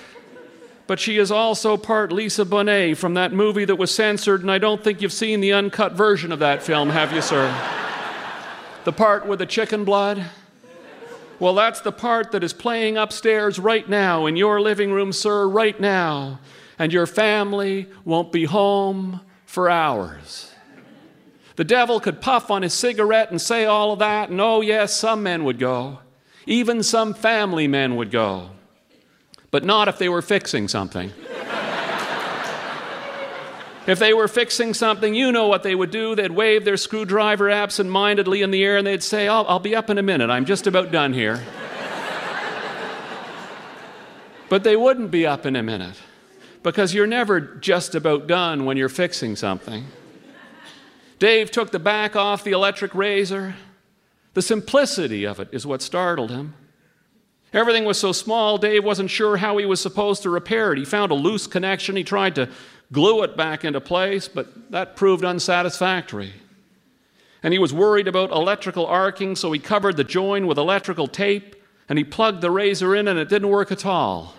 But 0.86 1.00
she 1.00 1.16
is 1.16 1.30
also 1.30 1.78
part 1.78 2.12
Lisa 2.12 2.44
Bonet 2.44 2.98
from 2.98 3.14
that 3.14 3.32
movie 3.32 3.64
that 3.64 3.76
was 3.76 3.90
censored, 3.90 4.42
and 4.42 4.50
I 4.50 4.58
don't 4.58 4.84
think 4.84 5.00
you've 5.00 5.14
seen 5.14 5.40
the 5.40 5.54
uncut 5.54 5.92
version 5.92 6.30
of 6.30 6.40
that 6.40 6.62
film, 6.62 6.90
have 6.90 7.10
you, 7.10 7.22
sir? 7.22 7.48
the 8.84 8.92
part 8.92 9.24
with 9.26 9.38
the 9.38 9.46
chicken 9.46 9.86
blood? 9.86 10.26
Well, 11.38 11.54
that's 11.54 11.80
the 11.80 11.92
part 11.92 12.32
that 12.32 12.44
is 12.44 12.52
playing 12.52 12.96
upstairs 12.96 13.58
right 13.58 13.88
now 13.88 14.26
in 14.26 14.36
your 14.36 14.60
living 14.60 14.92
room, 14.92 15.12
sir, 15.12 15.48
right 15.48 15.78
now. 15.78 16.40
And 16.78 16.92
your 16.92 17.06
family 17.06 17.88
won't 18.04 18.32
be 18.32 18.44
home 18.44 19.20
for 19.46 19.70
hours. 19.70 20.52
The 21.56 21.64
devil 21.64 22.00
could 22.00 22.20
puff 22.20 22.50
on 22.50 22.62
his 22.62 22.74
cigarette 22.74 23.30
and 23.30 23.40
say 23.40 23.64
all 23.64 23.92
of 23.92 24.00
that, 24.00 24.28
and 24.28 24.40
oh, 24.40 24.60
yes, 24.60 24.96
some 24.96 25.22
men 25.22 25.44
would 25.44 25.58
go. 25.58 26.00
Even 26.46 26.82
some 26.82 27.14
family 27.14 27.68
men 27.68 27.96
would 27.96 28.10
go. 28.10 28.50
But 29.50 29.64
not 29.64 29.86
if 29.86 29.98
they 29.98 30.08
were 30.08 30.22
fixing 30.22 30.66
something. 30.66 31.12
If 33.86 33.98
they 33.98 34.14
were 34.14 34.28
fixing 34.28 34.72
something, 34.72 35.14
you 35.14 35.30
know 35.30 35.46
what 35.48 35.62
they 35.62 35.74
would 35.74 35.90
do. 35.90 36.14
They'd 36.14 36.30
wave 36.30 36.64
their 36.64 36.76
screwdriver 36.76 37.50
absent 37.50 37.90
mindedly 37.90 38.42
in 38.42 38.50
the 38.50 38.64
air 38.64 38.78
and 38.78 38.86
they'd 38.86 39.02
say, 39.02 39.28
I'll, 39.28 39.44
I'll 39.46 39.58
be 39.58 39.76
up 39.76 39.90
in 39.90 39.98
a 39.98 40.02
minute. 40.02 40.30
I'm 40.30 40.46
just 40.46 40.66
about 40.66 40.90
done 40.90 41.12
here. 41.12 41.44
but 44.48 44.64
they 44.64 44.76
wouldn't 44.76 45.10
be 45.10 45.26
up 45.26 45.44
in 45.44 45.54
a 45.54 45.62
minute 45.62 45.96
because 46.62 46.94
you're 46.94 47.06
never 47.06 47.40
just 47.40 47.94
about 47.94 48.26
done 48.26 48.64
when 48.64 48.76
you're 48.76 48.88
fixing 48.88 49.36
something. 49.36 49.84
Dave 51.18 51.50
took 51.50 51.70
the 51.70 51.78
back 51.78 52.16
off 52.16 52.42
the 52.42 52.52
electric 52.52 52.94
razor. 52.94 53.54
The 54.32 54.42
simplicity 54.42 55.24
of 55.24 55.38
it 55.38 55.48
is 55.52 55.66
what 55.66 55.82
startled 55.82 56.30
him. 56.30 56.54
Everything 57.52 57.84
was 57.84 58.00
so 58.00 58.10
small, 58.10 58.58
Dave 58.58 58.82
wasn't 58.82 59.10
sure 59.10 59.36
how 59.36 59.58
he 59.58 59.64
was 59.64 59.80
supposed 59.80 60.22
to 60.24 60.30
repair 60.30 60.72
it. 60.72 60.78
He 60.78 60.84
found 60.84 61.12
a 61.12 61.14
loose 61.14 61.46
connection. 61.46 61.94
He 61.94 62.02
tried 62.02 62.34
to 62.34 62.48
glue 62.94 63.22
it 63.22 63.36
back 63.36 63.64
into 63.64 63.80
place, 63.80 64.28
but 64.28 64.70
that 64.70 64.96
proved 64.96 65.24
unsatisfactory. 65.24 66.32
And 67.42 67.52
he 67.52 67.58
was 67.58 67.74
worried 67.74 68.08
about 68.08 68.30
electrical 68.30 68.86
arcing, 68.86 69.36
so 69.36 69.52
he 69.52 69.58
covered 69.58 69.98
the 69.98 70.04
join 70.04 70.46
with 70.46 70.56
electrical 70.56 71.06
tape 71.06 71.56
and 71.88 71.98
he 71.98 72.04
plugged 72.04 72.40
the 72.40 72.50
razor 72.50 72.94
in, 72.96 73.06
and 73.08 73.18
it 73.18 73.28
didn't 73.28 73.50
work 73.50 73.70
at 73.70 73.84
all. 73.84 74.34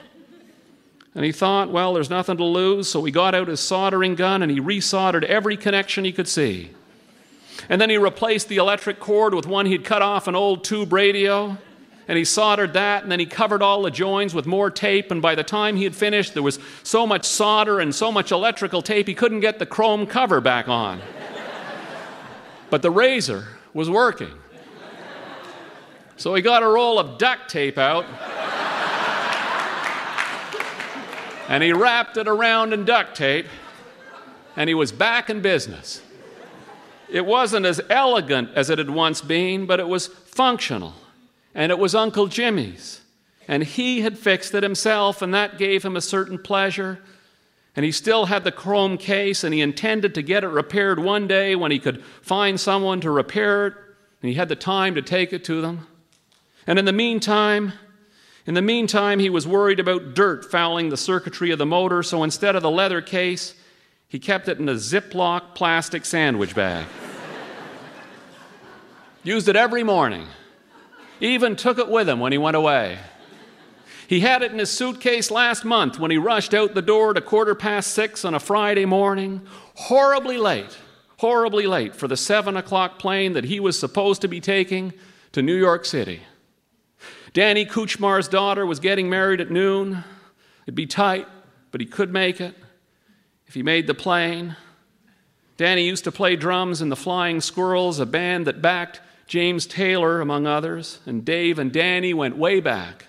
And 1.14 1.24
he 1.24 1.32
thought, 1.32 1.70
well, 1.70 1.94
there's 1.94 2.10
nothing 2.10 2.38
to 2.38 2.44
lose, 2.44 2.90
so 2.90 3.04
he 3.04 3.12
got 3.12 3.36
out 3.36 3.48
his 3.48 3.60
soldering 3.60 4.16
gun 4.16 4.42
and 4.42 4.52
he 4.52 4.60
resoldered 4.60 5.24
every 5.24 5.56
connection 5.56 6.04
he 6.04 6.12
could 6.12 6.28
see. 6.28 6.72
And 7.70 7.80
then 7.80 7.90
he 7.90 7.98
replaced 7.98 8.50
the 8.50 8.58
electric 8.58 9.00
cord 9.00 9.34
with 9.34 9.48
one 9.48 9.66
he'd 9.66 9.86
cut 9.86 10.02
off 10.02 10.28
an 10.28 10.36
old 10.36 10.64
tube 10.64 10.92
radio. 10.92 11.58
And 12.08 12.18
he 12.18 12.26
soldered 12.26 12.74
that, 12.74 13.04
and 13.04 13.12
then 13.12 13.20
he 13.20 13.26
covered 13.26 13.64
all 13.64 13.82
the 13.82 13.90
joins 13.90 14.36
with 14.36 14.46
more 14.46 14.70
tape. 14.70 15.10
And 15.10 15.22
by 15.22 15.34
the 15.34 15.44
time 15.44 15.76
he 15.76 15.84
had 15.84 15.96
finished, 15.96 16.34
there 16.34 16.44
was 16.44 16.60
so 16.84 17.08
much 17.08 17.26
solder 17.26 17.80
and 17.80 17.94
so 17.94 18.12
much 18.12 18.32
electrical 18.32 18.82
tape, 18.82 19.08
he 19.08 19.16
couldn't 19.16 19.40
get 19.40 19.58
the 19.58 19.66
chrome 19.66 20.06
cover 20.06 20.40
back 20.40 20.68
on. 20.68 21.02
but 22.70 22.82
the 22.82 22.92
razor 22.92 23.48
was 23.74 23.90
working. 23.90 24.32
So 26.18 26.34
he 26.36 26.42
got 26.42 26.64
a 26.64 26.68
roll 26.68 27.00
of 27.00 27.18
duct 27.18 27.50
tape 27.50 27.78
out. 27.78 28.06
And 31.48 31.62
he 31.62 31.72
wrapped 31.74 32.18
it 32.18 32.28
around 32.28 32.74
in 32.74 32.86
duct 32.86 33.16
tape, 33.16 33.46
and 34.56 34.68
he 34.68 34.74
was 34.74 34.92
back 34.92 35.30
in 35.30 35.42
business. 35.42 36.02
It 37.08 37.26
wasn't 37.26 37.68
as 37.68 37.80
elegant 37.90 38.50
as 38.56 38.70
it 38.70 38.80
had 38.80 38.90
once 38.90 39.22
been, 39.22 39.68
but 39.68 39.80
it 39.80 39.88
was 39.88 40.08
functional. 40.08 40.94
And 41.56 41.72
it 41.72 41.80
was 41.80 41.96
Uncle 41.96 42.28
Jimmy's. 42.28 43.02
And 43.48 43.64
he 43.64 44.02
had 44.02 44.20
fixed 44.20 44.54
it 44.54 44.62
himself, 44.62 45.22
and 45.22 45.34
that 45.34 45.58
gave 45.58 45.84
him 45.84 45.96
a 45.96 46.02
certain 46.02 46.38
pleasure. 46.38 47.00
And 47.76 47.86
he 47.86 47.92
still 47.92 48.26
had 48.26 48.44
the 48.44 48.52
chrome 48.52 48.98
case, 48.98 49.44
and 49.44 49.54
he 49.54 49.62
intended 49.62 50.14
to 50.16 50.22
get 50.22 50.44
it 50.44 50.50
repaired 50.50 51.00
one 51.00 51.28
day 51.28 51.56
when 51.56 51.72
he 51.72 51.80
could 51.80 52.04
find 52.22 52.60
someone 52.60 53.00
to 53.02 53.10
repair 53.10 53.68
it, 53.68 53.74
and 54.22 54.30
he 54.30 54.36
had 54.36 54.50
the 54.50 54.56
time 54.56 54.96
to 54.96 55.02
take 55.02 55.32
it 55.32 55.44
to 55.46 55.62
them. 55.62 55.88
And 56.68 56.78
in 56.78 56.86
the 56.86 56.94
meantime, 56.94 57.74
in 58.46 58.54
the 58.54 58.62
meantime, 58.62 59.20
he 59.20 59.30
was 59.30 59.48
worried 59.48 59.80
about 59.80 60.14
dirt 60.14 60.52
fouling 60.52 60.90
the 60.90 60.98
circuitry 60.98 61.52
of 61.52 61.60
the 61.60 61.66
motor, 61.66 62.04
so 62.04 62.24
instead 62.24 62.56
of 62.56 62.64
the 62.64 62.72
leather 62.72 63.02
case, 63.02 63.56
he 64.08 64.20
kept 64.20 64.48
it 64.48 64.60
in 64.60 64.70
a 64.70 64.76
Ziploc 64.76 65.56
plastic 65.56 66.06
sandwich 66.06 66.56
bag. 66.56 66.86
Used 69.24 69.48
it 69.48 69.56
every 69.56 69.84
morning. 69.84 70.28
Even 71.20 71.56
took 71.56 71.80
it 71.80 71.90
with 71.90 72.10
him 72.10 72.20
when 72.20 72.32
he 72.32 72.38
went 72.38 72.58
away. 72.58 73.00
He 74.08 74.20
had 74.20 74.44
it 74.44 74.52
in 74.52 74.60
his 74.60 74.70
suitcase 74.70 75.32
last 75.32 75.66
month 75.66 76.00
when 76.00 76.12
he 76.12 76.18
rushed 76.18 76.54
out 76.54 76.76
the 76.76 76.82
door 76.82 77.12
at 77.12 77.18
a 77.18 77.22
quarter 77.22 77.56
past 77.56 77.94
six 77.94 78.24
on 78.24 78.36
a 78.36 78.40
Friday 78.40 78.86
morning, 78.86 79.42
horribly 79.76 80.38
late, 80.38 80.78
horribly 81.18 81.66
late 81.66 81.96
for 81.96 82.08
the 82.08 82.18
seven 82.18 82.56
o'clock 82.56 83.00
plane 83.00 83.34
that 83.34 83.46
he 83.46 83.60
was 83.60 83.80
supposed 83.80 84.22
to 84.22 84.28
be 84.28 84.40
taking 84.40 84.94
to 85.32 85.42
New 85.42 85.56
York 85.56 85.86
City. 85.86 86.22
Danny 87.34 87.66
Kuchmar's 87.66 88.28
daughter 88.28 88.66
was 88.66 88.80
getting 88.80 89.10
married 89.10 89.42
at 89.42 89.52
noon. 89.52 90.04
It'd 90.66 90.76
be 90.76 90.86
tight, 90.86 91.28
but 91.72 91.82
he 91.82 91.88
could 91.88 92.14
make 92.14 92.40
it 92.40 92.56
if 93.48 93.56
he 93.56 93.64
made 93.64 93.88
the 93.88 93.94
plane. 93.94 94.56
Danny 95.58 95.86
used 95.86 96.04
to 96.04 96.12
play 96.12 96.36
drums 96.36 96.82
in 96.82 96.90
the 96.90 96.96
Flying 96.96 97.42
Squirrels, 97.42 98.00
a 98.00 98.06
band 98.06 98.46
that 98.48 98.62
backed 98.62 99.02
James 99.28 99.66
Taylor, 99.66 100.22
among 100.22 100.46
others, 100.46 101.00
and 101.06 101.26
Dave 101.26 101.58
and 101.58 101.72
Danny 101.72 102.14
went 102.14 102.38
way 102.38 102.60
back. 102.60 103.06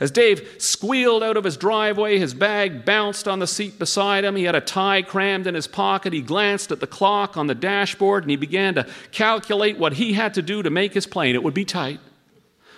As 0.00 0.10
Dave 0.10 0.56
squealed 0.58 1.22
out 1.22 1.36
of 1.36 1.44
his 1.44 1.56
driveway, 1.56 2.18
his 2.18 2.34
bag 2.34 2.84
bounced 2.84 3.26
on 3.26 3.38
the 3.38 3.46
seat 3.46 3.78
beside 3.78 4.24
him. 4.24 4.36
He 4.36 4.44
had 4.44 4.54
a 4.54 4.60
tie 4.60 5.02
crammed 5.02 5.46
in 5.46 5.54
his 5.54 5.66
pocket. 5.66 6.12
He 6.12 6.20
glanced 6.20 6.70
at 6.70 6.80
the 6.80 6.86
clock 6.86 7.36
on 7.36 7.46
the 7.46 7.54
dashboard 7.54 8.24
and 8.24 8.30
he 8.30 8.36
began 8.36 8.74
to 8.74 8.86
calculate 9.10 9.78
what 9.78 9.94
he 9.94 10.12
had 10.12 10.34
to 10.34 10.42
do 10.42 10.62
to 10.62 10.70
make 10.70 10.94
his 10.94 11.06
plane. 11.06 11.34
It 11.34 11.42
would 11.42 11.54
be 11.54 11.64
tight. 11.64 12.00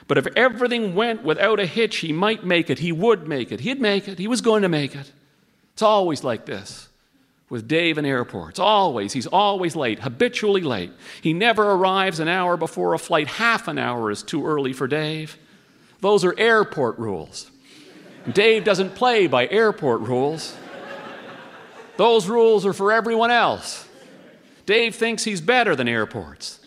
But 0.07 0.19
if 0.19 0.27
everything 0.37 0.95
went 0.95 1.23
without 1.23 1.61
a 1.61 1.67
hitch, 1.67 1.99
he 1.99 2.13
might 2.13 2.45
make 2.45 2.71
it. 2.71 2.79
He 2.79 2.93
would 2.93 3.29
make 3.29 3.53
it. 3.53 3.61
He'd 3.61 3.81
make 3.81 4.09
it. 4.09 4.19
He 4.19 4.29
was 4.29 4.41
going 4.41 4.63
to 4.63 4.69
make 4.69 4.95
it. 4.95 5.13
It's 5.75 5.83
always 5.83 6.25
like 6.25 6.47
this 6.47 6.88
with 7.49 7.67
Dave 7.67 7.99
in 7.99 8.05
airports. 8.05 8.59
Always. 8.59 9.13
He's 9.13 9.27
always 9.27 9.75
late, 9.75 10.01
habitually 10.01 10.61
late. 10.61 10.93
He 11.23 11.33
never 11.33 11.71
arrives 11.73 12.21
an 12.21 12.29
hour 12.29 12.57
before 12.57 12.95
a 12.95 12.99
flight. 12.99 13.27
Half 13.27 13.69
an 13.69 13.79
hour 13.79 14.11
is 14.11 14.23
too 14.23 14.47
early 14.47 14.73
for 14.73 14.87
Dave. 14.87 15.39
Those 16.01 16.25
are 16.25 16.39
airport 16.39 16.99
rules. 16.99 17.51
Dave 18.33 18.65
doesn't 18.65 18.95
play 18.95 19.27
by 19.27 19.49
airport 19.49 20.03
rules. 20.03 20.57
Those 21.97 22.29
rules 22.29 22.65
are 22.67 22.73
for 22.73 22.93
everyone 22.93 23.31
else. 23.31 23.89
Dave 24.67 24.95
thinks 24.95 25.25
he's 25.25 25.41
better 25.41 25.75
than 25.75 25.89
airports. 25.89 26.61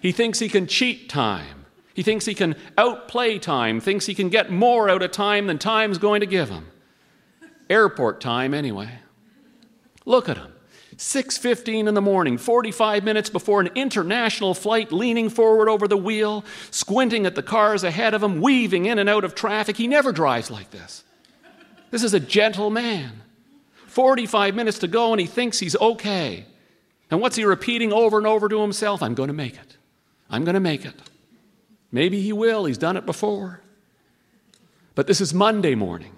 He 0.00 0.12
thinks 0.12 0.38
he 0.38 0.48
can 0.48 0.66
cheat 0.66 1.08
time. 1.08 1.64
He 1.94 2.02
thinks 2.02 2.26
he 2.26 2.34
can 2.34 2.54
outplay 2.76 3.38
time, 3.38 3.80
thinks 3.80 4.04
he 4.04 4.14
can 4.14 4.28
get 4.28 4.50
more 4.50 4.90
out 4.90 5.02
of 5.02 5.10
time 5.10 5.46
than 5.46 5.58
time's 5.58 5.96
going 5.96 6.20
to 6.20 6.26
give 6.26 6.50
him. 6.50 6.66
Airport 7.70 8.20
time, 8.20 8.52
anyway. 8.52 8.90
Look 10.06 10.30
at 10.30 10.38
him. 10.38 10.52
6:15 10.96 11.88
in 11.88 11.94
the 11.94 12.00
morning, 12.00 12.38
45 12.38 13.04
minutes 13.04 13.28
before 13.28 13.60
an 13.60 13.68
international 13.74 14.54
flight, 14.54 14.92
leaning 14.92 15.28
forward 15.28 15.68
over 15.68 15.86
the 15.86 15.96
wheel, 15.96 16.42
squinting 16.70 17.26
at 17.26 17.34
the 17.34 17.42
cars 17.42 17.84
ahead 17.84 18.14
of 18.14 18.22
him, 18.22 18.40
weaving 18.40 18.86
in 18.86 18.98
and 18.98 19.08
out 19.08 19.24
of 19.24 19.34
traffic. 19.34 19.76
He 19.76 19.86
never 19.86 20.12
drives 20.12 20.50
like 20.50 20.70
this. 20.70 21.04
This 21.90 22.02
is 22.02 22.14
a 22.14 22.20
gentle 22.20 22.70
man. 22.70 23.22
45 23.88 24.54
minutes 24.54 24.78
to 24.78 24.88
go 24.88 25.12
and 25.12 25.20
he 25.20 25.26
thinks 25.26 25.58
he's 25.58 25.76
okay. 25.76 26.46
And 27.10 27.20
what's 27.20 27.36
he 27.36 27.44
repeating 27.44 27.92
over 27.92 28.16
and 28.18 28.26
over 28.26 28.48
to 28.48 28.60
himself? 28.60 29.02
I'm 29.02 29.14
going 29.14 29.28
to 29.28 29.34
make 29.34 29.54
it. 29.54 29.76
I'm 30.30 30.44
going 30.44 30.54
to 30.54 30.60
make 30.60 30.84
it. 30.84 30.94
Maybe 31.92 32.20
he 32.20 32.32
will, 32.32 32.64
he's 32.64 32.78
done 32.78 32.96
it 32.96 33.06
before. 33.06 33.62
But 34.94 35.06
this 35.06 35.20
is 35.20 35.32
Monday 35.32 35.74
morning. 35.74 36.15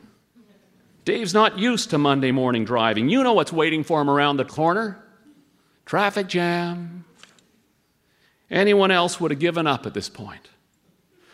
Dave's 1.08 1.32
not 1.32 1.58
used 1.58 1.88
to 1.88 1.96
Monday 1.96 2.32
morning 2.32 2.66
driving. 2.66 3.08
You 3.08 3.22
know 3.22 3.32
what's 3.32 3.50
waiting 3.50 3.82
for 3.82 3.98
him 4.02 4.10
around 4.10 4.36
the 4.36 4.44
corner 4.44 5.02
traffic 5.86 6.26
jam. 6.26 7.06
Anyone 8.50 8.90
else 8.90 9.18
would 9.18 9.30
have 9.30 9.40
given 9.40 9.66
up 9.66 9.86
at 9.86 9.94
this 9.94 10.10
point. 10.10 10.50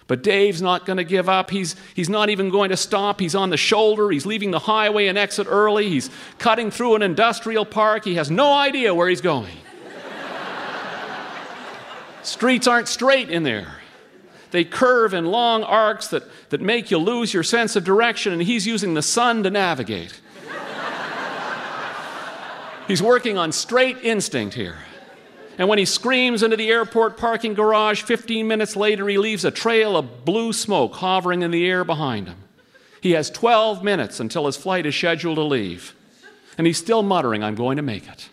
But 0.07 0.23
Dave's 0.23 0.63
not 0.63 0.87
going 0.87 0.99
to 0.99 1.05
give 1.05 1.29
up. 1.29 1.51
He's, 1.51 1.75
he's 1.93 2.09
not 2.09 2.31
even 2.31 2.51
going 2.51 2.71
to 2.71 2.77
stop. 2.77 3.19
He's 3.19 3.35
on 3.35 3.51
the 3.51 3.57
shoulder. 3.57 4.13
He's 4.13 4.25
leaving 4.25 4.53
the 4.53 4.61
highway 4.61 5.09
and 5.09 5.19
exit 5.19 5.49
early. 5.51 5.89
He's 5.89 6.09
cutting 6.39 6.71
through 6.71 6.95
an 6.95 7.03
industrial 7.03 7.65
park. 7.65 8.05
He 8.05 8.15
has 8.15 8.31
no 8.31 8.53
idea 8.53 8.95
where 8.95 9.09
he's 9.09 9.23
going. 9.23 9.57
Streets 12.23 12.69
aren't 12.69 12.87
straight 12.87 13.29
in 13.29 13.43
there. 13.43 13.79
They 14.55 14.65
curve 14.65 15.15
in 15.15 15.25
long 15.25 15.65
arcs 15.65 16.07
that, 16.07 16.23
that 16.51 16.61
make 16.61 16.93
you 16.93 16.99
lose 16.99 17.35
your 17.35 17.43
sense 17.43 17.75
of 17.75 17.83
direction, 17.83 18.33
and 18.33 18.41
he's 18.41 18.69
using 18.69 18.95
the 18.95 19.03
sun 19.03 19.43
to 19.43 19.51
navigate. 19.51 20.21
he's 22.87 23.03
working 23.03 23.37
on 23.37 23.51
straight 23.51 23.97
instinct 24.05 24.55
here. 24.55 24.79
And 25.59 25.69
when 25.69 25.81
he 25.81 25.85
screams 25.85 26.45
into 26.45 26.57
the 26.57 26.71
airport 26.71 27.17
parking 27.17 27.55
garage, 27.55 28.03
15 28.03 28.47
minutes 28.47 28.77
later, 28.77 29.09
he 29.09 29.19
leaves 29.19 29.45
a 29.45 29.51
trail 29.51 29.97
of 29.97 30.25
blue 30.25 30.53
smoke 30.53 30.95
hovering 30.95 31.43
in 31.43 31.51
the 31.51 31.67
air 31.67 31.83
behind 31.83 32.29
him. 32.29 32.39
He 33.01 33.11
has 33.11 33.31
12 33.31 33.83
minutes 33.83 34.21
until 34.21 34.47
his 34.47 34.57
flight 34.57 34.87
is 34.87 34.95
scheduled 34.95 35.35
to 35.35 35.43
leave. 35.43 35.97
And 36.57 36.65
he's 36.65 36.79
still 36.79 37.03
muttering, 37.03 37.43
I'm 37.43 37.57
going 37.57 37.77
to 37.77 37.83
make 37.83 38.07
it. 38.07 38.29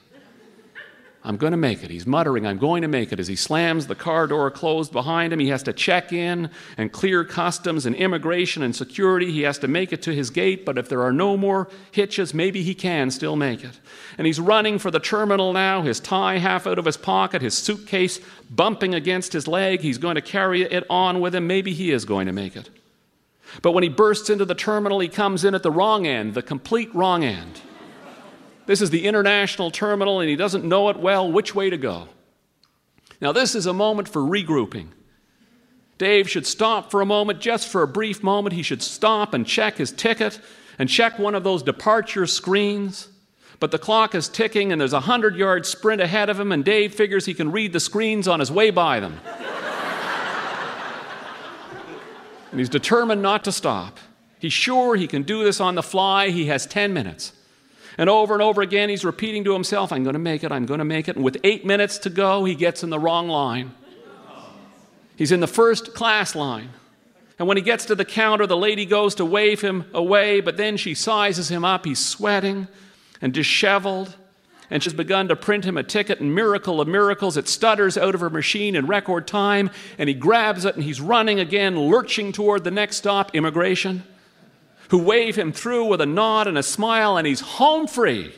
I'm 1.24 1.38
going 1.38 1.52
to 1.52 1.58
make 1.58 1.84
it. 1.84 1.92
He's 1.92 2.08
muttering, 2.08 2.48
I'm 2.48 2.58
going 2.58 2.82
to 2.82 2.88
make 2.88 3.12
it. 3.12 3.20
As 3.20 3.28
he 3.28 3.36
slams 3.36 3.86
the 3.86 3.94
car 3.94 4.26
door 4.26 4.50
closed 4.50 4.92
behind 4.92 5.32
him, 5.32 5.40
he 5.40 5.50
has 5.50 5.62
to 5.64 5.74
check 5.74 6.12
in 6.12 6.50
and 6.78 6.92
clear 6.92 7.24
customs 7.24 7.86
and 7.86 7.96
immigration 7.96 8.64
and 8.64 8.76
security. 8.76 9.32
He 9.32 9.44
has 9.44 9.60
to 9.60 9.68
make 9.68 9.94
it 9.94 10.02
to 10.04 10.16
his 10.16 10.32
gate, 10.32 10.66
but 10.66 10.80
if 10.80 10.90
there 10.90 11.04
are 11.04 11.14
no 11.14 11.38
more 11.38 11.70
hitches, 11.92 12.34
maybe 12.34 12.64
he 12.64 12.74
can 12.74 13.12
still 13.12 13.36
make 13.36 13.64
it. 13.64 13.80
And 14.18 14.26
he's 14.26 14.40
running 14.40 14.80
for 14.80 14.90
the 14.90 15.00
terminal 15.00 15.54
now, 15.54 15.84
his 15.84 16.00
tie 16.00 16.40
half 16.40 16.66
out 16.66 16.80
of 16.80 16.86
his 16.86 16.98
pocket, 16.98 17.44
his 17.44 17.54
suitcase 17.54 18.20
bumping 18.50 18.96
against 18.96 19.32
his 19.32 19.48
leg. 19.48 19.82
He's 19.82 20.00
going 20.00 20.16
to 20.16 20.22
carry 20.22 20.64
it 20.64 20.86
on 20.90 21.22
with 21.22 21.36
him. 21.36 21.46
Maybe 21.46 21.74
he 21.74 21.92
is 21.92 22.04
going 22.04 22.26
to 22.26 22.34
make 22.34 22.56
it. 22.56 22.70
But 23.62 23.74
when 23.74 23.84
he 23.84 23.90
bursts 23.90 24.30
into 24.32 24.46
the 24.46 24.56
terminal, 24.56 25.00
he 25.00 25.08
comes 25.08 25.46
in 25.46 25.54
at 25.54 25.62
the 25.62 25.72
wrong 25.72 26.08
end, 26.08 26.34
the 26.34 26.42
complete 26.42 26.94
wrong 26.96 27.24
end. 27.24 27.62
This 28.72 28.80
is 28.80 28.90
the 28.90 29.06
international 29.06 29.70
terminal, 29.70 30.22
and 30.22 30.30
he 30.30 30.38
doesn't 30.38 30.64
know 30.64 30.88
it 30.88 30.96
well 30.96 31.30
which 31.30 31.54
way 31.54 31.70
to 31.70 31.76
go. 31.76 32.08
Now, 33.20 33.34
this 33.34 33.54
is 33.54 33.66
a 33.66 33.74
moment 33.74 34.08
for 34.08 34.22
regrouping. 34.22 34.92
Dave 35.98 36.30
should 36.30 36.48
stop 36.48 36.90
for 36.90 37.02
a 37.02 37.06
moment, 37.06 37.42
just 37.42 37.68
for 37.68 37.84
a 37.84 37.88
brief 37.88 38.24
moment. 38.24 38.54
He 38.54 38.64
should 38.64 38.82
stop 38.82 39.34
and 39.34 39.46
check 39.46 39.76
his 39.76 39.92
ticket 39.92 40.40
and 40.80 40.88
check 40.88 41.20
one 41.20 41.36
of 41.36 41.44
those 41.44 41.64
departure 41.64 42.26
screens. 42.26 43.10
But 43.60 43.72
the 43.72 43.78
clock 43.78 44.16
is 44.16 44.30
ticking, 44.30 44.72
and 44.72 44.80
there's 44.80 44.94
a 44.94 45.02
hundred 45.02 45.36
yard 45.36 45.66
sprint 45.66 46.00
ahead 46.00 46.30
of 46.30 46.40
him, 46.40 46.54
and 46.54 46.64
Dave 46.64 46.96
figures 46.96 47.26
he 47.26 47.34
can 47.34 47.52
read 47.52 47.74
the 47.74 47.82
screens 47.82 48.26
on 48.26 48.40
his 48.40 48.54
way 48.54 48.70
by 48.70 49.02
them. 49.02 49.20
and 52.52 52.58
he's 52.58 52.70
determined 52.70 53.22
not 53.22 53.44
to 53.44 53.52
stop. 53.52 54.00
He's 54.40 54.54
sure 54.54 54.96
he 54.96 55.08
can 55.08 55.24
do 55.24 55.44
this 55.44 55.60
on 55.60 55.76
the 55.76 55.84
fly. 55.84 56.30
He 56.30 56.46
has 56.46 56.66
10 56.66 56.94
minutes. 56.94 57.34
And 57.98 58.10
over 58.10 58.34
and 58.34 58.42
over 58.42 58.62
again, 58.62 58.90
he's 58.90 59.04
repeating 59.04 59.44
to 59.44 59.54
himself, 59.54 59.92
I'm 59.92 60.04
going 60.04 60.14
to 60.14 60.20
make 60.20 60.44
it, 60.44 60.52
I'm 60.52 60.66
going 60.66 60.80
to 60.80 60.86
make 60.86 61.08
it. 61.08 61.16
And 61.16 61.26
with 61.26 61.38
eight 61.44 61.66
minutes 61.66 61.98
to 62.00 62.10
go, 62.10 62.46
he 62.46 62.56
gets 62.56 62.84
in 62.84 62.90
the 62.90 63.00
wrong 63.00 63.28
line. 63.28 63.74
He's 65.16 65.32
in 65.32 65.40
the 65.40 65.48
first 65.48 65.94
class 65.94 66.36
line. 66.36 66.70
And 67.38 67.48
when 67.48 67.58
he 67.58 67.64
gets 67.64 67.86
to 67.86 67.96
the 67.96 68.06
counter, 68.06 68.48
the 68.48 68.58
lady 68.58 68.86
goes 68.86 69.16
to 69.16 69.26
wave 69.26 69.62
him 69.62 69.86
away, 69.94 70.42
but 70.42 70.58
then 70.58 70.78
she 70.78 70.94
sizes 70.94 71.50
him 71.50 71.66
up. 71.66 71.86
He's 71.86 72.00
sweating 72.00 72.68
and 73.22 73.34
disheveled. 73.34 74.16
And 74.70 74.82
she's 74.82 74.94
begun 74.94 75.28
to 75.28 75.36
print 75.36 75.66
him 75.66 75.76
a 75.76 75.84
ticket, 75.84 76.22
and 76.22 76.34
miracle 76.34 76.80
of 76.80 76.88
miracles, 76.88 77.36
it 77.36 77.50
stutters 77.50 77.98
out 77.98 78.16
of 78.16 78.22
her 78.22 78.30
machine 78.30 78.74
in 78.74 78.88
record 78.88 79.28
time, 79.28 79.70
and 79.98 80.08
he 80.08 80.16
grabs 80.16 80.64
it 80.64 80.76
and 80.76 80.84
he's 80.84 81.02
running 81.02 81.42
again, 81.42 81.78
lurching 81.78 82.32
toward 82.32 82.64
the 82.64 82.72
next 82.72 82.96
stop, 82.96 83.36
immigration 83.36 84.04
who 84.92 84.98
wave 84.98 85.38
him 85.38 85.54
through 85.54 85.86
with 85.86 86.02
a 86.02 86.06
nod 86.06 86.48
and 86.48 86.58
a 86.58 86.64
smile, 86.64 87.16
and 87.16 87.26
he's 87.26 87.40
home 87.40 87.88
free. 87.88 88.34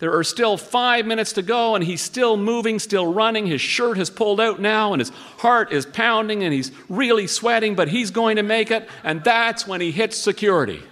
There 0.00 0.12
are 0.12 0.24
still 0.24 0.56
five 0.56 1.06
minutes 1.06 1.34
to 1.34 1.42
go, 1.42 1.76
and 1.76 1.84
he's 1.84 2.00
still 2.00 2.36
moving, 2.36 2.80
still 2.80 3.12
running. 3.12 3.46
His 3.46 3.60
shirt 3.60 3.96
has 3.96 4.10
pulled 4.10 4.40
out 4.40 4.60
now, 4.60 4.92
and 4.92 4.98
his 4.98 5.10
heart 5.38 5.72
is 5.72 5.86
pounding, 5.86 6.42
and 6.42 6.52
he's 6.52 6.72
really 6.88 7.28
sweating, 7.28 7.76
but 7.76 7.86
he's 7.86 8.10
going 8.10 8.36
to 8.36 8.42
make 8.42 8.72
it, 8.72 8.88
and 9.04 9.22
that's 9.22 9.64
when 9.64 9.80
he 9.80 9.92
hits 9.92 10.16
security. 10.16 10.82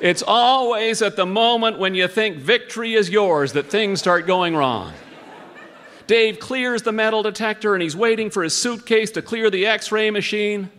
It's 0.00 0.22
always 0.26 1.02
at 1.02 1.16
the 1.16 1.26
moment 1.26 1.78
when 1.78 1.94
you 1.94 2.08
think 2.08 2.38
victory 2.38 2.94
is 2.94 3.10
yours 3.10 3.52
that 3.52 3.66
things 3.70 3.98
start 3.98 4.26
going 4.26 4.56
wrong. 4.56 4.94
Dave 6.06 6.38
clears 6.38 6.82
the 6.82 6.92
metal 6.92 7.22
detector 7.22 7.74
and 7.74 7.82
he's 7.82 7.96
waiting 7.96 8.30
for 8.30 8.42
his 8.42 8.54
suitcase 8.54 9.10
to 9.12 9.22
clear 9.22 9.50
the 9.50 9.66
x 9.66 9.90
ray 9.90 10.10
machine, 10.10 10.70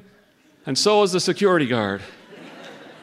and 0.66 0.78
so 0.78 1.04
is 1.04 1.12
the 1.12 1.20
security 1.20 1.68
guard. 1.68 2.02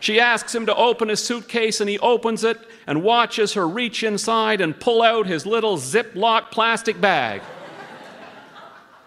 She 0.01 0.21
asks 0.21 0.55
him 0.55 0.67
to 0.67 0.75
open 0.75 1.09
his 1.09 1.25
suitcase 1.25 1.81
and 1.81 1.89
he 1.89 1.99
opens 1.99 2.45
it 2.45 2.59
and 2.87 3.03
watches 3.03 3.55
her 3.55 3.67
reach 3.67 4.03
inside 4.03 4.61
and 4.61 4.79
pull 4.79 5.03
out 5.03 5.27
his 5.27 5.47
little 5.47 5.79
Ziploc 5.79 6.51
plastic 6.51 7.01
bag. 7.01 7.41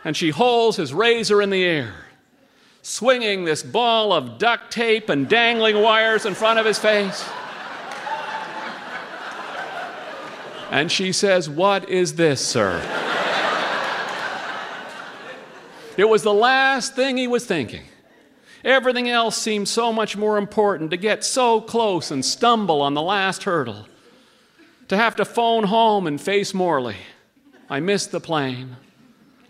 And 0.03 0.17
she 0.17 0.29
holds 0.29 0.77
his 0.77 0.93
razor 0.93 1.41
in 1.41 1.49
the 1.49 1.63
air, 1.63 1.93
swinging 2.81 3.45
this 3.45 3.61
ball 3.61 4.11
of 4.11 4.39
duct 4.39 4.71
tape 4.71 5.09
and 5.09 5.27
dangling 5.29 5.81
wires 5.81 6.25
in 6.25 6.33
front 6.33 6.57
of 6.59 6.65
his 6.65 6.79
face. 6.79 7.27
And 10.71 10.91
she 10.91 11.11
says, 11.11 11.49
What 11.49 11.89
is 11.89 12.15
this, 12.15 12.45
sir? 12.45 12.81
It 15.97 16.07
was 16.07 16.21
the 16.21 16.33
last 16.33 16.95
thing 16.95 17.17
he 17.17 17.27
was 17.27 17.45
thinking. 17.45 17.83
Everything 18.63 19.09
else 19.09 19.35
seemed 19.35 19.67
so 19.67 19.91
much 19.91 20.15
more 20.15 20.37
important 20.37 20.91
to 20.91 20.97
get 20.97 21.23
so 21.23 21.59
close 21.59 22.11
and 22.11 22.23
stumble 22.23 22.81
on 22.81 22.93
the 22.93 23.01
last 23.01 23.43
hurdle. 23.43 23.87
To 24.89 24.97
have 24.97 25.15
to 25.17 25.25
phone 25.25 25.65
home 25.65 26.05
and 26.05 26.21
face 26.21 26.53
Morley. 26.53 26.97
I 27.69 27.79
missed 27.79 28.11
the 28.11 28.19
plane. 28.19 28.77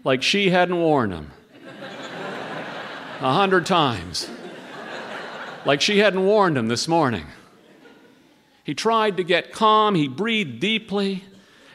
Like 0.03 0.23
she 0.23 0.49
hadn't 0.49 0.77
warned 0.77 1.13
him. 1.13 1.31
A 3.19 3.33
hundred 3.33 3.65
times. 3.65 4.29
Like 5.65 5.81
she 5.81 5.99
hadn't 5.99 6.25
warned 6.25 6.57
him 6.57 6.67
this 6.69 6.87
morning. 6.87 7.25
He 8.67 8.75
tried 8.75 9.15
to 9.15 9.23
get 9.23 9.53
calm, 9.53 9.95
he 9.95 10.09
breathed 10.09 10.59
deeply, 10.59 11.23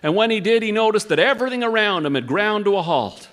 and 0.02 0.14
when 0.14 0.30
he 0.30 0.40
did, 0.40 0.62
he 0.62 0.72
noticed 0.72 1.08
that 1.08 1.18
everything 1.18 1.64
around 1.64 2.04
him 2.04 2.14
had 2.14 2.26
ground 2.26 2.66
to 2.66 2.76
a 2.76 2.82
halt. 2.82 3.30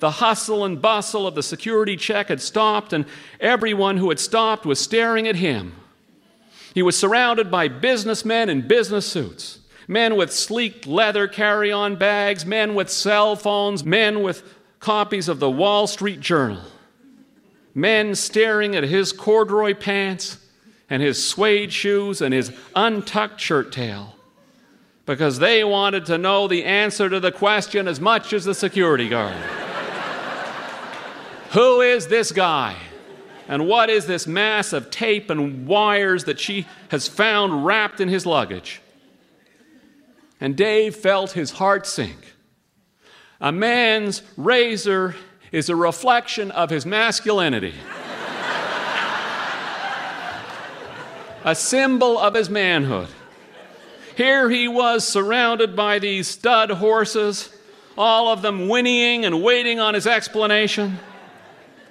The 0.00 0.10
hustle 0.10 0.62
and 0.62 0.80
bustle 0.80 1.26
of 1.26 1.34
the 1.34 1.42
security 1.42 1.96
check 1.96 2.28
had 2.28 2.42
stopped, 2.42 2.92
and 2.92 3.06
everyone 3.40 3.96
who 3.96 4.10
had 4.10 4.20
stopped 4.20 4.66
was 4.66 4.78
staring 4.78 5.26
at 5.26 5.36
him. 5.36 5.72
He 6.74 6.82
was 6.82 6.98
surrounded 6.98 7.50
by 7.50 7.68
businessmen 7.68 8.50
in 8.50 8.68
business 8.68 9.06
suits, 9.06 9.60
men 9.88 10.14
with 10.14 10.30
sleek 10.30 10.86
leather 10.86 11.26
carry 11.26 11.72
on 11.72 11.96
bags, 11.96 12.44
men 12.44 12.74
with 12.74 12.90
cell 12.90 13.36
phones, 13.36 13.84
men 13.84 14.22
with 14.22 14.42
copies 14.80 15.30
of 15.30 15.40
the 15.40 15.50
Wall 15.50 15.86
Street 15.86 16.20
Journal, 16.20 16.60
men 17.74 18.14
staring 18.14 18.76
at 18.76 18.84
his 18.84 19.14
corduroy 19.14 19.72
pants 19.72 20.36
and 20.90 21.02
his 21.02 21.22
suede 21.22 21.72
shoes 21.72 22.20
and 22.20 22.32
his 22.32 22.52
untucked 22.74 23.40
shirt 23.40 23.72
tail 23.72 24.14
because 25.06 25.38
they 25.38 25.64
wanted 25.64 26.06
to 26.06 26.18
know 26.18 26.48
the 26.48 26.64
answer 26.64 27.08
to 27.08 27.18
the 27.18 27.32
question 27.32 27.88
as 27.88 28.00
much 28.00 28.32
as 28.32 28.44
the 28.44 28.54
security 28.54 29.08
guard. 29.08 29.34
Who 31.52 31.80
is 31.80 32.08
this 32.08 32.30
guy? 32.30 32.76
And 33.48 33.66
what 33.66 33.88
is 33.88 34.04
this 34.04 34.26
mass 34.26 34.74
of 34.74 34.90
tape 34.90 35.30
and 35.30 35.66
wires 35.66 36.24
that 36.24 36.38
she 36.38 36.66
has 36.90 37.08
found 37.08 37.64
wrapped 37.64 38.00
in 38.00 38.10
his 38.10 38.26
luggage? 38.26 38.82
And 40.40 40.54
Dave 40.54 40.94
felt 40.94 41.32
his 41.32 41.52
heart 41.52 41.86
sink. 41.86 42.34
A 43.40 43.50
man's 43.50 44.22
razor 44.36 45.16
is 45.50 45.70
a 45.70 45.76
reflection 45.76 46.50
of 46.50 46.68
his 46.68 46.84
masculinity, 46.84 47.74
a 51.44 51.54
symbol 51.54 52.18
of 52.18 52.34
his 52.34 52.50
manhood. 52.50 53.08
Here 54.16 54.50
he 54.50 54.66
was 54.68 55.06
surrounded 55.06 55.76
by 55.76 55.98
these 55.98 56.28
stud 56.28 56.70
horses, 56.70 57.54
all 57.96 58.28
of 58.28 58.42
them 58.42 58.68
whinnying 58.68 59.24
and 59.24 59.42
waiting 59.42 59.78
on 59.80 59.94
his 59.94 60.06
explanation. 60.06 60.98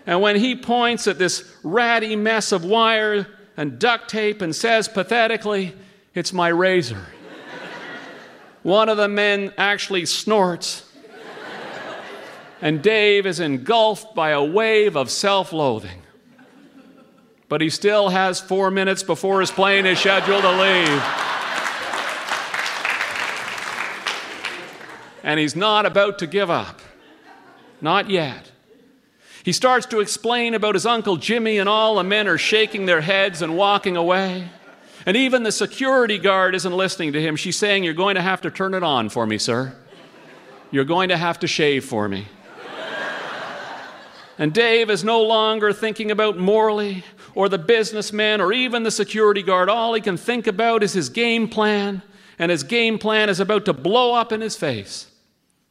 And 0.05 0.21
when 0.21 0.35
he 0.35 0.55
points 0.55 1.07
at 1.07 1.17
this 1.17 1.49
ratty 1.63 2.15
mess 2.15 2.51
of 2.51 2.63
wire 2.65 3.27
and 3.55 3.79
duct 3.79 4.09
tape 4.09 4.41
and 4.41 4.55
says 4.55 4.87
pathetically, 4.87 5.73
It's 6.13 6.33
my 6.33 6.49
razor, 6.49 7.05
one 8.63 8.89
of 8.89 8.97
the 8.97 9.07
men 9.07 9.53
actually 9.57 10.05
snorts 10.05 10.83
And 12.61 12.81
Dave 12.81 13.25
is 13.25 13.39
engulfed 13.39 14.15
by 14.15 14.31
a 14.31 14.43
wave 14.43 14.95
of 14.95 15.11
self 15.11 15.53
loathing. 15.53 16.01
But 17.49 17.61
he 17.61 17.69
still 17.69 18.09
has 18.09 18.39
four 18.39 18.69
minutes 18.69 19.03
before 19.03 19.39
his 19.39 19.51
plane 19.51 19.85
is 19.85 19.99
scheduled 19.99 20.41
to 20.41 20.51
leave. 20.51 21.03
And 25.23 25.39
he's 25.39 25.55
not 25.55 25.85
about 25.85 26.19
to 26.19 26.27
give 26.27 26.49
up. 26.49 26.81
Not 27.81 28.09
yet. 28.09 28.51
He 29.43 29.53
starts 29.53 29.85
to 29.87 30.01
explain 30.01 30.53
about 30.53 30.75
his 30.75 30.85
Uncle 30.85 31.15
Jimmy, 31.15 31.57
and 31.57 31.69
all 31.69 31.95
the 31.95 32.03
men 32.03 32.27
are 32.27 32.37
shaking 32.37 32.85
their 32.85 33.01
heads 33.01 33.41
and 33.41 33.55
walking 33.55 33.95
away. 33.95 34.49
And 35.05 35.15
even 35.15 35.43
the 35.43 35.53
security 35.53 36.17
guard 36.17 36.53
isn't 36.53 36.75
listening 36.75 37.13
to 37.13 37.21
him. 37.21 37.37
She's 37.37 37.57
saying, 37.57 37.85
You're 37.85 37.93
going 37.93 38.15
to 38.15 38.21
have 38.21 38.41
to 38.41 38.51
turn 38.51 38.73
it 38.73 38.83
on 38.83 39.07
for 39.07 39.25
me, 39.25 39.37
sir. 39.37 39.73
You're 40.69 40.83
going 40.83 41.09
to 41.09 41.17
have 41.17 41.39
to 41.39 41.47
shave 41.47 41.85
for 41.85 42.09
me. 42.09 42.27
And 44.37 44.53
Dave 44.53 44.89
is 44.89 45.03
no 45.03 45.23
longer 45.23 45.73
thinking 45.73 46.11
about 46.11 46.37
Morley 46.37 47.03
or 47.37 47.47
the 47.47 47.59
businessman 47.59 48.41
or 48.41 48.51
even 48.51 48.81
the 48.81 48.89
security 48.89 49.43
guard. 49.43 49.69
All 49.69 49.93
he 49.93 50.01
can 50.01 50.17
think 50.17 50.47
about 50.47 50.81
is 50.81 50.93
his 50.93 51.07
game 51.07 51.47
plan, 51.47 52.01
and 52.39 52.49
his 52.49 52.63
game 52.63 52.97
plan 52.97 53.29
is 53.29 53.39
about 53.39 53.63
to 53.65 53.73
blow 53.73 54.15
up 54.15 54.31
in 54.31 54.41
his 54.41 54.55
face. 54.55 55.11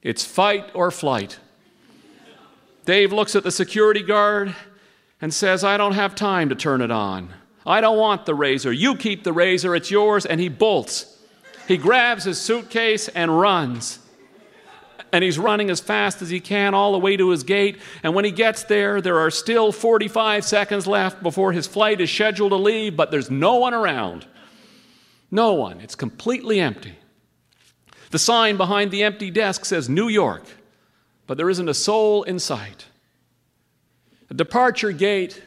It's 0.01 0.25
fight 0.25 0.71
or 0.75 0.93
flight. 0.93 1.41
Dave 2.85 3.13
looks 3.13 3.35
at 3.35 3.43
the 3.43 3.51
security 3.51 4.05
guard 4.05 4.55
and 5.21 5.35
says, 5.35 5.65
I 5.65 5.77
don't 5.77 5.95
have 5.95 6.15
time 6.15 6.51
to 6.51 6.55
turn 6.55 6.83
it 6.83 6.93
on. 6.93 7.31
I 7.67 7.81
don't 7.81 7.99
want 7.99 8.27
the 8.27 8.35
razor. 8.37 8.73
You 8.73 8.95
keep 8.95 9.25
the 9.25 9.33
razor, 9.33 9.75
it's 9.75 9.91
yours. 9.91 10.25
And 10.25 10.41
he 10.41 10.49
bolts. 10.49 11.19
He 11.67 11.79
grabs 11.79 12.23
his 12.23 12.41
suitcase 12.41 13.09
and 13.09 13.41
runs. 13.41 13.99
And 15.17 15.25
he's 15.25 15.39
running 15.39 15.71
as 15.71 15.81
fast 15.81 16.21
as 16.21 16.29
he 16.29 16.41
can 16.41 16.75
all 16.75 16.93
the 16.93 16.99
way 16.99 17.17
to 17.17 17.31
his 17.31 17.43
gate. 17.43 17.79
And 18.03 18.15
when 18.15 18.27
he 18.27 18.31
gets 18.31 18.65
there, 18.65 19.01
there 19.01 19.19
are 19.19 19.31
still 19.31 19.73
45 19.73 20.45
seconds 20.45 20.87
left 20.87 21.23
before 21.23 21.53
his 21.53 21.67
flight 21.67 22.03
is 22.03 22.11
scheduled 22.13 22.51
to 22.51 22.57
leave, 22.57 22.97
but 22.97 23.11
there's 23.11 23.31
no 23.31 23.55
one 23.55 23.73
around. 23.73 24.27
No 25.31 25.55
one. 25.55 25.81
It's 25.81 25.95
completely 25.95 26.61
empty. 26.61 26.99
The 28.11 28.19
sign 28.19 28.59
behind 28.59 28.91
the 28.91 29.05
empty 29.05 29.31
desk 29.31 29.65
says 29.65 29.89
New 29.89 30.09
York 30.09 30.45
but 31.27 31.37
there 31.37 31.51
isn't 31.51 31.69
a 31.69 31.75
soul 31.75 32.23
in 32.23 32.39
sight. 32.39 32.87
A 34.31 34.35
departure 34.35 34.93
gate 34.93 35.43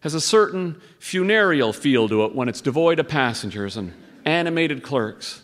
has 0.00 0.14
a 0.14 0.20
certain 0.20 0.80
funereal 0.98 1.72
feel 1.72 2.08
to 2.08 2.24
it 2.24 2.34
when 2.34 2.48
it's 2.48 2.60
devoid 2.60 3.00
of 3.00 3.08
passengers 3.08 3.76
and 3.76 3.92
animated 4.24 4.82
clerks. 4.82 5.42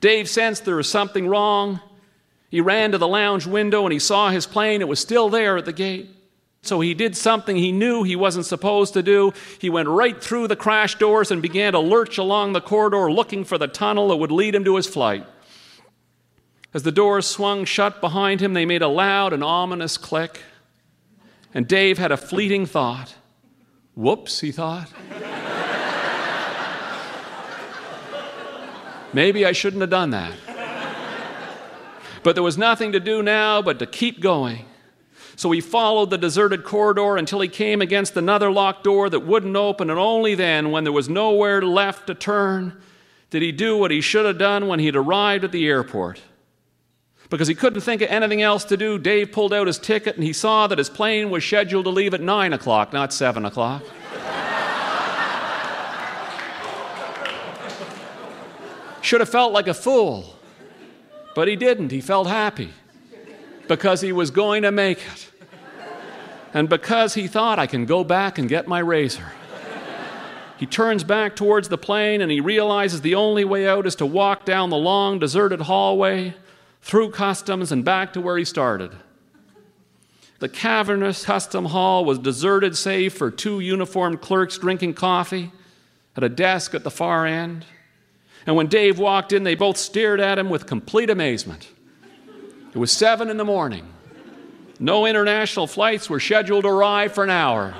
Dave 0.00 0.28
sensed 0.28 0.64
there 0.64 0.76
was 0.76 0.88
something 0.88 1.28
wrong. 1.28 1.80
He 2.50 2.60
ran 2.60 2.92
to 2.92 2.98
the 2.98 3.08
lounge 3.08 3.46
window 3.46 3.84
and 3.84 3.92
he 3.92 4.00
saw 4.00 4.30
his 4.30 4.46
plane. 4.46 4.80
It 4.80 4.88
was 4.88 4.98
still 4.98 5.28
there 5.28 5.56
at 5.56 5.64
the 5.64 5.72
gate. 5.72 6.10
So 6.62 6.80
he 6.80 6.92
did 6.92 7.16
something 7.16 7.56
he 7.56 7.72
knew 7.72 8.02
he 8.02 8.16
wasn't 8.16 8.44
supposed 8.44 8.92
to 8.94 9.02
do. 9.02 9.32
He 9.58 9.70
went 9.70 9.88
right 9.88 10.22
through 10.22 10.48
the 10.48 10.56
crash 10.56 10.96
doors 10.96 11.30
and 11.30 11.40
began 11.40 11.72
to 11.72 11.78
lurch 11.78 12.18
along 12.18 12.52
the 12.52 12.60
corridor 12.60 13.10
looking 13.10 13.44
for 13.44 13.56
the 13.56 13.68
tunnel 13.68 14.08
that 14.08 14.16
would 14.16 14.32
lead 14.32 14.54
him 14.54 14.64
to 14.64 14.76
his 14.76 14.86
flight. 14.86 15.26
As 16.74 16.82
the 16.82 16.92
doors 16.92 17.26
swung 17.26 17.64
shut 17.64 18.00
behind 18.00 18.40
him, 18.40 18.52
they 18.52 18.66
made 18.66 18.82
a 18.82 18.88
loud 18.88 19.32
and 19.32 19.42
ominous 19.42 19.96
click. 19.96 20.42
And 21.54 21.66
Dave 21.66 21.98
had 21.98 22.12
a 22.12 22.16
fleeting 22.16 22.66
thought. 22.66 23.14
Whoops, 23.94 24.40
he 24.40 24.52
thought. 24.52 24.88
Maybe 29.12 29.44
I 29.44 29.52
shouldn't 29.52 29.80
have 29.80 29.90
done 29.90 30.10
that. 30.10 30.32
But 32.22 32.34
there 32.34 32.42
was 32.42 32.58
nothing 32.58 32.92
to 32.92 33.00
do 33.00 33.22
now 33.22 33.62
but 33.62 33.78
to 33.78 33.86
keep 33.86 34.20
going. 34.20 34.66
So 35.36 35.50
he 35.52 35.62
followed 35.62 36.10
the 36.10 36.18
deserted 36.18 36.64
corridor 36.64 37.16
until 37.16 37.40
he 37.40 37.48
came 37.48 37.80
against 37.80 38.16
another 38.16 38.50
locked 38.50 38.84
door 38.84 39.08
that 39.08 39.20
wouldn't 39.20 39.56
open, 39.56 39.88
and 39.88 39.98
only 39.98 40.34
then, 40.34 40.70
when 40.70 40.84
there 40.84 40.92
was 40.92 41.08
nowhere 41.08 41.62
left 41.62 42.08
to 42.08 42.14
turn, 42.14 42.78
did 43.30 43.40
he 43.40 43.52
do 43.52 43.76
what 43.76 43.90
he 43.90 44.02
should 44.02 44.26
have 44.26 44.36
done 44.36 44.66
when 44.66 44.80
he'd 44.80 44.96
arrived 44.96 45.44
at 45.44 45.52
the 45.52 45.66
airport. 45.66 46.20
Because 47.30 47.48
he 47.48 47.54
couldn't 47.54 47.80
think 47.80 48.02
of 48.02 48.10
anything 48.10 48.42
else 48.42 48.64
to 48.64 48.76
do, 48.76 48.98
Dave 48.98 49.32
pulled 49.32 49.54
out 49.54 49.68
his 49.68 49.78
ticket 49.78 50.16
and 50.16 50.24
he 50.24 50.32
saw 50.32 50.66
that 50.66 50.78
his 50.78 50.90
plane 50.90 51.30
was 51.30 51.44
scheduled 51.44 51.84
to 51.84 51.90
leave 51.90 52.12
at 52.12 52.20
9 52.20 52.52
o'clock, 52.52 52.92
not 52.92 53.12
7 53.12 53.46
o'clock. 53.46 53.82
Should 59.00 59.20
have 59.20 59.30
felt 59.30 59.52
like 59.52 59.68
a 59.68 59.74
fool, 59.74 60.34
but 61.34 61.48
he 61.48 61.56
didn't. 61.56 61.92
He 61.92 62.00
felt 62.00 62.26
happy 62.26 62.72
because 63.68 64.00
he 64.00 64.12
was 64.12 64.30
going 64.30 64.62
to 64.62 64.72
make 64.72 64.98
it. 64.98 65.30
And 66.52 66.68
because 66.68 67.14
he 67.14 67.28
thought, 67.28 67.58
I 67.58 67.66
can 67.66 67.86
go 67.86 68.02
back 68.02 68.38
and 68.38 68.48
get 68.48 68.66
my 68.66 68.80
razor. 68.80 69.32
He 70.58 70.66
turns 70.66 71.04
back 71.04 71.36
towards 71.36 71.68
the 71.68 71.78
plane 71.78 72.20
and 72.20 72.30
he 72.30 72.40
realizes 72.40 73.00
the 73.00 73.14
only 73.14 73.44
way 73.44 73.66
out 73.66 73.86
is 73.86 73.94
to 73.96 74.04
walk 74.04 74.44
down 74.44 74.68
the 74.68 74.76
long, 74.76 75.18
deserted 75.18 75.62
hallway 75.62 76.34
through 76.82 77.12
customs 77.12 77.72
and 77.72 77.84
back 77.84 78.12
to 78.12 78.20
where 78.20 78.36
he 78.36 78.44
started. 78.44 78.92
The 80.40 80.48
cavernous 80.48 81.24
custom 81.24 81.66
hall 81.66 82.04
was 82.04 82.18
deserted 82.18 82.76
save 82.76 83.14
for 83.14 83.30
two 83.30 83.60
uniformed 83.60 84.20
clerks 84.20 84.58
drinking 84.58 84.94
coffee 84.94 85.52
at 86.16 86.24
a 86.24 86.28
desk 86.28 86.74
at 86.74 86.84
the 86.84 86.90
far 86.90 87.26
end. 87.26 87.64
And 88.46 88.56
when 88.56 88.68
Dave 88.68 88.98
walked 88.98 89.32
in, 89.32 89.44
they 89.44 89.54
both 89.54 89.76
stared 89.76 90.20
at 90.20 90.38
him 90.38 90.48
with 90.48 90.66
complete 90.66 91.10
amazement. 91.10 91.68
It 92.72 92.78
was 92.78 92.90
seven 92.90 93.28
in 93.28 93.36
the 93.36 93.44
morning. 93.44 93.86
No 94.78 95.04
international 95.04 95.66
flights 95.66 96.08
were 96.08 96.20
scheduled 96.20 96.64
to 96.64 96.70
arrive 96.70 97.12
for 97.12 97.24
an 97.24 97.30
hour. 97.30 97.74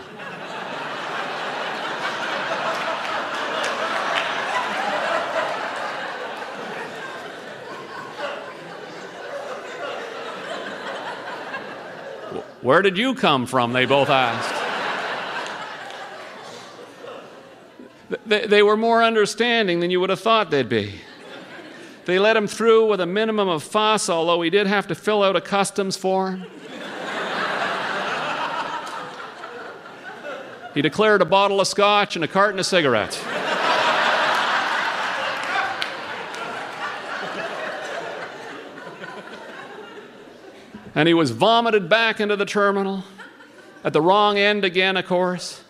Where 12.60 12.82
did 12.82 12.98
you 12.98 13.14
come 13.14 13.46
from? 13.46 13.72
They 13.72 13.86
both 13.86 14.10
asked. 14.10 14.59
They, 18.30 18.46
they 18.46 18.62
were 18.62 18.76
more 18.76 19.02
understanding 19.02 19.80
than 19.80 19.90
you 19.90 20.00
would 20.00 20.10
have 20.10 20.20
thought 20.20 20.50
they'd 20.50 20.68
be. 20.68 20.94
They 22.06 22.18
let 22.18 22.36
him 22.36 22.46
through 22.46 22.86
with 22.86 23.00
a 23.00 23.06
minimum 23.06 23.48
of 23.48 23.62
fuss, 23.62 24.08
although 24.08 24.40
he 24.40 24.50
did 24.50 24.66
have 24.66 24.86
to 24.86 24.94
fill 24.94 25.22
out 25.22 25.36
a 25.36 25.40
customs 25.40 25.96
form. 25.96 26.46
he 30.74 30.80
declared 30.80 31.20
a 31.20 31.24
bottle 31.24 31.60
of 31.60 31.66
scotch 31.66 32.14
and 32.14 32.24
a 32.24 32.28
carton 32.28 32.58
of 32.60 32.66
cigarettes. 32.66 33.22
And 40.94 41.06
he 41.06 41.14
was 41.14 41.30
vomited 41.30 41.88
back 41.88 42.20
into 42.20 42.36
the 42.36 42.44
terminal 42.44 43.04
at 43.84 43.92
the 43.92 44.00
wrong 44.00 44.38
end 44.38 44.64
again, 44.64 44.96
of 44.96 45.06
course. 45.06 45.62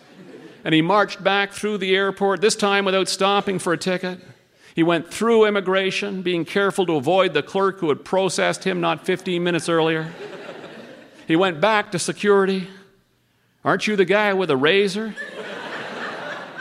And 0.63 0.73
he 0.73 0.81
marched 0.81 1.23
back 1.23 1.51
through 1.51 1.79
the 1.79 1.95
airport, 1.95 2.41
this 2.41 2.55
time 2.55 2.85
without 2.85 3.09
stopping 3.09 3.59
for 3.59 3.73
a 3.73 3.77
ticket. 3.77 4.19
He 4.75 4.83
went 4.83 5.11
through 5.11 5.45
immigration, 5.45 6.21
being 6.21 6.45
careful 6.45 6.85
to 6.85 6.95
avoid 6.95 7.33
the 7.33 7.43
clerk 7.43 7.79
who 7.79 7.89
had 7.89 8.05
processed 8.05 8.63
him 8.63 8.79
not 8.79 9.05
15 9.05 9.43
minutes 9.43 9.67
earlier. 9.67 10.11
He 11.27 11.35
went 11.35 11.59
back 11.59 11.91
to 11.91 11.99
security. 11.99 12.67
Aren't 13.63 13.87
you 13.87 13.95
the 13.95 14.05
guy 14.05 14.33
with 14.33 14.49
a 14.49 14.57
razor? 14.57 15.15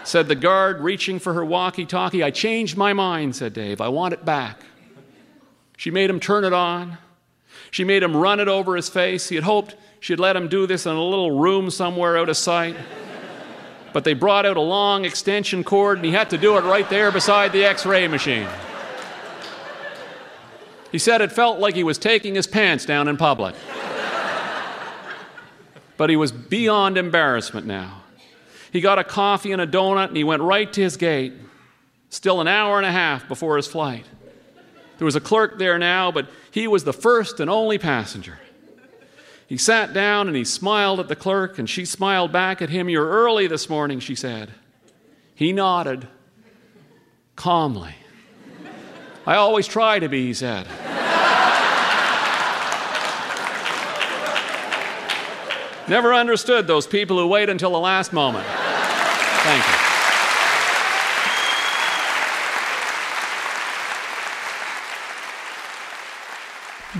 said 0.03 0.28
the 0.28 0.34
guard, 0.34 0.80
reaching 0.80 1.18
for 1.18 1.34
her 1.34 1.44
walkie 1.44 1.84
talkie. 1.84 2.22
I 2.22 2.30
changed 2.30 2.76
my 2.76 2.92
mind, 2.92 3.36
said 3.36 3.53
Dave. 3.53 3.80
I 3.80 3.88
want 3.88 4.14
it 4.14 4.24
back. 4.24 4.61
She 5.76 5.90
made 5.90 6.11
him 6.11 6.20
turn 6.20 6.44
it 6.44 6.53
on. 6.53 6.98
She 7.70 7.84
made 7.84 8.03
him 8.03 8.16
run 8.16 8.40
it 8.40 8.48
over 8.48 8.74
his 8.74 8.88
face. 8.88 9.28
He 9.28 9.36
had 9.36 9.44
hoped 9.44 9.76
she'd 10.01 10.18
let 10.18 10.36
him 10.36 10.48
do 10.48 10.66
this 10.66 10.86
in 10.86 10.92
a 10.92 11.03
little 11.03 11.38
room 11.38 11.70
somewhere 11.70 12.18
out 12.18 12.28
of 12.28 12.36
sight. 12.36 12.76
But 13.93 14.05
they 14.05 14.14
brought 14.14 14.47
out 14.47 14.57
a 14.57 14.61
long 14.61 15.05
extension 15.05 15.64
cord, 15.64 15.99
and 15.99 16.05
he 16.05 16.12
had 16.12 16.30
to 16.30 16.38
do 16.38 16.57
it 16.57 16.64
right 16.64 16.88
there 16.88 17.11
beside 17.11 17.53
the 17.53 17.64
x 17.64 17.84
ray 17.84 18.07
machine. 18.09 18.49
He 20.93 20.99
said 20.99 21.20
it 21.20 21.32
felt 21.32 21.59
like 21.61 21.74
he 21.74 21.84
was 21.84 21.99
taking 21.99 22.34
his 22.34 22.47
pants 22.47 22.84
down 22.84 23.09
in 23.09 23.16
public. 23.16 23.55
but 25.97 26.11
he 26.11 26.16
was 26.16 26.32
beyond 26.32 26.99
embarrassment 26.99 27.66
now. 27.66 28.03
He 28.72 28.80
got 28.80 28.99
a 28.99 29.05
coffee 29.05 29.53
and 29.53 29.61
a 29.61 29.66
donut, 29.66 30.09
and 30.09 30.16
he 30.16 30.24
went 30.24 30.43
right 30.43 30.72
to 30.72 30.80
his 30.80 30.97
gate, 30.97 31.32
still 32.09 32.41
an 32.41 32.49
hour 32.49 32.76
and 32.76 32.86
a 32.86 32.93
half 32.93 33.26
before 33.28 33.57
his 33.57 33.66
flight. 33.66 34.05
There 34.99 35.05
was 35.05 35.16
a 35.16 35.20
clerk 35.20 35.59
there 35.59 35.78
now, 35.78 36.12
but 36.12 36.28
he 36.51 36.66
was 36.66 36.84
the 36.84 36.93
first 36.93 37.41
and 37.41 37.51
only 37.51 37.78
passenger. 37.78 38.38
He 39.51 39.57
sat 39.57 39.92
down 39.92 40.28
and 40.28 40.36
he 40.36 40.44
smiled 40.44 41.01
at 41.01 41.09
the 41.09 41.16
clerk, 41.16 41.59
and 41.59 41.68
she 41.68 41.84
smiled 41.84 42.30
back 42.30 42.62
at 42.62 42.70
him. 42.70 42.88
You're 42.88 43.09
early 43.09 43.48
this 43.48 43.68
morning, 43.68 43.98
she 43.98 44.14
said. 44.14 44.53
He 45.34 45.53
nodded 45.53 46.07
calmly. 47.34 47.96
I 49.26 49.34
always 49.34 49.66
try 49.66 49.98
to 49.98 50.09
be, 50.09 50.26
he 50.26 50.34
said. 50.34 50.68
Never 55.88 56.14
understood 56.14 56.68
those 56.68 56.86
people 56.86 57.18
who 57.18 57.26
wait 57.26 57.48
until 57.48 57.72
the 57.72 57.80
last 57.80 58.12
moment. 58.12 58.46
Thank 58.46 59.66
you. 59.66 59.74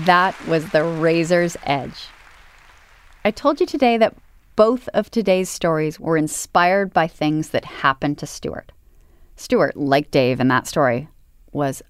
That 0.03 0.35
was 0.45 0.71
the 0.71 0.83
razor's 0.83 1.55
edge. 1.63 2.09
I 3.23 3.31
told 3.31 3.59
you 3.59 3.65
today 3.65 3.97
that 3.97 4.15
both 4.55 4.87
of 4.89 5.11
today's 5.11 5.49
stories 5.49 5.99
were 5.99 6.17
inspired 6.17 6.91
by 6.93 7.07
things 7.07 7.49
that 7.49 7.65
happened 7.65 8.17
to 8.19 8.27
Stuart. 8.27 8.71
Stuart, 9.35 9.77
like 9.77 10.11
Dave 10.11 10.39
in 10.39 10.47
that 10.47 10.67
story, 10.67 11.07
was 11.51 11.81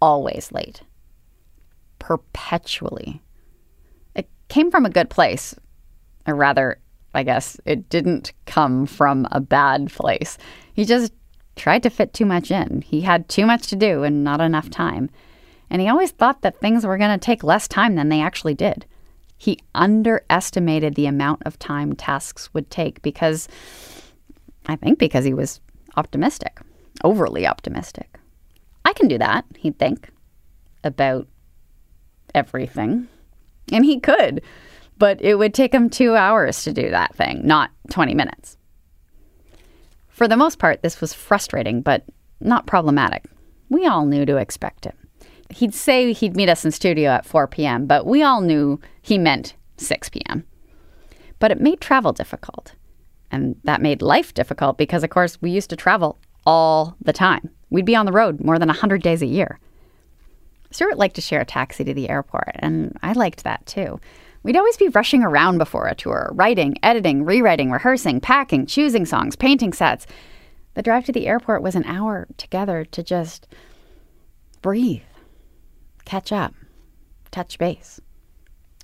always 0.00 0.52
late. 0.52 0.82
Perpetually. 1.98 3.22
It 4.14 4.28
came 4.48 4.70
from 4.70 4.84
a 4.84 4.90
good 4.90 5.10
place. 5.10 5.54
Or 6.26 6.34
rather, 6.34 6.78
I 7.14 7.22
guess, 7.22 7.58
it 7.64 7.88
didn't 7.88 8.32
come 8.46 8.86
from 8.86 9.26
a 9.32 9.40
bad 9.40 9.90
place. 9.90 10.36
He 10.74 10.84
just 10.84 11.12
tried 11.56 11.82
to 11.82 11.90
fit 11.90 12.12
too 12.12 12.26
much 12.26 12.50
in. 12.50 12.82
He 12.82 13.00
had 13.00 13.28
too 13.28 13.46
much 13.46 13.66
to 13.68 13.76
do 13.76 14.02
and 14.02 14.22
not 14.22 14.40
enough 14.40 14.70
time 14.70 15.10
and 15.70 15.80
he 15.80 15.88
always 15.88 16.10
thought 16.10 16.42
that 16.42 16.58
things 16.58 16.84
were 16.84 16.98
going 16.98 17.16
to 17.16 17.24
take 17.24 17.44
less 17.44 17.68
time 17.68 17.94
than 17.94 18.08
they 18.08 18.20
actually 18.20 18.54
did. 18.54 18.84
He 19.40 19.58
underestimated 19.74 20.96
the 20.96 21.06
amount 21.06 21.44
of 21.46 21.58
time 21.58 21.94
tasks 21.94 22.52
would 22.52 22.70
take 22.70 23.00
because, 23.00 23.48
I 24.66 24.76
think, 24.76 24.98
because 24.98 25.24
he 25.24 25.32
was 25.32 25.62
optimistic, 25.96 26.60
overly 27.04 27.46
optimistic. 27.46 28.18
I 28.84 28.92
can 28.92 29.08
do 29.08 29.16
that, 29.16 29.46
he'd 29.56 29.78
think, 29.78 30.10
about 30.84 31.26
everything. 32.34 33.08
And 33.72 33.82
he 33.82 33.98
could, 33.98 34.42
but 34.98 35.22
it 35.22 35.36
would 35.36 35.54
take 35.54 35.72
him 35.72 35.88
two 35.88 36.16
hours 36.16 36.62
to 36.64 36.72
do 36.74 36.90
that 36.90 37.14
thing, 37.14 37.40
not 37.46 37.70
20 37.88 38.12
minutes. 38.12 38.58
For 40.08 40.28
the 40.28 40.36
most 40.36 40.58
part, 40.58 40.82
this 40.82 41.00
was 41.00 41.14
frustrating, 41.14 41.80
but 41.80 42.04
not 42.42 42.66
problematic. 42.66 43.24
We 43.70 43.86
all 43.86 44.04
knew 44.04 44.26
to 44.26 44.36
expect 44.36 44.84
it 44.84 44.94
he'd 45.52 45.74
say 45.74 46.12
he'd 46.12 46.36
meet 46.36 46.48
us 46.48 46.64
in 46.64 46.70
studio 46.70 47.10
at 47.10 47.26
4 47.26 47.46
p.m., 47.46 47.86
but 47.86 48.06
we 48.06 48.22
all 48.22 48.40
knew 48.40 48.80
he 49.02 49.18
meant 49.18 49.54
6 49.76 50.08
p.m. 50.10 50.44
But 51.38 51.50
it 51.50 51.60
made 51.60 51.80
travel 51.80 52.12
difficult. 52.12 52.74
And 53.30 53.56
that 53.64 53.82
made 53.82 54.02
life 54.02 54.34
difficult 54.34 54.76
because, 54.76 55.04
of 55.04 55.10
course, 55.10 55.40
we 55.40 55.50
used 55.50 55.70
to 55.70 55.76
travel 55.76 56.18
all 56.44 56.96
the 57.00 57.12
time. 57.12 57.50
We'd 57.70 57.84
be 57.84 57.96
on 57.96 58.06
the 58.06 58.12
road 58.12 58.40
more 58.40 58.58
than 58.58 58.68
100 58.68 59.02
days 59.02 59.22
a 59.22 59.26
year. 59.26 59.58
Stuart 60.72 60.98
liked 60.98 61.16
to 61.16 61.20
share 61.20 61.40
a 61.40 61.44
taxi 61.44 61.84
to 61.84 61.94
the 61.94 62.08
airport, 62.08 62.50
and 62.56 62.96
I 63.02 63.12
liked 63.12 63.44
that 63.44 63.66
too. 63.66 64.00
We'd 64.42 64.56
always 64.56 64.76
be 64.76 64.88
rushing 64.88 65.22
around 65.22 65.58
before 65.58 65.86
a 65.86 65.94
tour, 65.94 66.30
writing, 66.32 66.78
editing, 66.82 67.24
rewriting, 67.24 67.70
rehearsing, 67.70 68.20
packing, 68.20 68.66
choosing 68.66 69.04
songs, 69.04 69.36
painting 69.36 69.72
sets. 69.72 70.06
The 70.74 70.82
drive 70.82 71.04
to 71.06 71.12
the 71.12 71.26
airport 71.26 71.62
was 71.62 71.74
an 71.74 71.84
hour 71.84 72.26
together 72.36 72.84
to 72.86 73.02
just 73.02 73.46
breathe 74.62 75.02
catch 76.10 76.32
up, 76.32 76.52
touch 77.30 77.56
base. 77.56 78.00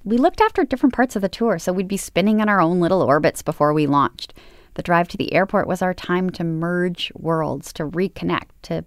We 0.05 0.17
looked 0.17 0.41
after 0.41 0.65
different 0.65 0.95
parts 0.95 1.17
of 1.17 1.23
the 1.23 1.29
tour, 1.29 1.59
so 1.59 1.73
we'd 1.73 1.89
be 1.89 1.97
spinning 1.97 2.39
in 2.39 2.49
our 2.49 2.61
own 2.61 2.79
little 2.79 3.03
orbits 3.03 3.43
before 3.43 3.73
we 3.73 3.89
launched. 3.89 4.33
The 4.75 4.85
drive 4.85 5.09
to 5.09 5.17
the 5.17 5.33
airport 5.33 5.67
was 5.67 5.83
our 5.83 5.93
time 5.93 6.31
to 6.31 6.45
merge 6.45 7.11
worlds, 7.17 7.73
to 7.73 7.85
reconnect, 7.85 8.51
to 8.63 8.85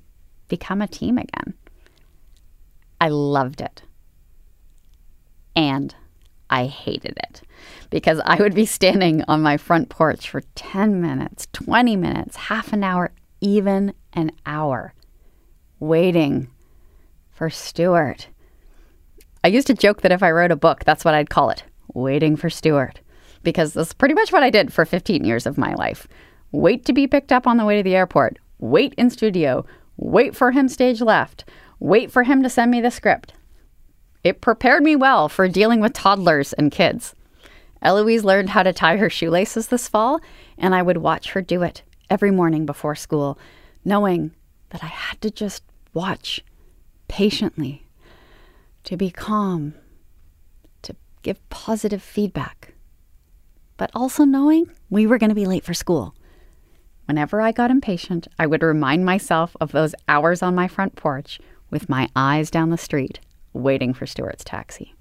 become 0.48 0.82
a 0.82 0.88
team 0.88 1.18
again. 1.18 1.54
I 3.02 3.10
loved 3.10 3.60
it. 3.60 3.82
And 5.54 5.94
I 6.50 6.68
hated 6.68 7.18
it 7.18 7.42
because 7.90 8.22
I 8.24 8.38
would 8.38 8.56
be 8.56 8.66
standing 8.66 9.22
on 9.28 9.42
my 9.42 9.58
front 9.58 9.90
porch 9.90 10.30
for 10.30 10.44
10 10.56 11.02
minutes, 11.02 11.46
20 11.52 11.98
minutes, 11.98 12.38
half 12.38 12.72
an 12.72 12.86
hour, 12.86 13.12
even 13.42 13.94
an 14.14 14.32
hour, 14.46 14.94
waiting 15.82 16.48
for 17.40 17.50
Stuart. 17.50 18.28
I 19.46 19.48
used 19.48 19.68
to 19.68 19.74
joke 19.74 20.02
that 20.02 20.12
if 20.12 20.22
I 20.22 20.30
wrote 20.30 20.52
a 20.52 20.58
book, 20.58 20.84
that's 20.84 21.06
what 21.06 21.14
I'd 21.14 21.30
call 21.30 21.50
it 21.50 21.64
Waiting 21.94 22.36
for 22.36 22.50
Stuart, 22.50 23.00
because 23.44 23.72
that's 23.72 23.94
pretty 23.94 24.14
much 24.14 24.34
what 24.34 24.44
I 24.44 24.50
did 24.50 24.74
for 24.74 24.84
15 24.84 25.24
years 25.24 25.46
of 25.46 25.58
my 25.58 25.74
life. 25.76 26.06
Wait 26.52 26.84
to 26.84 26.92
be 26.92 27.08
picked 27.08 27.32
up 27.32 27.48
on 27.48 27.56
the 27.56 27.64
way 27.64 27.78
to 27.78 27.84
the 27.84 27.96
airport, 27.96 28.40
wait 28.58 28.94
in 28.96 29.10
studio, 29.10 29.66
wait 29.96 30.36
for 30.36 30.52
him 30.52 30.68
stage 30.68 31.00
left, 31.00 31.46
wait 31.80 32.12
for 32.12 32.24
him 32.24 32.44
to 32.44 32.50
send 32.50 32.72
me 32.72 32.82
the 32.82 32.92
script. 32.92 33.32
It 34.22 34.42
prepared 34.42 34.84
me 34.84 34.98
well 34.98 35.30
for 35.30 35.48
dealing 35.48 35.80
with 35.80 35.94
toddlers 35.94 36.52
and 36.52 36.74
kids. 36.74 37.16
Eloise 37.82 38.26
learned 38.26 38.50
how 38.50 38.64
to 38.64 38.74
tie 38.74 38.98
her 38.98 39.10
shoelaces 39.10 39.70
this 39.70 39.88
fall, 39.88 40.20
and 40.58 40.76
I 40.76 40.82
would 40.82 40.98
watch 40.98 41.32
her 41.32 41.42
do 41.42 41.64
it 41.64 41.84
every 42.10 42.32
morning 42.32 42.66
before 42.66 42.96
school, 42.96 43.40
knowing 43.86 44.32
that 44.72 44.84
I 44.84 44.88
had 44.88 45.22
to 45.22 45.32
just 45.32 45.64
watch 45.94 46.44
patiently, 47.10 47.86
to 48.86 48.96
be 48.96 49.12
calm, 49.12 49.74
to 50.84 50.96
give 51.22 51.50
positive 51.50 52.02
feedback, 52.02 52.74
but 53.76 53.92
also 53.94 54.24
knowing 54.24 54.72
we 54.90 55.06
were 55.06 55.18
going 55.18 55.30
to 55.30 55.36
be 55.36 55.46
late 55.46 55.66
for 55.66 55.74
school. 55.74 56.16
Whenever 57.06 57.42
I 57.42 57.52
got 57.52 57.72
impatient, 57.72 58.28
I 58.38 58.46
would 58.46 58.64
remind 58.64 59.04
myself 59.04 59.58
of 59.60 59.74
those 59.74 59.96
hours 60.08 60.42
on 60.42 60.56
my 60.56 60.68
front 60.68 60.96
porch 60.96 61.40
with 61.70 61.90
my 61.90 62.08
eyes 62.16 62.50
down 62.50 62.70
the 62.70 62.78
street, 62.78 63.20
waiting 63.52 63.94
for 63.94 64.06
Stuart's 64.06 64.44
taxi. 64.44 64.94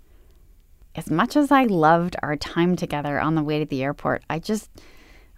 As 0.95 1.11
much 1.11 1.37
as 1.37 1.53
I 1.53 1.65
loved 1.65 2.17
our 2.23 2.35
time 2.35 2.75
together 2.75 3.21
on 3.21 3.35
the 3.35 3.43
way 3.43 3.59
to 3.61 3.65
the 3.65 3.85
airport, 3.85 4.25
I 4.29 4.39
just 4.39 4.71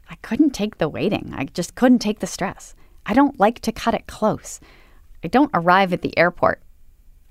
I 0.09 0.15
couldn't 0.23 0.51
take 0.51 0.79
the 0.79 0.89
waiting. 0.89 1.33
I 1.37 1.45
just 1.45 1.75
couldn't 1.75 1.99
take 1.99 2.21
the 2.21 2.27
stress. 2.27 2.75
I 3.05 3.15
don't 3.15 3.39
like 3.39 3.61
to 3.61 3.73
cut 3.73 3.95
it 3.95 4.07
close. 4.07 4.61
I 5.23 5.29
don't 5.29 5.51
arrive 5.53 5.93
at 5.93 6.03
the 6.03 6.17
airport, 6.19 6.63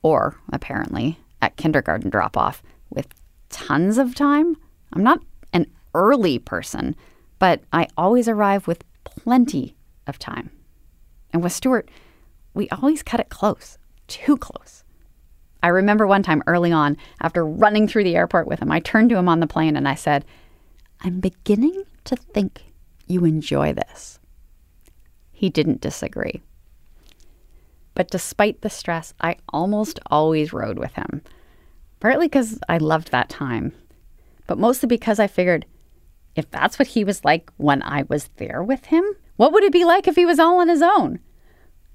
or 0.02 0.36
apparently 0.52 1.20
at 1.42 1.56
kindergarten 1.56 2.10
drop 2.10 2.38
off, 2.38 2.62
with 2.90 3.08
tons 3.50 3.98
of 3.98 4.16
time. 4.16 4.58
I'm 4.94 5.04
not 5.04 5.22
an 5.54 5.68
early 5.94 6.40
person, 6.40 6.96
but 7.40 7.62
I 7.72 7.88
always 7.98 8.28
arrive 8.28 8.68
with 8.68 8.84
plenty 9.04 9.76
of 10.08 10.20
time. 10.20 10.52
And 11.32 11.44
with 11.44 11.52
Stuart, 11.52 11.90
we 12.54 12.70
always 12.70 13.04
cut 13.04 13.20
it 13.20 13.30
close, 13.30 13.78
too 14.08 14.38
close. 14.38 14.84
I 15.62 15.68
remember 15.68 16.08
one 16.08 16.24
time 16.24 16.44
early 16.48 16.72
on, 16.72 16.98
after 17.22 17.46
running 17.46 17.88
through 17.88 18.06
the 18.06 18.16
airport 18.16 18.48
with 18.48 18.60
him, 18.60 18.72
I 18.72 18.80
turned 18.80 19.10
to 19.10 19.18
him 19.18 19.28
on 19.28 19.40
the 19.40 19.48
plane 19.48 19.76
and 19.76 19.88
I 19.88 19.96
said, 19.96 20.26
I'm 21.02 21.20
beginning 21.20 21.84
to 22.06 22.16
think 22.16 22.64
you 23.08 23.26
enjoy 23.26 23.74
this. 23.74 24.20
He 25.32 25.50
didn't 25.50 25.82
disagree. 25.82 26.42
But 28.00 28.12
despite 28.12 28.62
the 28.62 28.70
stress, 28.70 29.14
I 29.20 29.36
almost 29.50 30.00
always 30.10 30.54
rode 30.54 30.80
with 30.80 30.94
him. 30.94 31.22
Partly 32.00 32.28
because 32.28 32.58
I 32.70 32.78
loved 32.78 33.12
that 33.12 33.28
time, 33.28 33.74
but 34.48 34.58
mostly 34.58 34.88
because 34.88 35.20
I 35.20 35.28
figured 35.28 35.66
if 36.34 36.50
that's 36.50 36.80
what 36.80 36.88
he 36.88 37.04
was 37.04 37.26
like 37.26 37.52
when 37.58 37.84
I 37.84 38.04
was 38.04 38.30
there 38.38 38.64
with 38.64 38.86
him, 38.86 39.04
what 39.36 39.52
would 39.52 39.66
it 39.66 39.74
be 39.74 39.84
like 39.84 40.08
if 40.08 40.16
he 40.16 40.26
was 40.26 40.40
all 40.40 40.60
on 40.60 40.70
his 40.70 40.82
own? 40.82 41.20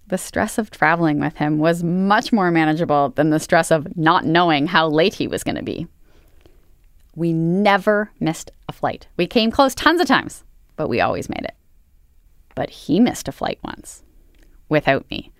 The 0.08 0.18
stress 0.18 0.58
of 0.58 0.70
traveling 0.70 1.20
with 1.20 1.38
him 1.38 1.56
was 1.56 1.82
much 1.82 2.34
more 2.34 2.50
manageable 2.50 3.08
than 3.08 3.30
the 3.30 3.40
stress 3.40 3.70
of 3.70 3.96
not 3.96 4.26
knowing 4.26 4.66
how 4.66 4.88
late 4.88 5.14
he 5.14 5.26
was 5.26 5.42
going 5.42 5.56
to 5.56 5.62
be. 5.62 5.86
We 7.16 7.32
never 7.32 8.10
missed 8.20 8.50
a 8.68 8.72
flight. 8.72 9.08
We 9.16 9.26
came 9.26 9.50
close 9.50 9.74
tons 9.74 10.02
of 10.02 10.06
times, 10.06 10.44
but 10.76 10.88
we 10.88 11.00
always 11.00 11.30
made 11.30 11.44
it. 11.44 11.56
But 12.54 12.68
he 12.68 13.00
missed 13.00 13.26
a 13.26 13.32
flight 13.32 13.58
once 13.64 14.02
without 14.68 15.10
me. 15.10 15.30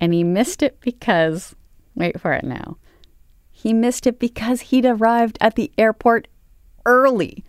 And 0.00 0.14
he 0.14 0.24
missed 0.24 0.62
it 0.62 0.80
because, 0.80 1.54
wait 1.94 2.20
for 2.20 2.32
it 2.32 2.44
now, 2.44 2.76
he 3.50 3.72
missed 3.72 4.06
it 4.06 4.18
because 4.18 4.60
he'd 4.60 4.86
arrived 4.86 5.36
at 5.40 5.56
the 5.56 5.72
airport 5.76 6.28
early. 6.86 7.44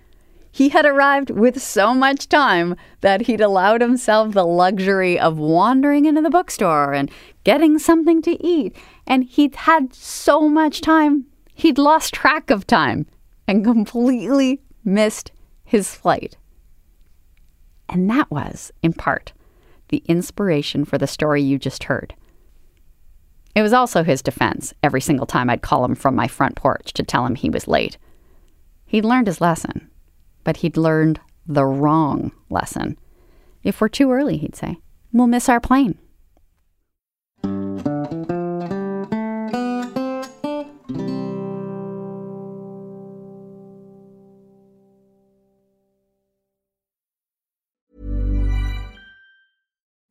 He 0.51 0.69
had 0.69 0.85
arrived 0.85 1.29
with 1.29 1.61
so 1.61 1.93
much 1.93 2.27
time 2.27 2.75
that 3.01 3.21
he'd 3.21 3.41
allowed 3.41 3.81
himself 3.81 4.33
the 4.33 4.45
luxury 4.45 5.19
of 5.19 5.37
wandering 5.37 6.05
into 6.05 6.21
the 6.21 6.31
bookstore 6.31 6.93
and 6.93 7.11
getting 7.43 7.77
something 7.77 8.21
to 8.23 8.43
eat. 8.43 8.75
And 9.05 9.23
he'd 9.23 9.55
had 9.55 9.93
so 9.93 10.49
much 10.49 10.81
time, 10.81 11.25
he'd 11.53 11.77
lost 11.77 12.15
track 12.15 12.49
of 12.49 12.65
time 12.65 13.05
and 13.47 13.63
completely 13.63 14.61
missed 14.83 15.31
his 15.63 15.93
flight. 15.93 16.37
And 17.87 18.09
that 18.09 18.29
was, 18.31 18.71
in 18.81 18.93
part, 18.93 19.33
the 19.89 20.03
inspiration 20.05 20.85
for 20.85 20.97
the 20.97 21.07
story 21.07 21.41
you 21.41 21.59
just 21.59 21.85
heard. 21.85 22.15
It 23.59 23.61
was 23.61 23.73
also 23.73 24.03
his 24.03 24.21
defense 24.21 24.73
every 24.81 25.01
single 25.01 25.25
time 25.25 25.49
I'd 25.49 25.61
call 25.61 25.83
him 25.83 25.93
from 25.93 26.15
my 26.15 26.29
front 26.29 26.55
porch 26.55 26.93
to 26.93 27.03
tell 27.03 27.25
him 27.25 27.35
he 27.35 27.49
was 27.49 27.67
late. 27.67 27.97
He'd 28.85 29.03
learned 29.03 29.27
his 29.27 29.41
lesson, 29.41 29.91
but 30.45 30.55
he'd 30.55 30.77
learned 30.77 31.19
the 31.45 31.65
wrong 31.65 32.31
lesson. 32.49 32.97
If 33.61 33.81
we're 33.81 33.89
too 33.89 34.13
early, 34.13 34.37
he'd 34.37 34.55
say, 34.55 34.77
we'll 35.11 35.27
miss 35.27 35.49
our 35.49 35.59
plane. 35.59 35.97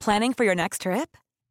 Planning 0.01 0.35
for 0.35 0.45
your 0.45 0.55
next 0.55 0.83
trip? 0.83 1.17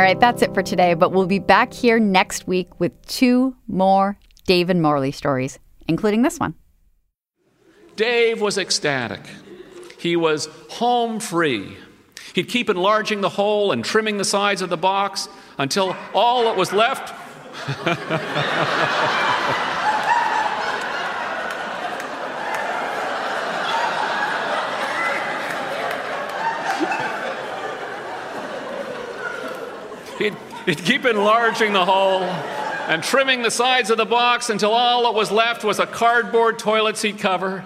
All 0.00 0.06
right, 0.06 0.18
that's 0.18 0.40
it 0.40 0.54
for 0.54 0.62
today, 0.62 0.94
but 0.94 1.12
we'll 1.12 1.26
be 1.26 1.38
back 1.38 1.74
here 1.74 2.00
next 2.00 2.46
week 2.46 2.80
with 2.80 3.06
two 3.06 3.54
more 3.68 4.18
Dave 4.46 4.70
and 4.70 4.80
Morley 4.80 5.12
stories, 5.12 5.58
including 5.88 6.22
this 6.22 6.38
one. 6.38 6.54
Dave 7.96 8.40
was 8.40 8.56
ecstatic. 8.56 9.20
He 9.98 10.16
was 10.16 10.48
home 10.70 11.20
free. 11.20 11.76
He'd 12.32 12.48
keep 12.48 12.70
enlarging 12.70 13.20
the 13.20 13.28
hole 13.28 13.72
and 13.72 13.84
trimming 13.84 14.16
the 14.16 14.24
sides 14.24 14.62
of 14.62 14.70
the 14.70 14.78
box 14.78 15.28
until 15.58 15.94
all 16.14 16.44
that 16.44 16.56
was 16.56 16.72
left. 16.72 17.12
he'd, 30.20 30.36
he'd 30.66 30.78
keep 30.78 31.04
enlarging 31.04 31.72
the 31.72 31.84
hole 31.84 32.22
and 32.22 33.02
trimming 33.02 33.42
the 33.42 33.50
sides 33.50 33.90
of 33.90 33.96
the 33.96 34.04
box 34.04 34.50
until 34.50 34.72
all 34.72 35.04
that 35.04 35.14
was 35.14 35.30
left 35.30 35.64
was 35.64 35.78
a 35.78 35.86
cardboard 35.86 36.58
toilet 36.58 36.96
seat 36.96 37.18
cover. 37.18 37.64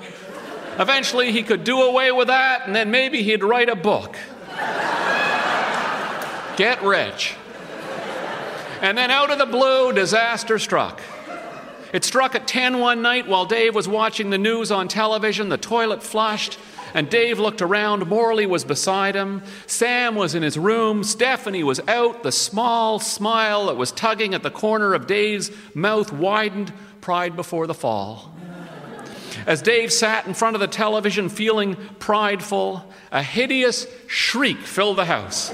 Eventually, 0.78 1.32
he 1.32 1.42
could 1.42 1.64
do 1.64 1.82
away 1.82 2.10
with 2.12 2.28
that, 2.28 2.66
and 2.66 2.74
then 2.74 2.90
maybe 2.90 3.22
he'd 3.22 3.44
write 3.44 3.68
a 3.68 3.76
book. 3.76 4.16
Get 6.56 6.82
rich. 6.82 7.34
And 8.80 8.98
then 8.98 9.10
out 9.10 9.30
of 9.30 9.38
the 9.38 9.46
blue, 9.46 9.92
disaster 9.92 10.58
struck. 10.58 11.00
It 11.92 12.04
struck 12.04 12.34
at 12.34 12.48
10 12.48 12.80
one 12.80 13.02
night 13.02 13.28
while 13.28 13.46
Dave 13.46 13.74
was 13.74 13.86
watching 13.86 14.30
the 14.30 14.38
news 14.38 14.72
on 14.72 14.88
television. 14.88 15.48
The 15.48 15.56
toilet 15.56 16.02
flushed, 16.02 16.58
and 16.94 17.10
Dave 17.10 17.40
looked 17.40 17.60
around. 17.60 18.06
Morley 18.06 18.46
was 18.46 18.64
beside 18.64 19.16
him. 19.16 19.42
Sam 19.66 20.14
was 20.14 20.36
in 20.36 20.44
his 20.44 20.56
room. 20.56 21.02
Stephanie 21.02 21.64
was 21.64 21.80
out. 21.88 22.22
The 22.22 22.32
small 22.32 23.00
smile 23.00 23.66
that 23.66 23.76
was 23.76 23.90
tugging 23.90 24.32
at 24.32 24.44
the 24.44 24.50
corner 24.50 24.94
of 24.94 25.08
Dave's 25.08 25.50
mouth 25.74 26.12
widened, 26.12 26.72
pride 27.00 27.34
before 27.34 27.66
the 27.66 27.74
fall. 27.74 28.32
As 29.44 29.60
Dave 29.60 29.92
sat 29.92 30.26
in 30.26 30.34
front 30.34 30.54
of 30.54 30.60
the 30.60 30.68
television 30.68 31.28
feeling 31.28 31.76
prideful, 31.98 32.88
a 33.10 33.22
hideous 33.22 33.86
shriek 34.06 34.58
filled 34.58 34.96
the 34.96 35.04
house. 35.04 35.52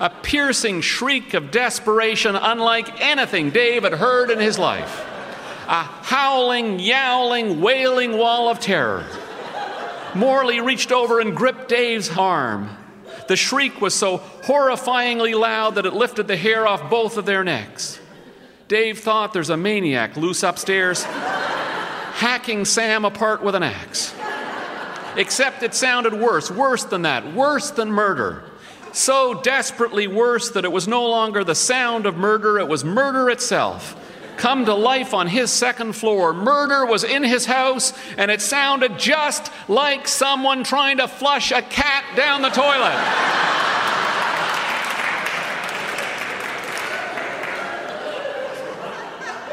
A 0.00 0.10
piercing 0.10 0.80
shriek 0.80 1.34
of 1.34 1.52
desperation, 1.52 2.34
unlike 2.34 3.00
anything 3.00 3.50
Dave 3.50 3.84
had 3.84 3.94
heard 3.94 4.30
in 4.30 4.40
his 4.40 4.58
life. 4.58 5.06
A 5.68 5.84
howling, 5.84 6.80
yowling, 6.80 7.60
wailing 7.60 8.18
wall 8.18 8.48
of 8.48 8.58
terror. 8.58 9.06
Morley 10.14 10.60
reached 10.60 10.92
over 10.92 11.20
and 11.20 11.36
gripped 11.36 11.68
Dave's 11.68 12.16
arm. 12.16 12.70
The 13.28 13.36
shriek 13.36 13.80
was 13.80 13.94
so 13.94 14.18
horrifyingly 14.18 15.38
loud 15.38 15.76
that 15.76 15.86
it 15.86 15.94
lifted 15.94 16.28
the 16.28 16.36
hair 16.36 16.66
off 16.66 16.90
both 16.90 17.16
of 17.16 17.26
their 17.26 17.42
necks. 17.42 17.98
Dave 18.68 18.98
thought 18.98 19.32
there's 19.32 19.50
a 19.50 19.56
maniac 19.56 20.16
loose 20.16 20.42
upstairs 20.42 21.04
hacking 21.04 22.64
Sam 22.64 23.04
apart 23.04 23.42
with 23.42 23.54
an 23.54 23.62
axe. 23.62 24.14
Except 25.16 25.62
it 25.62 25.74
sounded 25.74 26.14
worse, 26.14 26.50
worse 26.50 26.84
than 26.84 27.02
that, 27.02 27.34
worse 27.34 27.70
than 27.70 27.90
murder. 27.90 28.44
So 28.92 29.40
desperately 29.42 30.06
worse 30.06 30.50
that 30.50 30.64
it 30.64 30.72
was 30.72 30.86
no 30.86 31.08
longer 31.08 31.42
the 31.44 31.54
sound 31.54 32.06
of 32.06 32.16
murder, 32.16 32.58
it 32.58 32.68
was 32.68 32.84
murder 32.84 33.28
itself. 33.30 34.00
Come 34.36 34.64
to 34.66 34.74
life 34.74 35.14
on 35.14 35.26
his 35.26 35.50
second 35.50 35.94
floor. 35.94 36.32
Murder 36.32 36.86
was 36.86 37.04
in 37.04 37.22
his 37.22 37.46
house, 37.46 37.92
and 38.18 38.30
it 38.30 38.40
sounded 38.40 38.98
just 38.98 39.50
like 39.68 40.08
someone 40.08 40.64
trying 40.64 40.98
to 40.98 41.08
flush 41.08 41.52
a 41.52 41.62
cat 41.62 42.04
down 42.16 42.42
the 42.42 42.50
toilet. 42.50 43.44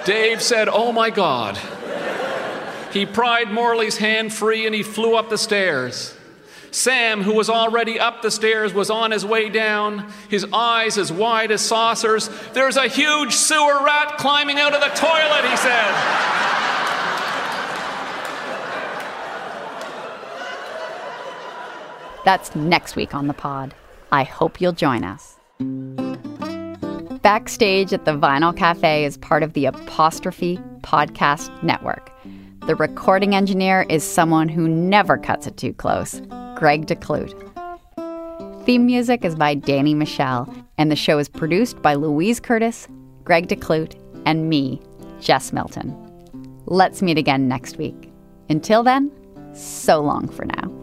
Dave 0.06 0.42
said, 0.42 0.68
Oh 0.68 0.92
my 0.92 1.10
God. 1.10 1.60
He 2.92 3.06
pried 3.06 3.52
Morley's 3.52 3.98
hand 3.98 4.34
free 4.34 4.66
and 4.66 4.76
he 4.76 4.84
flew 4.84 5.16
up 5.16 5.30
the 5.30 5.38
stairs. 5.38 6.16
Sam, 6.72 7.22
who 7.22 7.34
was 7.34 7.50
already 7.50 8.00
up 8.00 8.22
the 8.22 8.32
stairs, 8.32 8.74
was 8.74 8.90
on 8.90 9.12
his 9.12 9.26
way 9.26 9.50
down, 9.50 10.12
his 10.30 10.46
eyes 10.54 10.98
as 10.98 11.12
wide 11.12 11.52
as 11.52 11.60
saucers. 11.62 12.30
There's 12.54 12.78
a 12.78 12.88
huge 12.88 13.34
sewer 13.34 13.84
rat 13.84 14.18
climbing 14.18 14.58
out 14.58 14.74
of 14.74 14.80
the 14.80 14.88
toilet, 14.88 15.50
he 15.50 15.58
said. 15.58 15.92
That's 22.24 22.56
next 22.56 22.96
week 22.96 23.14
on 23.14 23.28
the 23.28 23.34
pod. 23.34 23.74
I 24.12 24.24
hope 24.24 24.62
you'll 24.62 24.72
join 24.72 25.04
us. 25.04 25.38
Backstage 27.22 27.94
at 27.94 28.06
the 28.06 28.18
Vinyl 28.18 28.56
Cafe 28.56 29.04
is 29.04 29.18
part 29.18 29.44
of 29.44 29.54
the 29.54 29.66
Apostrophe 29.66 30.58
Podcast 30.82 31.64
Network. 31.64 32.12
The 32.68 32.76
recording 32.76 33.36
engineer 33.36 33.86
is 33.90 34.04
someone 34.04 34.48
who 34.48 34.68
never 34.68 35.18
cuts 35.18 35.48
it 35.48 35.58
too 35.58 35.74
close, 35.74 36.22
Greg 36.62 36.86
DeClute. 36.86 37.34
Theme 38.66 38.86
music 38.86 39.26
is 39.26 39.34
by 39.34 39.56
Danny 39.56 39.96
Michel, 39.96 40.48
and 40.78 40.92
the 40.92 40.96
show 40.96 41.18
is 41.18 41.28
produced 41.28 41.82
by 41.82 41.96
Louise 41.96 42.40
Curtis, 42.40 42.88
Greg 43.24 43.48
DeClute, 43.48 44.00
and 44.28 44.48
me, 44.48 44.80
Jess 45.20 45.52
Milton. 45.52 45.92
Let's 46.68 47.02
meet 47.02 47.18
again 47.18 47.48
next 47.48 47.80
week. 47.80 48.14
Until 48.48 48.84
then, 48.84 49.12
so 49.56 50.02
long 50.02 50.28
for 50.28 50.46
now. 50.46 50.81